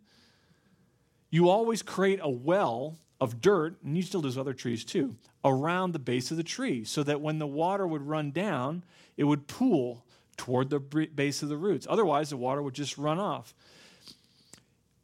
you 1.30 1.48
always 1.48 1.82
create 1.82 2.20
a 2.22 2.30
well 2.30 2.96
of 3.20 3.40
dirt, 3.40 3.76
and 3.82 3.96
you 3.96 4.04
still 4.04 4.22
do 4.22 4.40
other 4.40 4.52
trees 4.52 4.84
too, 4.84 5.16
around 5.44 5.92
the 5.92 5.98
base 5.98 6.30
of 6.30 6.36
the 6.36 6.44
tree 6.44 6.84
so 6.84 7.02
that 7.02 7.20
when 7.20 7.40
the 7.40 7.46
water 7.46 7.88
would 7.88 8.02
run 8.02 8.30
down, 8.30 8.84
it 9.16 9.24
would 9.24 9.48
pool 9.48 10.03
toward 10.36 10.70
the 10.70 10.80
base 10.80 11.42
of 11.42 11.48
the 11.48 11.56
roots. 11.56 11.86
Otherwise, 11.88 12.30
the 12.30 12.36
water 12.36 12.62
would 12.62 12.74
just 12.74 12.98
run 12.98 13.18
off. 13.18 13.54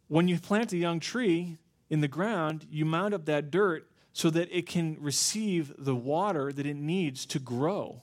When 0.08 0.28
you 0.28 0.38
plant 0.38 0.72
a 0.72 0.76
young 0.76 1.00
tree 1.00 1.58
in 1.88 2.00
the 2.00 2.08
ground, 2.08 2.66
you 2.70 2.84
mount 2.84 3.14
up 3.14 3.26
that 3.26 3.50
dirt 3.50 3.88
so 4.12 4.30
that 4.30 4.48
it 4.56 4.66
can 4.66 4.96
receive 5.00 5.72
the 5.78 5.94
water 5.94 6.52
that 6.52 6.66
it 6.66 6.76
needs 6.76 7.24
to 7.26 7.38
grow. 7.38 8.02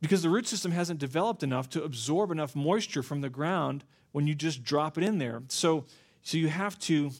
Because 0.00 0.22
the 0.22 0.28
root 0.28 0.46
system 0.46 0.72
hasn't 0.72 1.00
developed 1.00 1.42
enough 1.42 1.68
to 1.70 1.82
absorb 1.82 2.30
enough 2.30 2.54
moisture 2.54 3.02
from 3.02 3.20
the 3.20 3.30
ground 3.30 3.84
when 4.12 4.26
you 4.26 4.34
just 4.34 4.62
drop 4.62 4.98
it 4.98 5.04
in 5.04 5.18
there. 5.18 5.42
So, 5.48 5.84
so 6.22 6.36
you 6.36 6.48
have 6.48 6.78
to 6.80 7.10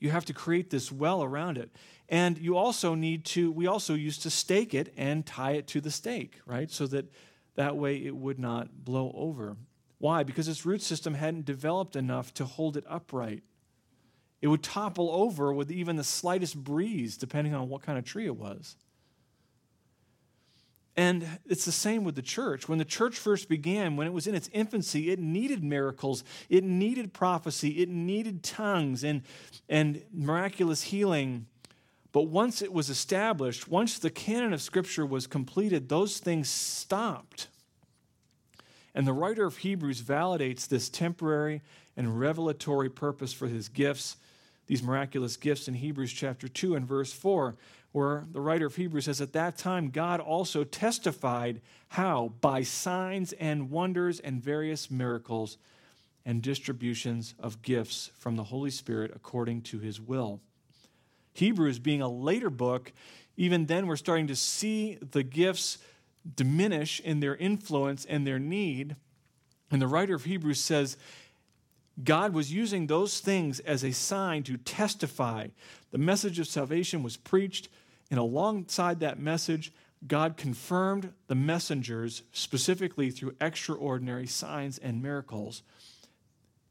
you 0.00 0.10
have 0.10 0.24
to 0.24 0.32
create 0.32 0.70
this 0.70 0.90
well 0.90 1.22
around 1.22 1.58
it. 1.58 1.70
And 2.10 2.36
you 2.38 2.56
also 2.56 2.94
need 2.94 3.24
to, 3.26 3.50
we 3.52 3.68
also 3.68 3.94
used 3.94 4.22
to 4.24 4.30
stake 4.30 4.74
it 4.74 4.92
and 4.96 5.24
tie 5.24 5.52
it 5.52 5.68
to 5.68 5.80
the 5.80 5.92
stake, 5.92 6.40
right? 6.44 6.70
So 6.70 6.86
that 6.88 7.06
that 7.54 7.76
way 7.76 7.96
it 7.96 8.16
would 8.16 8.38
not 8.38 8.84
blow 8.84 9.12
over. 9.14 9.56
Why? 9.98 10.22
Because 10.22 10.48
its 10.48 10.66
root 10.66 10.82
system 10.82 11.14
hadn't 11.14 11.44
developed 11.44 11.94
enough 11.94 12.32
to 12.34 12.44
hold 12.44 12.76
it 12.76 12.84
upright. 12.88 13.42
It 14.40 14.48
would 14.48 14.62
topple 14.62 15.10
over 15.12 15.52
with 15.52 15.70
even 15.70 15.96
the 15.96 16.04
slightest 16.04 16.56
breeze, 16.56 17.16
depending 17.16 17.54
on 17.54 17.68
what 17.68 17.82
kind 17.82 17.98
of 17.98 18.04
tree 18.04 18.26
it 18.26 18.36
was. 18.36 18.76
And 20.96 21.26
it's 21.46 21.64
the 21.64 21.72
same 21.72 22.02
with 22.02 22.14
the 22.14 22.22
church. 22.22 22.68
When 22.68 22.78
the 22.78 22.84
church 22.84 23.16
first 23.16 23.48
began, 23.48 23.96
when 23.96 24.06
it 24.06 24.12
was 24.12 24.26
in 24.26 24.34
its 24.34 24.48
infancy, 24.52 25.10
it 25.10 25.18
needed 25.18 25.62
miracles, 25.62 26.24
it 26.48 26.64
needed 26.64 27.12
prophecy, 27.12 27.82
it 27.82 27.88
needed 27.88 28.42
tongues 28.42 29.04
and, 29.04 29.22
and 29.68 30.02
miraculous 30.12 30.82
healing. 30.82 31.46
But 32.12 32.22
once 32.22 32.60
it 32.60 32.72
was 32.72 32.90
established, 32.90 33.68
once 33.68 33.98
the 33.98 34.10
canon 34.10 34.52
of 34.52 34.62
Scripture 34.62 35.06
was 35.06 35.26
completed, 35.26 35.88
those 35.88 36.18
things 36.18 36.48
stopped. 36.48 37.46
And 38.94 39.06
the 39.06 39.12
writer 39.12 39.46
of 39.46 39.58
Hebrews 39.58 40.02
validates 40.02 40.66
this 40.66 40.88
temporary 40.88 41.62
and 41.96 42.18
revelatory 42.18 42.90
purpose 42.90 43.32
for 43.32 43.46
his 43.46 43.68
gifts, 43.68 44.16
these 44.66 44.82
miraculous 44.82 45.36
gifts 45.36 45.68
in 45.68 45.74
Hebrews 45.74 46.12
chapter 46.12 46.48
2 46.48 46.74
and 46.74 46.86
verse 46.86 47.12
4 47.12 47.56
where 47.92 48.24
the 48.30 48.40
writer 48.40 48.66
of 48.66 48.76
Hebrews 48.76 49.06
says, 49.06 49.20
At 49.20 49.32
that 49.32 49.58
time, 49.58 49.90
God 49.90 50.20
also 50.20 50.64
testified 50.64 51.60
how? 51.88 52.32
By 52.40 52.62
signs 52.62 53.32
and 53.32 53.70
wonders 53.70 54.20
and 54.20 54.42
various 54.42 54.90
miracles 54.90 55.58
and 56.24 56.42
distributions 56.42 57.34
of 57.38 57.62
gifts 57.62 58.10
from 58.16 58.36
the 58.36 58.44
Holy 58.44 58.70
Spirit 58.70 59.10
according 59.14 59.62
to 59.62 59.80
his 59.80 60.00
will. 60.00 60.40
Hebrews 61.40 61.78
being 61.78 62.00
a 62.00 62.08
later 62.08 62.50
book, 62.50 62.92
even 63.36 63.66
then 63.66 63.86
we're 63.86 63.96
starting 63.96 64.28
to 64.28 64.36
see 64.36 64.98
the 65.00 65.22
gifts 65.22 65.78
diminish 66.36 67.00
in 67.00 67.20
their 67.20 67.36
influence 67.36 68.04
and 68.04 68.26
their 68.26 68.38
need. 68.38 68.96
And 69.70 69.80
the 69.80 69.88
writer 69.88 70.14
of 70.14 70.24
Hebrews 70.24 70.60
says, 70.60 70.96
God 72.02 72.32
was 72.32 72.52
using 72.52 72.86
those 72.86 73.20
things 73.20 73.60
as 73.60 73.84
a 73.84 73.92
sign 73.92 74.42
to 74.44 74.56
testify. 74.56 75.48
The 75.90 75.98
message 75.98 76.38
of 76.38 76.46
salvation 76.46 77.02
was 77.02 77.16
preached, 77.16 77.68
and 78.10 78.18
alongside 78.18 79.00
that 79.00 79.18
message, 79.18 79.72
God 80.06 80.36
confirmed 80.36 81.12
the 81.26 81.34
messengers 81.34 82.22
specifically 82.32 83.10
through 83.10 83.36
extraordinary 83.40 84.26
signs 84.26 84.78
and 84.78 85.02
miracles. 85.02 85.62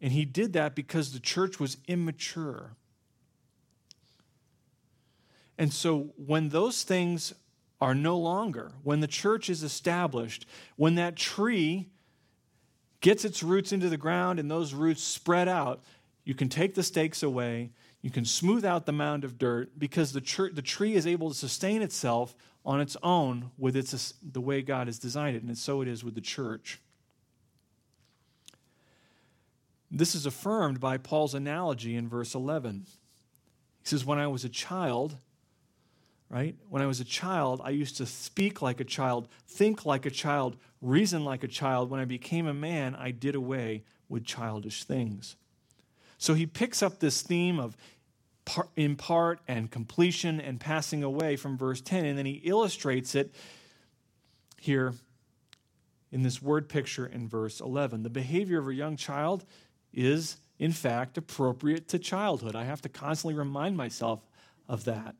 And 0.02 0.14
he 0.14 0.26
did 0.26 0.54
that 0.54 0.76
because 0.76 1.12
the 1.12 1.20
church 1.20 1.60
was 1.60 1.78
immature. 1.88 2.76
And 5.60 5.74
so 5.74 6.14
when 6.16 6.50
those 6.50 6.84
things 6.84 7.34
are 7.82 7.94
no 7.94 8.18
longer, 8.18 8.72
when 8.82 9.02
the 9.02 9.08
church 9.08 9.50
is 9.50 9.62
established, 9.62 10.46
when 10.78 10.96
that 10.96 11.18
tree 11.18 11.90
gets 13.02 13.26
its 13.26 13.44
roots 13.44 13.74
into 13.74 13.90
the 13.90 13.98
ground 13.98 14.40
and 14.40 14.50
those 14.50 14.74
roots 14.74 15.04
spread 15.04 15.50
out, 15.50 15.84
you 16.24 16.34
can 16.34 16.48
take 16.48 16.76
the 16.76 16.84
stakes 16.84 17.22
away, 17.22 17.72
you 18.02 18.10
can 18.10 18.24
smooth 18.24 18.64
out 18.64 18.86
the 18.86 18.94
mound 18.94 19.26
of 19.26 19.38
dirt 19.38 19.78
because 19.78 20.14
the, 20.14 20.22
tr- 20.22 20.48
the 20.54 20.62
tree 20.62 20.96
is 20.96 21.06
able 21.06 21.28
to 21.28 21.36
sustain 21.36 21.82
itself 21.82 22.36
on 22.66 22.80
its 22.80 22.96
own 23.04 23.52
with 23.58 23.76
its, 23.76 24.14
the 24.24 24.42
way 24.42 24.62
God 24.62 24.88
has 24.88 24.98
designed 24.98 25.36
it, 25.36 25.44
and 25.44 25.58
so 25.58 25.82
it 25.82 25.90
is 25.90 26.06
with 26.06 26.16
the 26.16 26.22
church. 26.22 26.80
This 29.92 30.16
is 30.16 30.26
affirmed 30.26 30.80
by 30.80 30.98
Paul's 30.98 31.34
analogy 31.34 31.96
in 31.96 32.08
verse 32.08 32.34
11. 32.34 32.86
He 32.86 33.90
says, 33.90 34.06
When 34.06 34.20
I 34.20 34.28
was 34.28 34.46
a 34.46 34.50
child, 34.50 35.18
right? 36.30 36.56
When 36.70 36.82
I 36.82 36.86
was 36.86 37.00
a 37.00 37.06
child, 37.06 37.62
I 37.64 37.72
used 37.72 37.98
to 37.98 38.06
speak 38.06 38.62
like 38.62 38.80
a 38.80 38.84
child, 38.84 39.28
think 39.48 39.86
like 39.86 40.06
a 40.06 40.12
child, 40.12 40.58
reason 40.82 41.26
like 41.26 41.44
a 41.44 41.48
child. 41.48 41.90
When 41.90 42.00
I 42.00 42.06
became 42.06 42.48
a 42.48 42.54
man, 42.54 42.96
I 42.96 43.12
did 43.12 43.36
away 43.36 43.84
with 44.08 44.26
childish 44.26 44.84
things. 44.84 45.36
So 46.18 46.34
he 46.34 46.46
picks 46.46 46.84
up 46.84 47.00
this 47.00 47.22
theme 47.22 47.60
of 47.60 47.76
in 48.76 48.96
part 48.96 49.40
and 49.48 49.70
completion 49.70 50.40
and 50.40 50.60
passing 50.60 51.04
away 51.04 51.36
from 51.36 51.58
verse 51.58 51.82
10, 51.82 52.06
and 52.06 52.18
then 52.18 52.26
he 52.26 52.42
illustrates 52.44 53.16
it 53.16 53.34
here 54.60 54.94
in 56.12 56.24
this 56.24 56.42
word 56.42 56.68
picture 56.68 57.06
in 57.06 57.28
verse 57.28 57.60
11. 57.60 58.04
The 58.04 58.10
behavior 58.10 58.60
of 58.60 58.68
a 58.68 58.74
young 58.74 58.98
child 58.98 59.46
is, 59.94 60.38
in 60.58 60.72
fact, 60.72 61.18
appropriate 61.18 61.88
to 61.90 62.00
childhood. 62.00 62.56
I 62.56 62.64
have 62.64 62.82
to 62.82 62.90
constantly 62.90 63.38
remind 63.38 63.78
myself 63.78 64.28
of 64.68 64.86
that. 64.86 65.16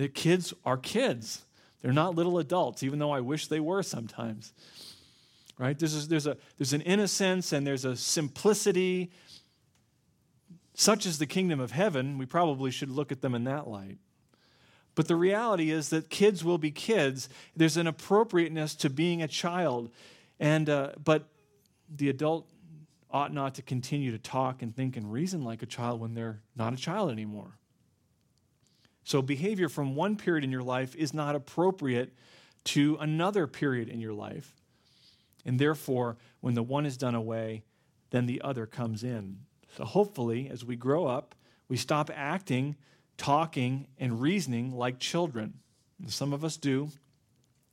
The 0.00 0.08
kids 0.08 0.54
are 0.64 0.78
kids. 0.78 1.44
They're 1.82 1.92
not 1.92 2.14
little 2.14 2.38
adults, 2.38 2.82
even 2.82 2.98
though 2.98 3.10
I 3.10 3.20
wish 3.20 3.48
they 3.48 3.60
were 3.60 3.82
sometimes. 3.82 4.54
Right? 5.58 5.78
There's 5.78 6.06
a, 6.06 6.08
there's, 6.08 6.26
a, 6.26 6.38
there's 6.56 6.72
an 6.72 6.80
innocence 6.80 7.52
and 7.52 7.66
there's 7.66 7.84
a 7.84 7.94
simplicity. 7.94 9.10
Such 10.72 11.04
is 11.04 11.18
the 11.18 11.26
kingdom 11.26 11.60
of 11.60 11.72
heaven. 11.72 12.16
We 12.16 12.24
probably 12.24 12.70
should 12.70 12.88
look 12.88 13.12
at 13.12 13.20
them 13.20 13.34
in 13.34 13.44
that 13.44 13.68
light. 13.68 13.98
But 14.94 15.06
the 15.06 15.16
reality 15.16 15.70
is 15.70 15.90
that 15.90 16.08
kids 16.08 16.42
will 16.42 16.56
be 16.56 16.70
kids. 16.70 17.28
There's 17.54 17.76
an 17.76 17.86
appropriateness 17.86 18.76
to 18.76 18.88
being 18.88 19.20
a 19.20 19.28
child. 19.28 19.90
And, 20.38 20.70
uh, 20.70 20.92
but 21.04 21.28
the 21.94 22.08
adult 22.08 22.48
ought 23.10 23.34
not 23.34 23.56
to 23.56 23.62
continue 23.62 24.12
to 24.12 24.18
talk 24.18 24.62
and 24.62 24.74
think 24.74 24.96
and 24.96 25.12
reason 25.12 25.44
like 25.44 25.62
a 25.62 25.66
child 25.66 26.00
when 26.00 26.14
they're 26.14 26.40
not 26.56 26.72
a 26.72 26.76
child 26.76 27.10
anymore. 27.10 27.59
So, 29.10 29.20
behavior 29.22 29.68
from 29.68 29.96
one 29.96 30.14
period 30.14 30.44
in 30.44 30.52
your 30.52 30.62
life 30.62 30.94
is 30.94 31.12
not 31.12 31.34
appropriate 31.34 32.12
to 32.66 32.96
another 33.00 33.48
period 33.48 33.88
in 33.88 33.98
your 33.98 34.12
life. 34.12 34.54
And 35.44 35.58
therefore, 35.58 36.16
when 36.40 36.54
the 36.54 36.62
one 36.62 36.86
is 36.86 36.96
done 36.96 37.16
away, 37.16 37.64
then 38.10 38.26
the 38.26 38.40
other 38.40 38.66
comes 38.66 39.02
in. 39.02 39.38
So, 39.76 39.84
hopefully, 39.84 40.48
as 40.48 40.64
we 40.64 40.76
grow 40.76 41.08
up, 41.08 41.34
we 41.66 41.76
stop 41.76 42.08
acting, 42.14 42.76
talking, 43.16 43.88
and 43.98 44.20
reasoning 44.22 44.76
like 44.76 45.00
children. 45.00 45.54
And 46.00 46.12
some 46.12 46.32
of 46.32 46.44
us 46.44 46.56
do, 46.56 46.90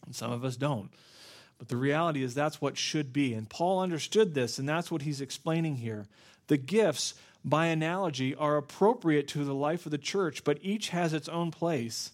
and 0.08 0.16
some 0.16 0.32
of 0.32 0.44
us 0.44 0.58
don't. 0.58 0.90
But 1.60 1.68
the 1.68 1.78
reality 1.78 2.24
is 2.24 2.34
that's 2.34 2.62
what 2.62 2.80
should 2.80 3.14
be. 3.14 3.36
And 3.36 3.48
Paul 3.48 3.80
understood 3.80 4.34
this, 4.34 4.58
and 4.58 4.68
that's 4.68 4.90
what 4.90 5.04
he's 5.04 5.22
explaining 5.22 5.76
here. 5.76 6.08
The 6.48 6.58
gifts 6.58 7.14
by 7.48 7.68
analogy, 7.68 8.36
are 8.36 8.58
appropriate 8.58 9.28
to 9.30 9.46
the 9.46 9.54
life 9.54 9.86
of 9.86 9.92
the 9.92 9.98
church, 9.98 10.44
but 10.44 10.60
each 10.62 10.90
has 10.90 11.14
its 11.14 11.30
own 11.30 11.50
place. 11.50 12.12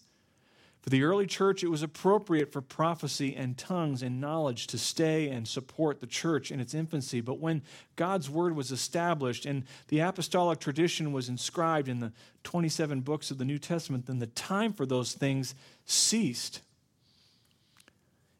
For 0.80 0.90
the 0.90 1.02
early 1.02 1.26
church, 1.26 1.64
it 1.64 1.70
was 1.70 1.82
appropriate 1.82 2.52
for 2.52 2.60
prophecy 2.60 3.34
and 3.34 3.56
tongues 3.56 4.02
and 4.02 4.20
knowledge 4.20 4.66
to 4.68 4.78
stay 4.78 5.30
and 5.30 5.48
support 5.48 6.00
the 6.00 6.06
church 6.06 6.50
in 6.50 6.60
its 6.60 6.74
infancy. 6.74 7.22
But 7.22 7.40
when 7.40 7.62
God's 7.96 8.28
word 8.28 8.54
was 8.54 8.70
established 8.70 9.46
and 9.46 9.64
the 9.88 10.00
apostolic 10.00 10.60
tradition 10.60 11.12
was 11.12 11.30
inscribed 11.30 11.88
in 11.88 12.00
the 12.00 12.12
27 12.44 13.00
books 13.00 13.30
of 13.30 13.38
the 13.38 13.46
New 13.46 13.58
Testament, 13.58 14.04
then 14.06 14.18
the 14.18 14.26
time 14.26 14.74
for 14.74 14.84
those 14.84 15.14
things 15.14 15.54
ceased. 15.86 16.60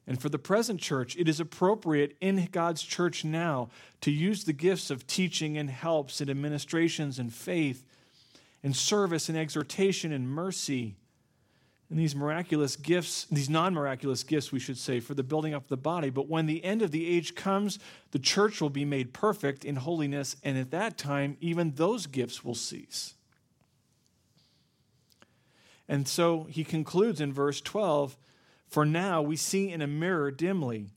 And 0.07 0.21
for 0.21 0.29
the 0.29 0.39
present 0.39 0.81
church, 0.81 1.17
it 1.17 1.29
is 1.29 1.41
appropriate 1.41 2.17
in 2.21 2.49
God's 2.53 2.83
church 2.83 3.25
now 3.25 3.71
to 4.03 4.11
use 4.11 4.45
the 4.45 4.53
gifts 4.53 4.91
of 4.91 5.07
teaching 5.07 5.57
and 5.57 5.71
helps 5.71 6.21
and 6.21 6.29
administrations 6.29 7.19
and 7.19 7.33
faith 7.33 7.85
and 8.63 8.77
service 8.77 9.29
and 9.29 9.39
exhortation 9.39 10.13
and 10.13 10.29
mercy 10.29 10.97
and 11.91 11.99
these 11.99 12.17
miraculous 12.17 12.77
gifts, 12.77 13.25
these 13.31 13.51
non 13.51 13.75
miraculous 13.75 14.25
gifts, 14.25 14.51
we 14.51 14.59
should 14.59 14.79
say, 14.79 15.01
for 15.01 15.15
the 15.15 15.23
building 15.23 15.55
up 15.55 15.65
of 15.65 15.69
the 15.69 15.77
body. 15.77 16.11
But 16.11 16.29
when 16.29 16.47
the 16.47 16.65
end 16.65 16.83
of 16.83 16.91
the 16.91 17.07
age 17.07 17.35
comes, 17.35 17.79
the 18.11 18.19
church 18.19 18.61
will 18.61 18.71
be 18.71 18.85
made 18.85 19.13
perfect 19.13 19.65
in 19.65 19.77
holiness, 19.77 20.35
and 20.43 20.59
at 20.59 20.71
that 20.71 20.97
time, 20.97 21.37
even 21.41 21.73
those 21.77 22.07
gifts 22.07 22.45
will 22.45 22.55
cease. 22.55 23.15
And 25.89 26.09
so 26.09 26.49
he 26.51 26.65
concludes 26.65 27.21
in 27.21 27.33
verse 27.33 27.61
12 27.61 28.17
For 28.69 28.85
now 28.85 29.23
we 29.23 29.37
see 29.37 29.71
in 29.71 29.83
a 29.83 29.87
mirror 29.87 30.31
dimly, 30.31 30.89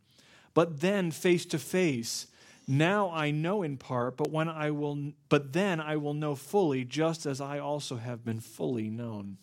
but 0.53 0.81
then 0.81 1.11
face 1.11 1.45
to 1.47 1.59
face. 1.59 2.27
Now 2.67 3.11
I 3.11 3.31
know 3.31 3.63
in 3.63 3.77
part, 3.77 4.17
but 4.17 4.31
when 4.31 4.49
I 4.49 4.71
will 4.71 5.13
but 5.29 5.53
then 5.53 5.79
I 5.79 5.95
will 5.97 6.13
know 6.13 6.35
fully 6.35 6.83
just 6.83 7.25
as 7.25 7.39
I 7.39 7.59
also 7.59 7.97
have 7.97 8.25
been 8.25 8.39
fully 8.39 8.89
known. 8.89 9.37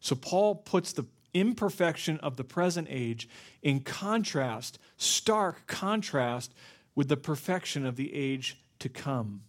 So 0.00 0.16
Paul 0.16 0.56
puts 0.56 0.92
the 0.92 1.06
imperfection 1.34 2.18
of 2.18 2.36
the 2.36 2.44
present 2.44 2.88
age 2.90 3.28
in 3.62 3.80
contrast, 3.80 4.78
stark 4.96 5.66
contrast 5.66 6.52
with 6.94 7.08
the 7.08 7.16
perfection 7.16 7.86
of 7.86 7.96
the 7.96 8.14
age 8.14 8.58
to 8.80 8.88
come. 8.88 9.42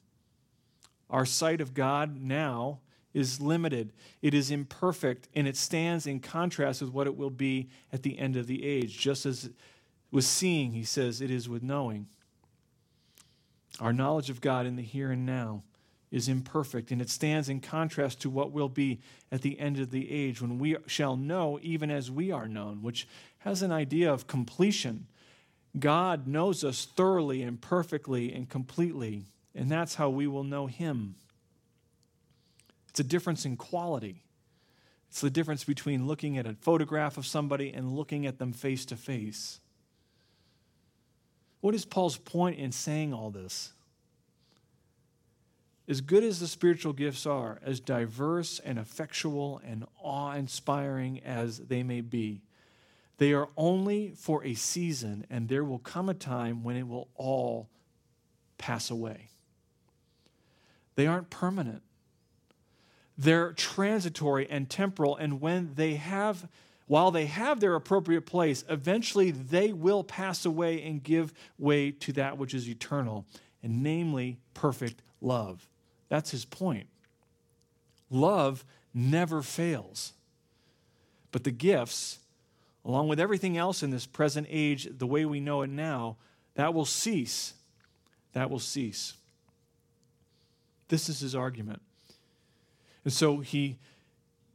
Our 1.10 1.26
sight 1.26 1.62
of 1.62 1.74
God 1.74 2.22
now 2.22 2.80
is 3.14 3.40
limited, 3.40 3.94
it 4.22 4.34
is 4.34 4.50
imperfect, 4.50 5.28
and 5.36 5.48
it 5.48 5.56
stands 5.56 6.08
in 6.08 6.20
contrast 6.20 6.82
with 6.82 6.92
what 6.92 7.08
it 7.08 7.16
will 7.16 7.30
be 7.30 7.70
at 7.92 8.04
the 8.04 8.18
end 8.18 8.36
of 8.36 8.48
the 8.48 8.66
age. 8.66 8.98
Just 8.98 9.26
as 9.26 9.50
with 10.12 10.26
seeing, 10.26 10.74
he 10.74 10.84
says, 10.84 11.22
it 11.22 11.32
is 11.32 11.50
with 11.50 11.64
knowing. 11.64 12.08
Our 13.80 13.94
knowledge 13.94 14.30
of 14.30 14.42
God 14.42 14.66
in 14.66 14.76
the 14.76 14.84
here 14.84 15.12
and 15.12 15.26
now 15.26 15.64
is 16.12 16.30
imperfect, 16.30 16.92
and 16.92 17.02
it 17.02 17.10
stands 17.10 17.50
in 17.50 17.60
contrast 17.60 18.22
to 18.22 18.30
what 18.30 18.52
will 18.52 18.70
be 18.70 19.00
at 19.32 19.42
the 19.42 19.60
end 19.60 19.80
of 19.80 19.90
the 19.90 20.12
age 20.12 20.40
when 20.40 20.60
we 20.60 20.78
shall 20.86 21.18
know 21.18 21.58
even 21.64 21.90
as 21.90 22.12
we 22.12 22.32
are 22.32 22.48
known, 22.48 22.84
which 22.84 23.08
has 23.40 23.64
an 23.64 23.72
idea 23.72 24.14
of 24.14 24.28
completion. 24.28 25.08
God 25.80 26.28
knows 26.28 26.64
us 26.64 26.86
thoroughly 26.86 27.42
and 27.42 27.60
perfectly 27.60 28.32
and 28.32 28.48
completely, 28.48 29.26
and 29.56 29.70
that's 29.70 29.96
how 29.96 30.12
we 30.12 30.28
will 30.28 30.44
know 30.44 30.68
Him. 30.68 31.16
It's 32.94 33.00
a 33.00 33.04
difference 33.04 33.44
in 33.44 33.58
quality. 33.58 34.22
It's 35.10 35.20
the 35.20 35.32
difference 35.32 35.64
between 35.64 36.06
looking 36.06 36.38
at 36.38 36.46
a 36.46 36.54
photograph 36.54 37.18
of 37.18 37.26
somebody 37.26 37.74
and 37.74 37.96
looking 37.96 38.28
at 38.28 38.38
them 38.38 38.54
face 38.54 38.86
to 38.86 38.96
face. 38.96 39.60
What 41.62 41.74
is 41.74 41.86
Paul's 41.86 42.18
point 42.18 42.60
in 42.60 42.72
saying 42.72 43.12
all 43.12 43.32
this? 43.32 43.74
As 45.88 46.02
good 46.02 46.24
as 46.24 46.40
the 46.40 46.48
spiritual 46.48 46.94
gifts 46.94 47.26
are, 47.26 47.60
as 47.66 47.80
diverse 47.80 48.60
and 48.60 48.78
effectual 48.78 49.60
and 49.66 49.86
awe 50.00 50.34
inspiring 50.34 51.20
as 51.24 51.58
they 51.58 51.82
may 51.82 52.02
be, 52.02 52.44
they 53.18 53.34
are 53.34 53.50
only 53.58 54.14
for 54.16 54.44
a 54.44 54.54
season, 54.54 55.26
and 55.32 55.50
there 55.50 55.64
will 55.64 55.80
come 55.80 56.10
a 56.10 56.14
time 56.14 56.64
when 56.64 56.76
it 56.76 56.88
will 56.88 57.08
all 57.16 57.70
pass 58.60 58.92
away. 58.92 59.30
They 60.94 61.08
aren't 61.08 61.32
permanent. 61.32 61.82
They're 63.18 63.54
transitory 63.54 64.50
and 64.50 64.70
temporal, 64.70 65.16
and 65.16 65.40
when 65.40 65.76
they 65.76 65.96
have, 65.96 66.48
while 66.88 67.12
they 67.12 67.28
have 67.28 67.60
their 67.60 67.76
appropriate 67.76 68.26
place, 68.26 68.64
eventually 68.70 69.32
they 69.32 69.72
will 69.72 70.04
pass 70.04 70.46
away 70.46 70.82
and 70.84 71.04
give 71.04 71.34
way 71.60 71.92
to 71.92 72.14
that 72.14 72.38
which 72.38 72.54
is 72.54 72.68
eternal, 72.68 73.26
and 73.62 73.84
namely 73.84 74.40
perfect 74.54 75.02
love. 75.22 75.68
That's 76.10 76.32
his 76.32 76.46
point. 76.46 76.88
Love 78.10 78.66
never 78.94 79.42
fails. 79.42 80.14
But 81.32 81.44
the 81.44 81.52
gifts, 81.52 82.20
along 82.86 83.08
with 83.08 83.20
everything 83.20 83.58
else 83.58 83.82
in 83.84 83.90
this 83.90 84.06
present 84.06 84.48
age, 84.50 84.88
the 84.98 85.08
way 85.08 85.26
we 85.26 85.40
know 85.40 85.62
it 85.62 85.70
now, 85.70 86.18
that 86.56 86.74
will 86.74 86.86
cease. 86.86 87.54
That 88.34 88.50
will 88.50 88.60
cease. 88.60 89.14
This 90.90 91.10
is 91.10 91.22
his 91.22 91.36
argument. 91.36 91.82
And 93.04 93.14
so 93.14 93.40
he 93.40 93.78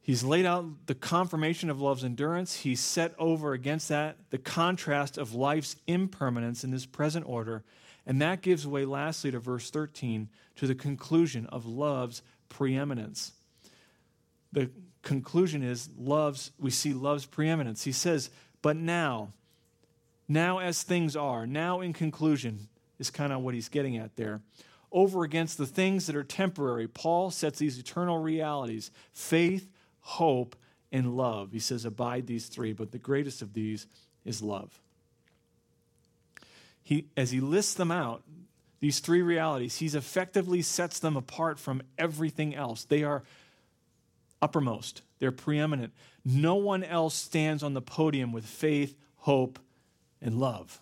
he's 0.01 0.25
laid 0.25 0.47
out 0.47 0.65
the 0.87 0.95
confirmation 0.95 1.69
of 1.69 1.81
love's 1.81 2.05
endurance. 2.05 2.57
He's 2.57 2.81
set 2.81 3.15
over 3.19 3.53
against 3.53 3.89
that 3.89 4.17
the 4.31 4.39
contrast 4.39 5.19
of 5.19 5.35
life's 5.35 5.77
impermanence 5.87 6.65
in 6.65 6.71
this 6.71 6.87
present 6.87 7.27
order. 7.29 7.63
And 8.07 8.23
that 8.23 8.41
gives 8.41 8.67
way, 8.67 8.87
lastly, 8.87 9.31
to 9.33 9.39
verse 9.39 9.71
13, 9.71 10.31
to 10.57 10.67
the 10.67 10.75
conclusion 10.75 11.45
of 11.47 11.67
love's 11.67 12.23
preeminence. 12.49 13.33
The 14.51 14.71
conclusion 15.03 15.63
is 15.63 15.91
love's, 15.99 16.53
we 16.59 16.71
see 16.71 16.95
love's 16.95 17.27
preeminence. 17.27 17.85
He 17.85 17.93
says, 17.93 18.31
but 18.63 18.77
now, 18.77 19.35
now 20.27 20.59
as 20.59 20.83
things 20.83 21.17
are, 21.17 21.47
now 21.47 21.83
in 21.83 21.93
conclusion, 21.93 22.69
is 22.99 23.11
kind 23.11 23.31
of 23.31 23.43
what 23.43 23.53
he's 23.53 23.69
getting 23.69 23.99
at 23.99 24.17
there 24.17 24.41
over 24.91 25.25
against 25.25 25.59
the 25.59 25.67
things 25.67 26.07
that 26.07 26.17
are 26.17 26.25
temporary. 26.25 26.89
Paul 26.89 27.31
sets 27.31 27.59
these 27.59 27.79
eternal 27.79 28.19
realities 28.19 28.91
faith, 29.13 29.69
hope, 30.01 30.57
and 30.91 31.17
love. 31.17 31.53
He 31.53 31.59
says, 31.59 31.85
Abide 31.85 32.27
these 32.27 32.47
three, 32.47 32.73
but 32.73 32.93
the 32.93 32.99
greatest 32.99 33.43
of 33.43 33.53
these 33.53 33.87
is 34.25 34.43
love. 34.43 34.81
He, 36.83 37.07
as 37.17 37.31
he 37.31 37.41
lists 37.41 37.75
them 37.75 37.91
out, 37.91 38.23
these 38.81 39.01
three 39.01 39.23
realities, 39.23 39.77
he 39.77 39.87
effectively 39.87 40.63
sets 40.63 40.99
them 41.01 41.17
apart 41.17 41.59
from 41.59 41.83
everything 41.99 42.55
else. 42.55 42.85
They 42.85 43.03
are 43.03 43.25
uppermost, 44.41 45.03
they're 45.19 45.33
preeminent. 45.33 45.93
No 46.25 46.55
one 46.55 46.85
else 46.85 47.15
stands 47.15 47.63
on 47.63 47.75
the 47.75 47.83
podium 47.83 48.33
with 48.33 48.47
faith, 48.47 48.97
hope, 49.17 49.59
and 50.23 50.39
love. 50.39 50.81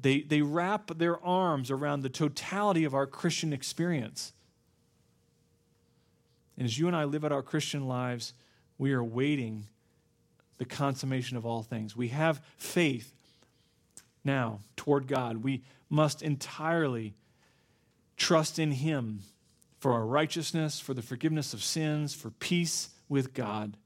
They, 0.00 0.20
they 0.20 0.42
wrap 0.42 0.98
their 0.98 1.22
arms 1.24 1.70
around 1.70 2.02
the 2.02 2.08
totality 2.08 2.84
of 2.84 2.94
our 2.94 3.06
Christian 3.06 3.52
experience. 3.52 4.32
And 6.56 6.64
as 6.64 6.78
you 6.78 6.86
and 6.86 6.96
I 6.96 7.04
live 7.04 7.24
out 7.24 7.32
our 7.32 7.42
Christian 7.42 7.86
lives, 7.86 8.32
we 8.78 8.92
are 8.92 9.04
waiting 9.04 9.66
the 10.58 10.64
consummation 10.64 11.36
of 11.36 11.44
all 11.44 11.62
things. 11.62 11.96
We 11.96 12.08
have 12.08 12.40
faith 12.56 13.12
now 14.24 14.60
toward 14.76 15.06
God. 15.06 15.38
We 15.38 15.62
must 15.90 16.22
entirely 16.22 17.14
trust 18.16 18.58
in 18.58 18.72
Him 18.72 19.20
for 19.78 19.92
our 19.92 20.06
righteousness, 20.06 20.80
for 20.80 20.94
the 20.94 21.02
forgiveness 21.02 21.52
of 21.52 21.62
sins, 21.62 22.14
for 22.14 22.30
peace 22.30 22.90
with 23.08 23.34
God. 23.34 23.76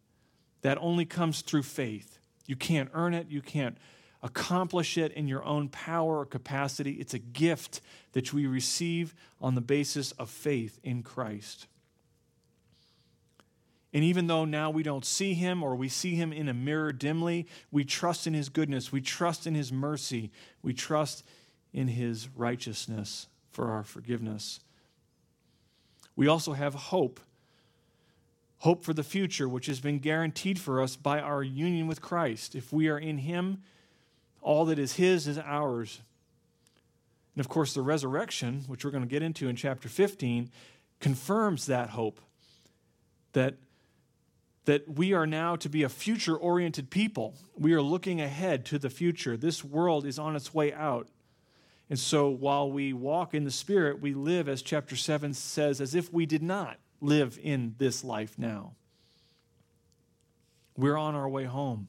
That 0.62 0.78
only 0.80 1.04
comes 1.04 1.42
through 1.42 1.64
faith. 1.64 2.18
You 2.46 2.56
can't 2.56 2.90
earn 2.94 3.14
it, 3.14 3.28
you 3.28 3.42
can't 3.42 3.76
accomplish 4.22 4.98
it 4.98 5.12
in 5.12 5.28
your 5.28 5.44
own 5.44 5.68
power 5.68 6.20
or 6.20 6.26
capacity. 6.26 6.92
It's 6.92 7.14
a 7.14 7.18
gift 7.18 7.80
that 8.12 8.32
we 8.32 8.46
receive 8.46 9.14
on 9.40 9.54
the 9.54 9.60
basis 9.60 10.12
of 10.12 10.30
faith 10.30 10.78
in 10.82 11.02
Christ. 11.02 11.66
And 13.92 14.04
even 14.04 14.26
though 14.26 14.44
now 14.44 14.70
we 14.70 14.82
don't 14.82 15.04
see 15.04 15.34
him 15.34 15.62
or 15.62 15.74
we 15.74 15.88
see 15.88 16.14
him 16.14 16.32
in 16.32 16.48
a 16.48 16.54
mirror 16.54 16.92
dimly, 16.92 17.46
we 17.70 17.84
trust 17.84 18.26
in 18.26 18.34
his 18.34 18.48
goodness, 18.48 18.92
we 18.92 19.00
trust 19.00 19.46
in 19.46 19.54
his 19.54 19.72
mercy, 19.72 20.30
we 20.62 20.74
trust 20.74 21.24
in 21.72 21.88
his 21.88 22.28
righteousness 22.36 23.28
for 23.50 23.70
our 23.70 23.84
forgiveness. 23.84 24.60
We 26.16 26.26
also 26.26 26.52
have 26.52 26.74
hope 26.74 27.20
hope 28.62 28.82
for 28.82 28.92
the 28.92 29.04
future, 29.04 29.48
which 29.48 29.66
has 29.66 29.80
been 29.80 30.00
guaranteed 30.00 30.58
for 30.58 30.82
us 30.82 30.96
by 30.96 31.20
our 31.20 31.42
union 31.42 31.86
with 31.86 32.02
Christ. 32.02 32.56
If 32.56 32.72
we 32.72 32.88
are 32.88 32.98
in 32.98 33.18
him, 33.18 33.62
all 34.40 34.64
that 34.66 34.78
is 34.78 34.94
His 34.94 35.26
is 35.26 35.38
ours. 35.38 36.00
And 37.34 37.44
of 37.44 37.48
course, 37.48 37.74
the 37.74 37.82
resurrection, 37.82 38.64
which 38.66 38.84
we're 38.84 38.90
going 38.90 39.04
to 39.04 39.08
get 39.08 39.22
into 39.22 39.48
in 39.48 39.56
chapter 39.56 39.88
15, 39.88 40.50
confirms 41.00 41.66
that 41.66 41.90
hope 41.90 42.20
that, 43.32 43.54
that 44.64 44.88
we 44.88 45.12
are 45.12 45.26
now 45.26 45.54
to 45.56 45.68
be 45.68 45.82
a 45.82 45.88
future 45.88 46.36
oriented 46.36 46.90
people. 46.90 47.34
We 47.56 47.74
are 47.74 47.82
looking 47.82 48.20
ahead 48.20 48.64
to 48.66 48.78
the 48.78 48.90
future. 48.90 49.36
This 49.36 49.62
world 49.62 50.04
is 50.04 50.18
on 50.18 50.34
its 50.34 50.52
way 50.52 50.72
out. 50.72 51.08
And 51.90 51.98
so 51.98 52.28
while 52.28 52.70
we 52.70 52.92
walk 52.92 53.34
in 53.34 53.44
the 53.44 53.50
Spirit, 53.50 54.00
we 54.00 54.14
live, 54.14 54.48
as 54.48 54.60
chapter 54.60 54.96
7 54.96 55.32
says, 55.32 55.80
as 55.80 55.94
if 55.94 56.12
we 56.12 56.26
did 56.26 56.42
not 56.42 56.78
live 57.00 57.38
in 57.42 57.74
this 57.78 58.04
life 58.04 58.34
now. 58.36 58.72
We're 60.76 60.96
on 60.96 61.14
our 61.14 61.28
way 61.28 61.44
home 61.44 61.88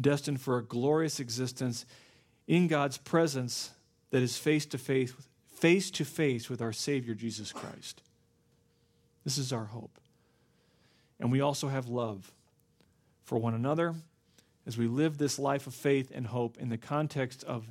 destined 0.00 0.40
for 0.40 0.58
a 0.58 0.64
glorious 0.64 1.20
existence 1.20 1.86
in 2.46 2.68
God's 2.68 2.98
presence 2.98 3.70
that 4.10 4.22
is 4.22 4.36
face 4.36 4.66
to 4.66 4.78
face 4.78 5.12
face 5.48 5.90
to 5.92 6.04
face 6.04 6.50
with 6.50 6.60
our 6.60 6.72
Savior 6.72 7.14
Jesus 7.14 7.50
Christ. 7.52 8.02
This 9.24 9.38
is 9.38 9.52
our 9.52 9.64
hope. 9.64 9.98
And 11.18 11.32
we 11.32 11.40
also 11.40 11.68
have 11.68 11.88
love 11.88 12.30
for 13.24 13.38
one 13.38 13.54
another 13.54 13.94
as 14.66 14.76
we 14.76 14.86
live 14.86 15.16
this 15.16 15.38
life 15.38 15.66
of 15.66 15.74
faith 15.74 16.12
and 16.14 16.26
hope 16.26 16.58
in 16.58 16.68
the 16.68 16.76
context 16.76 17.44
of 17.44 17.66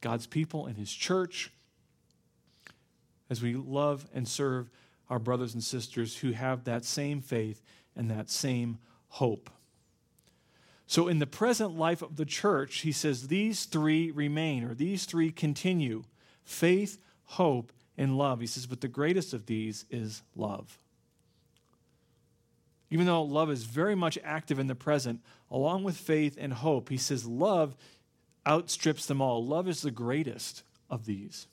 God's 0.00 0.26
people 0.26 0.66
and 0.66 0.78
His 0.78 0.90
church, 0.90 1.50
as 3.28 3.42
we 3.42 3.54
love 3.54 4.06
and 4.14 4.26
serve 4.26 4.70
our 5.08 5.18
brothers 5.18 5.54
and 5.54 5.62
sisters 5.62 6.16
who 6.16 6.32
have 6.32 6.64
that 6.64 6.84
same 6.84 7.20
faith 7.20 7.62
and 7.96 8.10
that 8.10 8.30
same 8.30 8.78
hope. 9.08 9.50
So, 10.90 11.06
in 11.06 11.20
the 11.20 11.26
present 11.26 11.78
life 11.78 12.02
of 12.02 12.16
the 12.16 12.24
church, 12.24 12.78
he 12.78 12.90
says 12.90 13.28
these 13.28 13.64
three 13.64 14.10
remain, 14.10 14.64
or 14.64 14.74
these 14.74 15.04
three 15.04 15.30
continue 15.30 16.02
faith, 16.42 16.98
hope, 17.26 17.72
and 17.96 18.18
love. 18.18 18.40
He 18.40 18.48
says, 18.48 18.66
but 18.66 18.80
the 18.80 18.88
greatest 18.88 19.32
of 19.32 19.46
these 19.46 19.84
is 19.88 20.24
love. 20.34 20.80
Even 22.90 23.06
though 23.06 23.22
love 23.22 23.52
is 23.52 23.62
very 23.62 23.94
much 23.94 24.18
active 24.24 24.58
in 24.58 24.66
the 24.66 24.74
present, 24.74 25.20
along 25.48 25.84
with 25.84 25.96
faith 25.96 26.36
and 26.36 26.54
hope, 26.54 26.88
he 26.88 26.96
says 26.96 27.24
love 27.24 27.76
outstrips 28.44 29.06
them 29.06 29.22
all. 29.22 29.46
Love 29.46 29.68
is 29.68 29.82
the 29.82 29.92
greatest 29.92 30.64
of 30.90 31.06
these. 31.06 31.46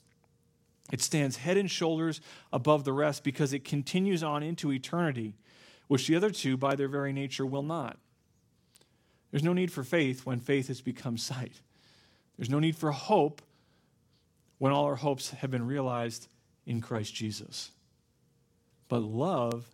It 0.90 1.00
stands 1.00 1.36
head 1.36 1.56
and 1.56 1.70
shoulders 1.70 2.20
above 2.52 2.82
the 2.82 2.92
rest 2.92 3.22
because 3.22 3.52
it 3.52 3.64
continues 3.64 4.24
on 4.24 4.42
into 4.42 4.72
eternity, 4.72 5.34
which 5.86 6.08
the 6.08 6.16
other 6.16 6.30
two, 6.30 6.56
by 6.56 6.74
their 6.74 6.88
very 6.88 7.12
nature, 7.12 7.46
will 7.46 7.62
not. 7.62 7.98
There's 9.30 9.44
no 9.44 9.52
need 9.52 9.70
for 9.70 9.84
faith 9.84 10.24
when 10.24 10.40
faith 10.40 10.68
has 10.68 10.80
become 10.80 11.18
sight. 11.18 11.60
There's 12.36 12.50
no 12.50 12.58
need 12.58 12.76
for 12.76 12.92
hope 12.92 13.42
when 14.58 14.72
all 14.72 14.84
our 14.84 14.96
hopes 14.96 15.30
have 15.30 15.50
been 15.50 15.66
realized 15.66 16.28
in 16.66 16.80
Christ 16.80 17.14
Jesus. 17.14 17.70
But 18.88 19.02
love, 19.02 19.66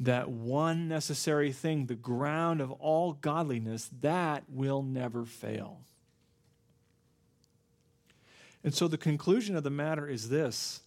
that 0.00 0.30
one 0.30 0.88
necessary 0.88 1.52
thing, 1.52 1.86
the 1.86 1.94
ground 1.94 2.60
of 2.60 2.70
all 2.72 3.12
godliness, 3.12 3.90
that 4.00 4.44
will 4.48 4.82
never 4.82 5.24
fail. 5.24 5.80
And 8.62 8.74
so 8.74 8.88
the 8.88 8.98
conclusion 8.98 9.56
of 9.56 9.62
the 9.62 9.70
matter 9.70 10.06
is 10.06 10.28
this 10.28 10.80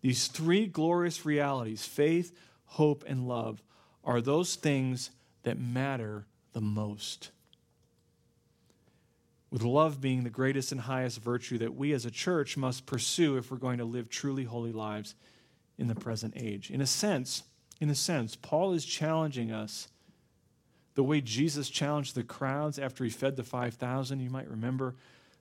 these 0.00 0.28
three 0.28 0.66
glorious 0.66 1.26
realities 1.26 1.84
faith, 1.84 2.32
hope, 2.66 3.04
and 3.06 3.26
love 3.26 3.62
are 4.04 4.20
those 4.20 4.54
things 4.54 5.10
that 5.42 5.58
matter 5.58 6.26
the 6.52 6.60
most. 6.60 7.30
With 9.50 9.62
love 9.62 10.00
being 10.00 10.22
the 10.22 10.30
greatest 10.30 10.70
and 10.70 10.82
highest 10.82 11.20
virtue 11.20 11.58
that 11.58 11.74
we 11.74 11.92
as 11.92 12.06
a 12.06 12.10
church 12.10 12.56
must 12.56 12.86
pursue 12.86 13.36
if 13.36 13.50
we're 13.50 13.56
going 13.58 13.78
to 13.78 13.84
live 13.84 14.08
truly 14.08 14.44
holy 14.44 14.72
lives 14.72 15.14
in 15.76 15.88
the 15.88 15.94
present 15.94 16.34
age. 16.36 16.70
In 16.70 16.80
a 16.80 16.86
sense, 16.86 17.42
in 17.80 17.90
a 17.90 17.94
sense, 17.94 18.36
Paul 18.36 18.72
is 18.72 18.84
challenging 18.84 19.50
us 19.50 19.88
the 20.94 21.02
way 21.02 21.20
Jesus 21.20 21.68
challenged 21.70 22.14
the 22.14 22.22
crowds 22.22 22.78
after 22.78 23.02
he 23.04 23.10
fed 23.10 23.36
the 23.36 23.42
5,000. 23.42 24.20
You 24.20 24.30
might 24.30 24.48
remember 24.48 24.94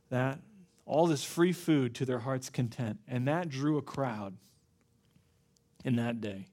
that 0.10 0.39
all 0.86 1.05
this 1.05 1.24
free 1.24 1.53
food 1.53 1.93
to 1.95 2.05
their 2.05 2.20
heart's 2.20 2.49
content. 2.49 2.99
And 3.07 3.28
that 3.28 3.49
drew 3.49 3.78
a 3.78 3.82
crowd 3.82 4.36
in 5.86 5.97
that 5.97 6.20
day. 6.20 6.47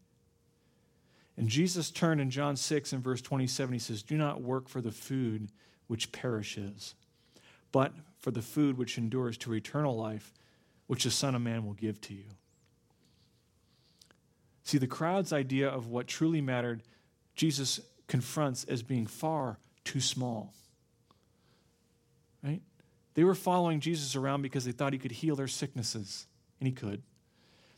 And 1.36 1.48
Jesus 1.48 1.90
turned 1.90 2.20
in 2.20 2.30
John 2.30 2.56
6 2.56 2.92
and 2.92 3.02
verse 3.02 3.20
27, 3.20 3.72
he 3.72 3.78
says, 3.78 4.02
Do 4.02 4.16
not 4.16 4.40
work 4.40 4.68
for 4.68 4.80
the 4.80 4.92
food 4.92 5.50
which 5.86 6.12
perishes, 6.12 6.94
but 7.72 7.92
for 8.18 8.30
the 8.30 8.42
food 8.42 8.78
which 8.78 8.96
endures 8.96 9.36
to 9.38 9.54
eternal 9.54 9.96
life, 9.96 10.32
which 10.86 11.04
the 11.04 11.10
Son 11.10 11.34
of 11.34 11.42
Man 11.42 11.66
will 11.66 11.74
give 11.74 12.00
to 12.02 12.14
you. 12.14 12.24
See, 14.64 14.78
the 14.78 14.86
crowd's 14.86 15.32
idea 15.32 15.68
of 15.68 15.86
what 15.86 16.08
truly 16.08 16.40
mattered, 16.40 16.82
Jesus 17.34 17.80
confronts 18.08 18.64
as 18.64 18.82
being 18.82 19.06
far 19.06 19.58
too 19.84 20.00
small. 20.00 20.54
Right? 22.42 22.62
They 23.14 23.24
were 23.24 23.34
following 23.34 23.80
Jesus 23.80 24.16
around 24.16 24.42
because 24.42 24.64
they 24.64 24.72
thought 24.72 24.92
he 24.92 24.98
could 24.98 25.12
heal 25.12 25.36
their 25.36 25.48
sicknesses, 25.48 26.26
and 26.60 26.66
he 26.66 26.72
could. 26.72 27.02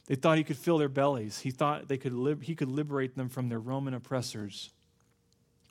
They 0.09 0.14
thought 0.14 0.38
he 0.38 0.44
could 0.44 0.56
fill 0.56 0.78
their 0.78 0.88
bellies. 0.88 1.40
He 1.40 1.50
thought 1.50 1.86
they 1.86 1.98
could 1.98 2.14
li- 2.14 2.38
he 2.40 2.54
could 2.54 2.70
liberate 2.70 3.14
them 3.14 3.28
from 3.28 3.50
their 3.50 3.61
Roman 3.61 3.92
oppressors. 3.92 4.70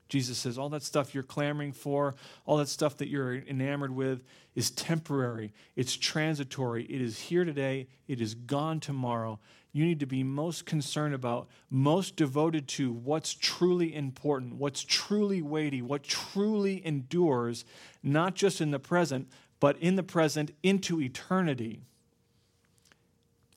Jesus 0.09 0.38
says, 0.38 0.59
All 0.59 0.69
that 0.69 0.83
stuff 0.83 1.15
you're 1.15 1.23
clamoring 1.23 1.73
for, 1.73 2.13
all 2.45 2.57
that 2.57 2.69
stuff 2.69 2.97
that 2.97 3.09
you're 3.09 3.35
enamored 3.35 3.95
with 3.95 4.21
is 4.53 4.69
temporary. 4.69 5.53
It's 5.75 5.97
transitory. 5.97 6.85
It 6.85 7.01
is 7.01 7.19
here 7.19 7.45
today. 7.45 7.88
It 8.07 8.21
is 8.21 8.35
gone 8.35 8.79
tomorrow. 8.79 9.39
You 9.73 9.85
need 9.85 9.99
to 9.99 10.05
be 10.05 10.23
most 10.23 10.67
concerned 10.67 11.15
about, 11.15 11.47
most 11.71 12.15
devoted 12.15 12.67
to 12.69 12.91
what's 12.91 13.33
truly 13.33 13.93
important, 13.93 14.55
what's 14.55 14.83
truly 14.83 15.41
weighty, 15.41 15.81
what 15.81 16.03
truly 16.03 16.85
endures, 16.85 17.65
not 18.03 18.35
just 18.35 18.61
in 18.61 18.69
the 18.69 18.79
present, 18.79 19.27
but 19.59 19.77
in 19.79 19.95
the 19.95 20.03
present 20.03 20.51
into 20.61 21.01
eternity. 21.01 21.81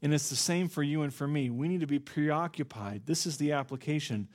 And 0.02 0.14
it's 0.14 0.30
the 0.30 0.36
same 0.36 0.68
for 0.68 0.82
you 0.82 1.02
and 1.02 1.12
for 1.12 1.28
me. 1.28 1.50
We 1.50 1.68
need 1.68 1.80
to 1.80 1.86
be 1.86 1.98
preoccupied. 1.98 3.02
This 3.06 3.26
is 3.26 3.36
the 3.36 3.52
application. 3.52 4.28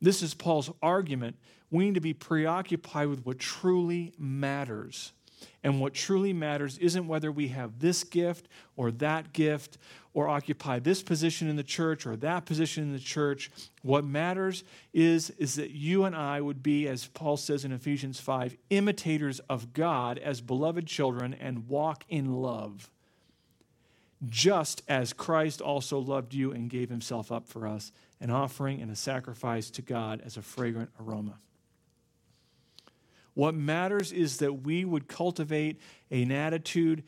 This 0.00 0.22
is 0.22 0.34
Paul's 0.34 0.70
argument. 0.82 1.36
We 1.70 1.86
need 1.86 1.94
to 1.94 2.00
be 2.00 2.14
preoccupied 2.14 3.08
with 3.08 3.26
what 3.26 3.38
truly 3.38 4.12
matters. 4.18 5.12
And 5.62 5.80
what 5.80 5.94
truly 5.94 6.32
matters 6.32 6.78
isn't 6.78 7.08
whether 7.08 7.30
we 7.30 7.48
have 7.48 7.80
this 7.80 8.04
gift 8.04 8.48
or 8.76 8.90
that 8.92 9.32
gift 9.32 9.78
or 10.14 10.28
occupy 10.28 10.78
this 10.78 11.02
position 11.02 11.48
in 11.48 11.56
the 11.56 11.62
church 11.62 12.06
or 12.06 12.16
that 12.16 12.46
position 12.46 12.84
in 12.84 12.92
the 12.92 12.98
church. 12.98 13.50
What 13.82 14.04
matters 14.04 14.64
is, 14.94 15.30
is 15.30 15.56
that 15.56 15.72
you 15.72 16.04
and 16.04 16.16
I 16.16 16.40
would 16.40 16.62
be, 16.62 16.88
as 16.88 17.08
Paul 17.08 17.36
says 17.36 17.64
in 17.64 17.72
Ephesians 17.72 18.18
5, 18.20 18.56
imitators 18.70 19.40
of 19.40 19.72
God 19.74 20.18
as 20.18 20.40
beloved 20.40 20.86
children 20.86 21.34
and 21.34 21.68
walk 21.68 22.04
in 22.08 22.36
love. 22.36 22.90
Just 24.24 24.82
as 24.88 25.12
Christ 25.12 25.60
also 25.60 25.98
loved 25.98 26.32
you 26.32 26.52
and 26.52 26.70
gave 26.70 26.88
himself 26.88 27.30
up 27.30 27.46
for 27.46 27.66
us, 27.66 27.92
an 28.20 28.30
offering 28.30 28.80
and 28.80 28.90
a 28.90 28.96
sacrifice 28.96 29.70
to 29.70 29.82
God 29.82 30.22
as 30.24 30.36
a 30.36 30.42
fragrant 30.42 30.90
aroma. 31.00 31.38
What 33.34 33.54
matters 33.54 34.12
is 34.12 34.38
that 34.38 34.62
we 34.62 34.86
would 34.86 35.08
cultivate 35.08 35.78
an 36.10 36.32
attitude 36.32 37.04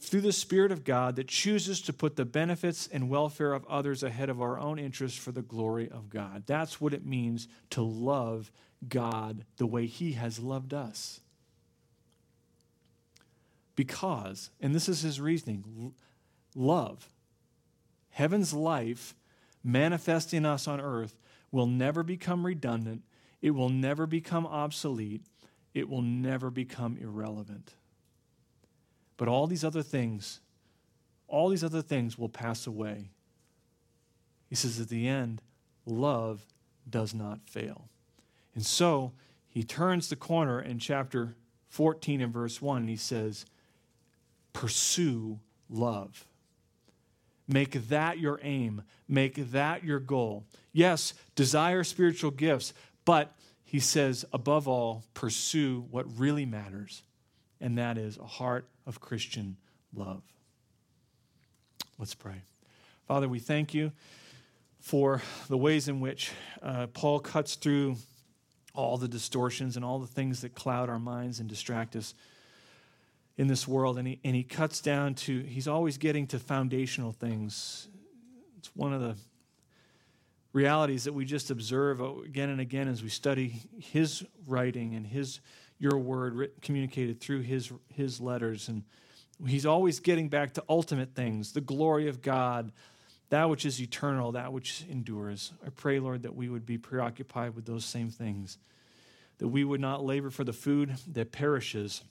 through 0.00 0.22
the 0.22 0.32
Spirit 0.32 0.72
of 0.72 0.84
God 0.84 1.16
that 1.16 1.28
chooses 1.28 1.82
to 1.82 1.92
put 1.92 2.16
the 2.16 2.24
benefits 2.24 2.88
and 2.90 3.10
welfare 3.10 3.52
of 3.52 3.66
others 3.66 4.02
ahead 4.02 4.30
of 4.30 4.40
our 4.40 4.58
own 4.58 4.78
interests 4.78 5.18
for 5.18 5.32
the 5.32 5.42
glory 5.42 5.90
of 5.90 6.08
God. 6.08 6.44
That's 6.46 6.80
what 6.80 6.94
it 6.94 7.04
means 7.04 7.48
to 7.70 7.82
love 7.82 8.50
God 8.88 9.44
the 9.56 9.66
way 9.66 9.86
He 9.86 10.12
has 10.12 10.38
loved 10.38 10.72
us. 10.72 11.20
Because, 13.76 14.50
and 14.60 14.74
this 14.74 14.88
is 14.88 15.02
His 15.02 15.20
reasoning, 15.20 15.92
love, 16.58 17.08
heaven's 18.10 18.52
life 18.52 19.14
manifesting 19.62 20.44
us 20.44 20.68
on 20.68 20.80
earth, 20.80 21.18
will 21.50 21.66
never 21.66 22.02
become 22.02 22.44
redundant, 22.44 23.02
it 23.40 23.52
will 23.52 23.70
never 23.70 24.06
become 24.06 24.46
obsolete 24.46 25.22
it 25.78 25.88
will 25.88 26.02
never 26.02 26.50
become 26.50 26.96
irrelevant. 26.96 27.74
But 29.16 29.28
all 29.28 29.46
these 29.46 29.64
other 29.64 29.82
things, 29.82 30.40
all 31.26 31.48
these 31.48 31.64
other 31.64 31.82
things 31.82 32.18
will 32.18 32.28
pass 32.28 32.66
away. 32.66 33.10
He 34.48 34.54
says 34.54 34.80
at 34.80 34.88
the 34.88 35.06
end, 35.06 35.42
love 35.86 36.46
does 36.88 37.14
not 37.14 37.40
fail. 37.48 37.88
And 38.54 38.64
so 38.64 39.12
he 39.46 39.62
turns 39.62 40.08
the 40.08 40.16
corner 40.16 40.60
in 40.60 40.78
chapter 40.78 41.36
14 41.68 42.22
and 42.22 42.32
verse 42.32 42.62
1, 42.62 42.78
and 42.82 42.88
he 42.88 42.96
says, 42.96 43.44
Pursue 44.52 45.38
love. 45.68 46.26
Make 47.48 47.88
that 47.88 48.18
your 48.18 48.38
aim. 48.42 48.82
Make 49.08 49.50
that 49.52 49.82
your 49.82 49.98
goal. 49.98 50.44
Yes, 50.72 51.14
desire 51.34 51.82
spiritual 51.82 52.30
gifts, 52.30 52.74
but 53.06 53.34
he 53.64 53.80
says, 53.80 54.24
above 54.32 54.68
all, 54.68 55.04
pursue 55.14 55.86
what 55.90 56.06
really 56.18 56.46
matters, 56.46 57.02
and 57.60 57.78
that 57.78 57.98
is 57.98 58.18
a 58.18 58.26
heart 58.26 58.68
of 58.86 59.00
Christian 59.00 59.56
love. 59.94 60.22
Let's 61.98 62.14
pray. 62.14 62.42
Father, 63.06 63.28
we 63.28 63.38
thank 63.38 63.74
you 63.74 63.92
for 64.78 65.22
the 65.48 65.56
ways 65.56 65.88
in 65.88 66.00
which 66.00 66.30
uh, 66.62 66.86
Paul 66.88 67.20
cuts 67.20 67.56
through 67.56 67.96
all 68.74 68.96
the 68.96 69.08
distortions 69.08 69.76
and 69.76 69.84
all 69.84 69.98
the 69.98 70.06
things 70.06 70.42
that 70.42 70.54
cloud 70.54 70.88
our 70.88 70.98
minds 70.98 71.40
and 71.40 71.48
distract 71.48 71.96
us 71.96 72.14
in 73.38 73.46
this 73.46 73.66
world. 73.66 73.96
And 73.96 74.06
he, 74.06 74.20
and 74.24 74.36
he 74.36 74.42
cuts 74.42 74.80
down 74.80 75.14
to, 75.14 75.40
he's 75.40 75.68
always 75.68 75.96
getting 75.96 76.26
to 76.28 76.38
foundational 76.38 77.12
things. 77.12 77.88
It's 78.58 78.70
one 78.74 78.92
of 78.92 79.00
the 79.00 79.16
realities 80.52 81.04
that 81.04 81.14
we 81.14 81.24
just 81.24 81.50
observe 81.50 82.00
again 82.00 82.50
and 82.50 82.60
again 82.60 82.88
as 82.88 83.02
we 83.02 83.08
study 83.08 83.62
his 83.78 84.24
writing 84.46 84.94
and 84.94 85.06
his 85.06 85.40
your 85.78 85.98
word 85.98 86.34
written, 86.34 86.56
communicated 86.62 87.20
through 87.20 87.40
his 87.40 87.70
his 87.94 88.20
letters 88.20 88.66
and 88.68 88.82
he's 89.46 89.66
always 89.66 90.00
getting 90.00 90.28
back 90.28 90.54
to 90.54 90.64
ultimate 90.68 91.14
things 91.14 91.52
the 91.52 91.60
glory 91.60 92.08
of 92.08 92.22
god 92.22 92.72
that 93.28 93.48
which 93.48 93.66
is 93.66 93.80
eternal 93.80 94.32
that 94.32 94.52
which 94.52 94.84
endures 94.90 95.52
i 95.64 95.68
pray 95.68 96.00
lord 96.00 96.22
that 96.22 96.34
we 96.34 96.48
would 96.48 96.64
be 96.64 96.78
preoccupied 96.78 97.54
with 97.54 97.66
those 97.66 97.84
same 97.84 98.10
things 98.10 98.58
that 99.36 99.48
we 99.48 99.62
would 99.62 99.80
not 99.80 100.02
labor 100.02 100.30
for 100.30 100.44
the 100.44 100.52
food 100.52 100.96
that 101.06 101.30
perishes 101.30 102.02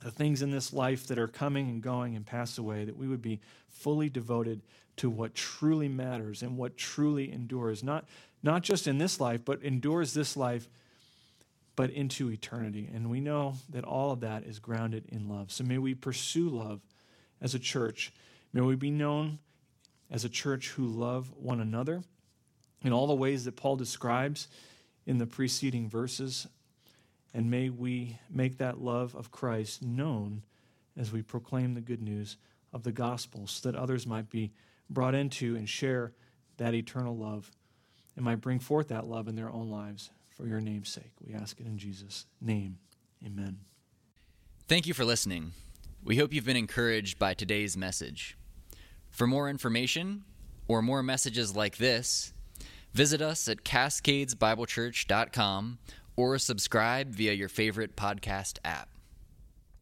the 0.00 0.10
things 0.10 0.42
in 0.42 0.50
this 0.50 0.72
life 0.72 1.06
that 1.08 1.18
are 1.18 1.28
coming 1.28 1.68
and 1.68 1.82
going 1.82 2.14
and 2.14 2.24
pass 2.24 2.58
away 2.58 2.84
that 2.84 2.96
we 2.96 3.08
would 3.08 3.22
be 3.22 3.40
fully 3.68 4.08
devoted 4.08 4.62
to 4.96 5.10
what 5.10 5.34
truly 5.34 5.88
matters 5.88 6.42
and 6.42 6.56
what 6.56 6.76
truly 6.76 7.32
endures, 7.32 7.82
not, 7.82 8.04
not 8.42 8.62
just 8.62 8.86
in 8.86 8.98
this 8.98 9.20
life, 9.20 9.44
but 9.44 9.62
endures 9.62 10.14
this 10.14 10.36
life, 10.36 10.68
but 11.76 11.90
into 11.90 12.30
eternity. 12.30 12.90
And 12.92 13.08
we 13.08 13.20
know 13.20 13.54
that 13.70 13.84
all 13.84 14.10
of 14.10 14.20
that 14.20 14.44
is 14.44 14.58
grounded 14.58 15.04
in 15.08 15.28
love. 15.28 15.52
So 15.52 15.64
may 15.64 15.78
we 15.78 15.94
pursue 15.94 16.48
love 16.48 16.80
as 17.40 17.54
a 17.54 17.58
church. 17.58 18.12
May 18.52 18.62
we 18.62 18.74
be 18.74 18.90
known 18.90 19.38
as 20.10 20.24
a 20.24 20.28
church 20.28 20.70
who 20.70 20.86
love 20.86 21.32
one 21.36 21.60
another 21.60 22.02
in 22.82 22.92
all 22.92 23.06
the 23.06 23.14
ways 23.14 23.44
that 23.44 23.56
Paul 23.56 23.76
describes 23.76 24.48
in 25.06 25.18
the 25.18 25.26
preceding 25.26 25.88
verses. 25.88 26.46
And 27.38 27.50
may 27.52 27.70
we 27.70 28.18
make 28.28 28.58
that 28.58 28.80
love 28.80 29.14
of 29.14 29.30
Christ 29.30 29.80
known 29.80 30.42
as 30.96 31.12
we 31.12 31.22
proclaim 31.22 31.74
the 31.74 31.80
good 31.80 32.02
news 32.02 32.36
of 32.72 32.82
the 32.82 32.90
gospel 32.90 33.46
so 33.46 33.70
that 33.70 33.78
others 33.78 34.08
might 34.08 34.28
be 34.28 34.50
brought 34.90 35.14
into 35.14 35.54
and 35.54 35.68
share 35.68 36.14
that 36.56 36.74
eternal 36.74 37.16
love 37.16 37.52
and 38.16 38.24
might 38.24 38.40
bring 38.40 38.58
forth 38.58 38.88
that 38.88 39.06
love 39.06 39.28
in 39.28 39.36
their 39.36 39.50
own 39.50 39.70
lives 39.70 40.10
for 40.36 40.48
your 40.48 40.60
name's 40.60 40.88
sake. 40.88 41.12
We 41.24 41.32
ask 41.32 41.60
it 41.60 41.66
in 41.66 41.78
Jesus' 41.78 42.26
name. 42.40 42.78
Amen. 43.24 43.58
Thank 44.66 44.88
you 44.88 44.94
for 44.94 45.04
listening. 45.04 45.52
We 46.02 46.16
hope 46.16 46.32
you've 46.32 46.44
been 46.44 46.56
encouraged 46.56 47.20
by 47.20 47.34
today's 47.34 47.76
message. 47.76 48.36
For 49.10 49.28
more 49.28 49.48
information 49.48 50.24
or 50.66 50.82
more 50.82 51.04
messages 51.04 51.54
like 51.54 51.76
this, 51.76 52.32
visit 52.92 53.22
us 53.22 53.46
at 53.46 53.62
cascadesbiblechurch.com 53.62 55.78
or 56.18 56.36
subscribe 56.36 57.14
via 57.14 57.32
your 57.32 57.48
favorite 57.48 57.94
podcast 57.96 58.58
app. 58.64 58.97